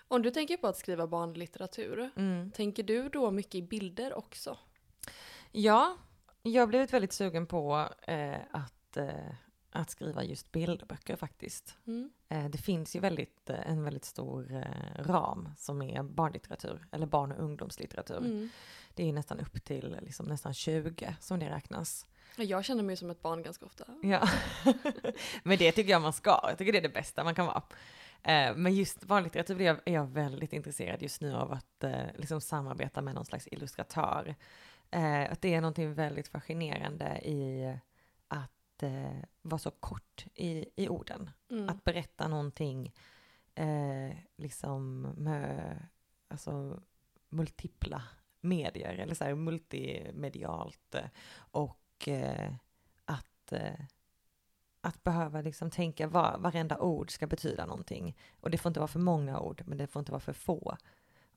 Om 0.08 0.22
du 0.22 0.30
tänker 0.30 0.56
på 0.56 0.66
att 0.66 0.76
skriva 0.76 1.06
barnlitteratur, 1.06 2.10
Mm. 2.16 2.50
tänker 2.50 2.82
du 2.82 3.08
då 3.08 3.30
mycket 3.30 3.54
i 3.54 3.62
bilder 3.62 4.14
också? 4.14 4.58
Ja, 5.52 5.96
jag 6.42 6.62
har 6.62 6.66
blivit 6.66 6.92
väldigt 6.92 7.12
sugen 7.12 7.46
på 7.46 7.88
eh, 8.02 8.36
att, 8.50 8.96
att 9.74 9.90
skriva 9.90 10.24
just 10.24 10.52
bilderböcker 10.52 11.16
faktiskt. 11.16 11.76
Mm. 11.86 12.10
Eh, 12.28 12.48
det 12.48 12.58
finns 12.58 12.96
ju 12.96 13.00
väldigt, 13.00 13.50
eh, 13.50 13.70
en 13.70 13.84
väldigt 13.84 14.04
stor 14.04 14.52
eh, 14.52 15.02
ram 15.02 15.48
som 15.58 15.82
är 15.82 16.02
barnlitteratur, 16.02 16.86
eller 16.92 17.06
barn 17.06 17.32
och 17.32 17.44
ungdomslitteratur. 17.44 18.16
Mm. 18.16 18.48
Det 18.94 19.08
är 19.08 19.12
nästan 19.12 19.40
upp 19.40 19.64
till 19.64 19.98
liksom, 20.02 20.26
nästan 20.26 20.54
20 20.54 21.16
som 21.20 21.38
det 21.38 21.50
räknas. 21.50 22.06
Jag 22.36 22.64
känner 22.64 22.82
mig 22.82 22.96
som 22.96 23.10
ett 23.10 23.22
barn 23.22 23.42
ganska 23.42 23.66
ofta. 23.66 23.84
Ja, 24.02 24.28
men 25.42 25.58
det 25.58 25.72
tycker 25.72 25.90
jag 25.90 26.02
man 26.02 26.12
ska. 26.12 26.40
Jag 26.48 26.58
tycker 26.58 26.72
det 26.72 26.78
är 26.78 26.82
det 26.82 26.88
bästa 26.88 27.24
man 27.24 27.34
kan 27.34 27.46
vara. 27.46 27.62
Men 28.56 28.74
just 28.74 29.04
barnlitteratur 29.04 29.60
är 29.60 29.92
jag, 29.92 30.06
väldigt 30.06 30.52
intresserad 30.52 31.02
just 31.02 31.20
nu 31.20 31.34
av 31.34 31.52
att 31.52 31.84
liksom 32.16 32.40
samarbeta 32.40 33.02
med 33.02 33.14
någon 33.14 33.24
slags 33.24 33.48
illustratör. 33.50 34.34
Att 35.30 35.40
det 35.40 35.54
är 35.54 35.60
någonting 35.60 35.94
väldigt 35.94 36.28
fascinerande 36.28 37.20
i 37.24 37.72
att 38.76 38.82
eh, 38.82 39.18
vara 39.42 39.58
så 39.58 39.70
kort 39.70 40.26
i, 40.34 40.64
i 40.76 40.88
orden. 40.88 41.30
Mm. 41.50 41.68
Att 41.68 41.84
berätta 41.84 42.28
någonting 42.28 42.92
eh, 43.54 44.16
liksom 44.36 45.00
med 45.02 45.78
alltså, 46.28 46.82
multipla 47.28 48.02
medier 48.40 48.94
eller 48.94 49.14
så 49.14 49.24
här 49.24 49.34
multimedialt 49.34 50.94
eh, 50.94 51.04
och 51.36 52.08
eh, 52.08 52.54
att, 53.04 53.52
eh, 53.52 53.80
att 54.80 55.02
behöva 55.02 55.40
liksom 55.40 55.70
tänka 55.70 56.06
var, 56.08 56.38
varenda 56.38 56.78
ord 56.78 57.10
ska 57.10 57.26
betyda 57.26 57.66
någonting. 57.66 58.16
Och 58.40 58.50
det 58.50 58.58
får 58.58 58.70
inte 58.70 58.80
vara 58.80 58.88
för 58.88 59.00
många 59.00 59.40
ord, 59.40 59.62
men 59.66 59.78
det 59.78 59.86
får 59.86 60.00
inte 60.00 60.12
vara 60.12 60.20
för 60.20 60.32
få. 60.32 60.76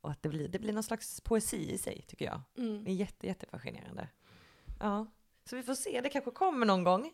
Och 0.02 0.12
att 0.12 0.24
det 0.24 0.30
blir, 0.30 0.48
det 0.48 0.60
blir 0.60 0.74
någon 0.74 0.84
slags 0.84 1.22
poesi 1.22 1.72
i 1.72 1.78
sig, 1.78 2.02
tycker 2.08 2.26
jag. 2.26 2.42
Det 2.56 2.62
är 2.62 2.66
Mm. 2.68 2.94
jätte, 2.94 3.28
jättefascinerande. 3.28 4.10
Ja, 4.80 5.06
så 5.46 5.56
vi 5.56 5.64
får 5.64 5.76
se, 5.76 6.02
det 6.02 6.10
kanske 6.10 6.32
kommer 6.32 6.66
någon 6.66 6.84
gång. 6.84 7.12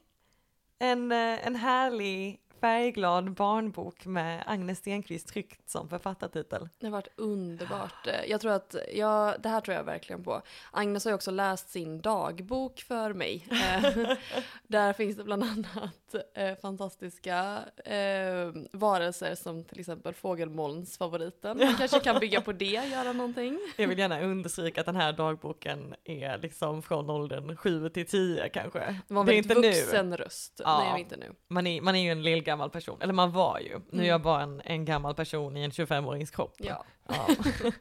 En, 0.83 1.11
eh, 1.11 1.47
en 1.47 1.55
härlig 1.55 2.39
färgglad 2.63 3.33
barnbok 3.33 4.05
med 4.05 4.43
Agnes 4.45 4.77
Stenqvist 4.77 5.27
tryckt 5.27 5.69
som 5.69 5.89
författartitel. 5.89 6.69
Det 6.79 6.85
har 6.85 6.91
varit 6.91 7.07
underbart. 7.15 8.07
Jag 8.27 8.41
tror 8.41 8.51
att, 8.51 8.75
ja, 8.93 9.35
det 9.39 9.49
här 9.49 9.61
tror 9.61 9.77
jag 9.77 9.83
verkligen 9.83 10.23
på. 10.23 10.41
Agnes 10.71 11.05
har 11.05 11.11
ju 11.11 11.15
också 11.15 11.31
läst 11.31 11.69
sin 11.69 12.01
dagbok 12.01 12.81
för 12.81 13.13
mig. 13.13 13.47
Där 14.67 14.93
finns 14.93 15.17
det 15.17 15.23
bland 15.23 15.43
annat 15.43 16.15
eh, 16.33 16.55
fantastiska 16.61 17.59
eh, 17.85 18.51
varelser 18.71 19.35
som 19.35 19.63
till 19.63 19.79
exempel 19.79 20.13
fågelmolnsfavoriten. 20.13 21.57
Man 21.57 21.75
kanske 21.75 21.99
kan 21.99 22.19
bygga 22.19 22.41
på 22.41 22.51
det, 22.51 22.65
göra 22.65 23.13
någonting. 23.13 23.59
Jag 23.77 23.87
vill 23.87 23.99
gärna 23.99 24.21
understryka 24.21 24.79
att 24.79 24.85
den 24.85 24.95
här 24.95 25.13
dagboken 25.13 25.95
är 26.03 26.37
liksom 26.37 26.83
från 26.83 27.09
åldern 27.09 27.57
7 27.57 27.89
till 27.89 28.07
10 28.07 28.49
kanske. 28.49 28.79
Det 29.07 29.13
var 29.13 29.21
en 29.21 29.25
väldigt 29.25 29.57
vuxen 29.57 30.09
nu. 30.09 30.15
röst. 30.15 30.61
Ja. 30.63 30.79
Det 30.79 30.97
är 30.97 30.99
inte 30.99 31.17
nu. 31.17 31.31
Man 31.47 31.67
är, 31.67 31.81
man 31.81 31.95
är 31.95 32.03
ju 32.03 32.09
en 32.09 32.23
lillgammal 32.23 32.52
person, 32.57 33.01
eller 33.01 33.13
man 33.13 33.31
var 33.31 33.59
ju. 33.59 33.69
Nu 33.69 33.77
är 33.89 33.93
Mm. 33.93 34.05
jag 34.05 34.21
bara 34.21 34.41
en, 34.41 34.61
en 34.65 34.85
gammal 34.85 35.15
person 35.15 35.57
i 35.57 35.61
en 35.63 35.71
25-årings 35.71 36.31
kropp. 36.35 36.55
Ja. 36.57 36.85
Ja. 37.07 37.27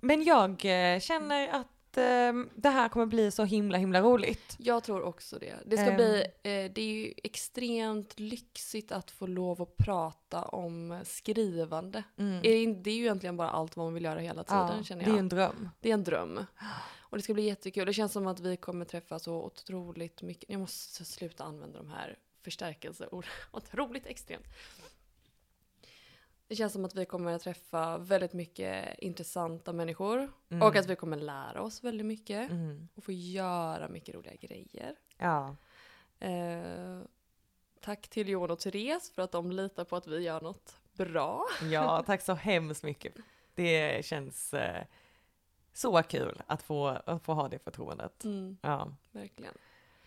Men 0.00 0.24
jag 0.24 0.50
eh, 0.64 1.00
känner 1.00 1.48
att 1.48 1.96
eh, 1.96 2.32
det 2.54 2.68
här 2.68 2.88
kommer 2.88 3.06
bli 3.06 3.30
så 3.30 3.44
himla 3.44 3.78
himla 3.78 4.00
roligt. 4.02 4.56
Jag 4.58 4.84
tror 4.84 5.02
också 5.02 5.38
det. 5.38 5.54
Det 5.66 5.76
ska 5.76 5.86
Ehm. 5.86 5.96
bli, 5.96 6.20
eh, 6.42 6.72
det 6.72 6.78
är 6.80 6.84
ju 6.92 7.12
extremt 7.16 8.20
lyxigt 8.20 8.92
att 8.92 9.10
få 9.10 9.26
lov 9.26 9.62
att 9.62 9.76
prata 9.76 10.42
om 10.42 11.00
skrivande. 11.04 12.02
Mm. 12.18 12.42
Det 12.42 12.48
är- 12.50 12.94
ju 12.96 13.02
egentligen 13.02 13.36
bara 13.36 13.50
allt 13.50 13.76
vad 13.76 13.86
man 13.86 13.94
vill 13.94 14.04
göra 14.04 14.20
hela 14.20 14.44
tiden 14.44 14.74
Ja, 14.76 14.82
känner 14.84 15.04
det 15.04 15.08
är 15.10 15.12
jag. 15.12 15.18
en 15.18 15.28
dröm. 15.28 15.68
Det 15.80 15.90
är 15.90 15.94
en 15.94 16.04
dröm. 16.04 16.44
Och 17.00 17.16
det 17.16 17.22
ska 17.22 17.34
bli 17.34 17.42
jättekul. 17.46 17.86
Det 17.86 17.92
känns 17.92 18.12
som 18.12 18.26
att 18.26 18.40
vi 18.40 18.56
kommer 18.56 18.84
träffa 18.84 19.18
så 19.18 19.34
otroligt 19.44 20.22
mycket. 20.22 20.50
Jag 20.50 20.60
måste 20.60 21.04
sluta 21.04 21.44
använda 21.44 21.78
de 21.78 21.90
här 21.90 22.16
förstärkelseorden. 22.46 23.30
Otroligt 23.50 24.06
extremt. 24.06 24.46
Det 26.48 26.56
känns 26.56 26.72
som 26.72 26.84
att 26.84 26.94
vi 26.94 27.04
kommer 27.04 27.32
att 27.32 27.42
träffa 27.42 27.98
väldigt 27.98 28.32
mycket 28.32 28.98
intressanta 28.98 29.72
människor. 29.72 30.32
Mm. 30.48 30.62
Och 30.62 30.76
att 30.76 30.86
vi 30.86 30.96
kommer 30.96 31.16
lära 31.16 31.62
oss 31.62 31.84
väldigt 31.84 32.06
mycket. 32.06 32.50
Mm. 32.50 32.88
Och 32.94 33.04
få 33.04 33.12
göra 33.12 33.88
mycket 33.88 34.14
roliga 34.14 34.34
grejer. 34.34 34.94
Ja. 35.18 35.56
Eh, 36.20 37.00
tack 37.80 38.08
till 38.08 38.28
Jon 38.28 38.50
och 38.50 38.58
Therese 38.58 39.10
för 39.10 39.22
att 39.22 39.32
de 39.32 39.52
litar 39.52 39.84
på 39.84 39.96
att 39.96 40.06
vi 40.06 40.18
gör 40.22 40.40
något 40.40 40.76
bra. 40.92 41.46
ja, 41.70 42.02
tack 42.06 42.22
så 42.22 42.34
hemskt 42.34 42.82
mycket. 42.82 43.14
Det 43.54 44.04
känns 44.04 44.54
eh, 44.54 44.84
så 45.72 46.02
kul 46.02 46.42
att 46.46 46.62
få, 46.62 46.86
att 46.86 47.22
få 47.24 47.32
ha 47.34 47.48
det 47.48 47.58
förtroendet. 47.58 48.24
Mm, 48.24 48.56
Ja. 48.62 48.92
verkligen. 49.12 49.54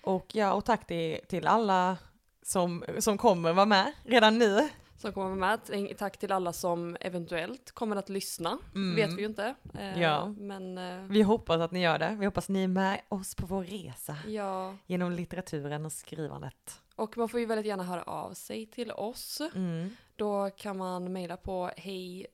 Och 0.02 0.36
ja, 0.36 0.54
och 0.54 0.66
tack 0.66 0.88
till, 0.88 1.20
till 1.28 1.48
alla 1.48 1.98
som, 2.42 2.84
som 3.00 3.18
kommer 3.18 3.54
vara 3.54 3.66
med 3.66 3.92
redan 4.04 4.38
nu. 4.38 4.70
Som 4.98 5.14
kommer 5.14 5.36
med. 5.36 5.60
Tänk- 5.66 5.98
Tack 5.98 6.18
till 6.18 6.32
alla 6.32 6.54
som 6.54 6.98
eventuellt 7.02 7.72
kommer 7.72 7.96
att 7.96 8.10
lyssna. 8.10 8.58
Mm. 8.76 8.96
vet 8.96 9.18
vi 9.18 9.22
ju 9.22 9.26
inte. 9.28 9.56
Eh, 9.80 10.02
Ja. 10.02 10.26
Men 10.38 10.78
eh, 10.78 11.04
Vi 11.04 11.22
hoppas 11.22 11.62
att 11.62 11.72
ni 11.72 11.82
gör 11.82 12.00
det. 12.00 12.16
Vi 12.20 12.26
hoppas 12.26 12.50
ni 12.50 12.64
är 12.64 12.68
med 12.68 13.02
oss 13.10 13.36
på 13.36 13.46
vår 13.46 13.64
resa 13.64 14.18
ja, 14.28 14.76
genom 14.86 15.12
litteraturen 15.12 15.86
och 15.86 15.92
skrivandet. 15.92 16.82
och 16.96 17.18
man 17.18 17.30
får 17.30 17.40
ju 17.40 17.46
väldigt 17.46 17.66
gärna 17.66 17.84
höra 17.84 18.04
av 18.04 18.34
sig 18.34 18.66
till 18.66 18.92
oss. 18.92 19.42
Mm. 19.56 19.96
Då 20.16 20.50
kan 20.50 20.78
man 20.78 21.14
mejla 21.14 21.38
på 21.38 21.72
hej 21.78 22.28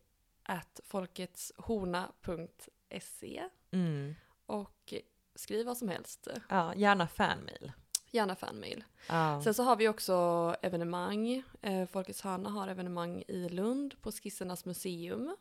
folketshorna.se 0.84 3.44
Mm. 3.72 4.16
och 4.46 4.94
skriv 5.36 5.66
vad 5.66 5.78
som 5.78 5.90
helst. 5.90 6.28
Ja, 6.50 6.74
gärna 6.76 7.08
fanmail. 7.08 7.72
Gärna 8.16 8.36
fanmail. 8.36 8.84
Ja. 9.08 9.42
Sen 9.44 9.54
så 9.54 9.64
har 9.64 9.76
vi 9.76 9.88
också 9.88 10.56
evenemang. 10.62 11.44
Eh, 11.62 11.86
Folkets 11.86 12.22
hörna 12.22 12.50
har 12.50 12.68
evenemang 12.68 13.24
i 13.28 13.50
Lund 13.50 14.02
på 14.02 14.12
Skissernas 14.12 14.66
museum. 14.66 15.36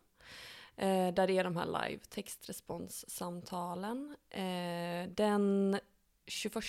Eh, 0.76 1.14
där 1.14 1.26
det 1.26 1.38
är 1.38 1.44
de 1.44 1.56
här 1.56 1.66
live 1.66 2.04
textresponssamtalen. 2.04 4.16
Eh, 4.30 5.08
den 5.08 5.80
21 6.26 6.62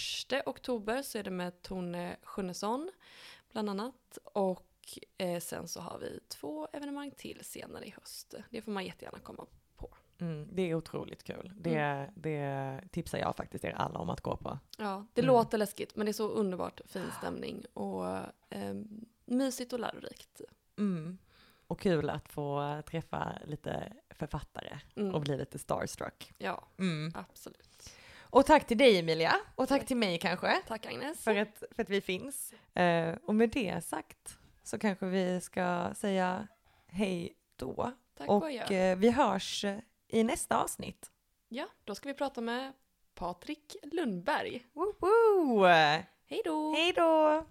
oktober 0.46 1.02
så 1.02 1.18
är 1.18 1.24
det 1.24 1.32
med 1.32 1.62
Tone 1.62 2.18
Schunnesson 2.24 2.92
bland 3.52 3.70
annat. 3.70 4.18
Och 4.24 5.00
eh, 5.18 5.40
sen 5.40 5.68
så 5.68 5.80
har 5.80 6.00
vi 6.00 6.20
två 6.28 6.68
evenemang 6.74 7.12
till 7.12 7.46
senare 7.46 7.86
i 7.86 7.90
höst. 7.90 8.34
Det 8.50 8.62
får 8.62 8.72
man 8.72 8.86
jättegärna 8.86 9.20
komma. 9.20 9.46
Mm, 10.20 10.48
det 10.52 10.62
är 10.70 10.76
otroligt 10.76 11.24
kul. 11.24 11.52
Det, 11.58 12.10
det 12.16 12.80
tipsar 12.92 13.18
jag 13.18 13.36
faktiskt 13.36 13.66
er 13.66 13.72
alla 13.72 14.00
om 14.00 14.10
att 14.10 14.22
gå 14.22 14.38
på. 14.38 14.60
Ja, 14.78 15.06
det 15.14 15.22
Mm. 15.22 15.34
låter 15.34 15.58
läskigt 15.58 15.96
men 15.96 16.06
det 16.06 16.12
är 16.12 16.14
så 16.14 16.28
underbart 16.28 16.82
fin 16.86 17.12
stämning 17.18 17.66
och 17.74 18.08
eh, 18.50 18.74
mysigt 19.26 19.74
och 19.74 19.80
lärorikt. 19.80 20.42
Mm. 20.78 21.18
Och 21.68 21.80
kul 21.80 22.10
att 22.10 22.30
få 22.30 22.82
träffa 22.90 23.38
lite 23.46 23.94
författare 24.10 24.80
Mm. 24.96 25.16
och 25.16 25.22
bli 25.22 25.38
lite 25.38 25.60
starstruck. 25.60 26.34
Ja, 26.38 26.64
Mm. 26.80 27.12
absolut. 27.16 27.90
Och 28.20 28.46
tack 28.46 28.68
till 28.68 28.78
dig 28.78 29.00
Emilia, 29.00 29.36
och 29.56 29.68
tack 29.68 29.86
till 29.86 29.98
mig 29.98 30.18
kanske, 30.20 30.62
Tack 30.68 30.86
Agnes. 30.86 31.24
för 31.24 31.36
att, 31.36 31.64
för 31.72 31.84
att 31.84 31.90
vi 31.90 32.02
finns. 32.02 32.54
Eh, 32.74 33.16
och 33.26 33.36
med 33.36 33.50
det 33.50 33.84
sagt 33.86 34.38
så 34.64 34.80
kanske 34.80 35.06
vi 35.06 35.42
ska 35.42 35.90
säga 35.96 36.48
hej 36.88 37.34
då. 37.56 37.92
Tack 38.18 38.30
och 38.30 38.36
och 38.44 38.72
eh, 38.72 38.98
vi 38.98 39.12
hörs 39.12 39.66
i 40.16 40.24
nästa 40.24 40.64
avsnitt. 40.64 41.12
Ja, 41.50 41.66
då 41.84 41.96
ska 41.96 42.10
vi 42.10 42.14
prata 42.14 42.42
med 42.42 42.74
Patrik 43.16 43.76
Lundberg. 43.84 44.66
Woo. 44.74 45.66
Hej 45.66 46.42
då! 46.46 46.74
Hej 46.74 46.94
då! 46.96 47.46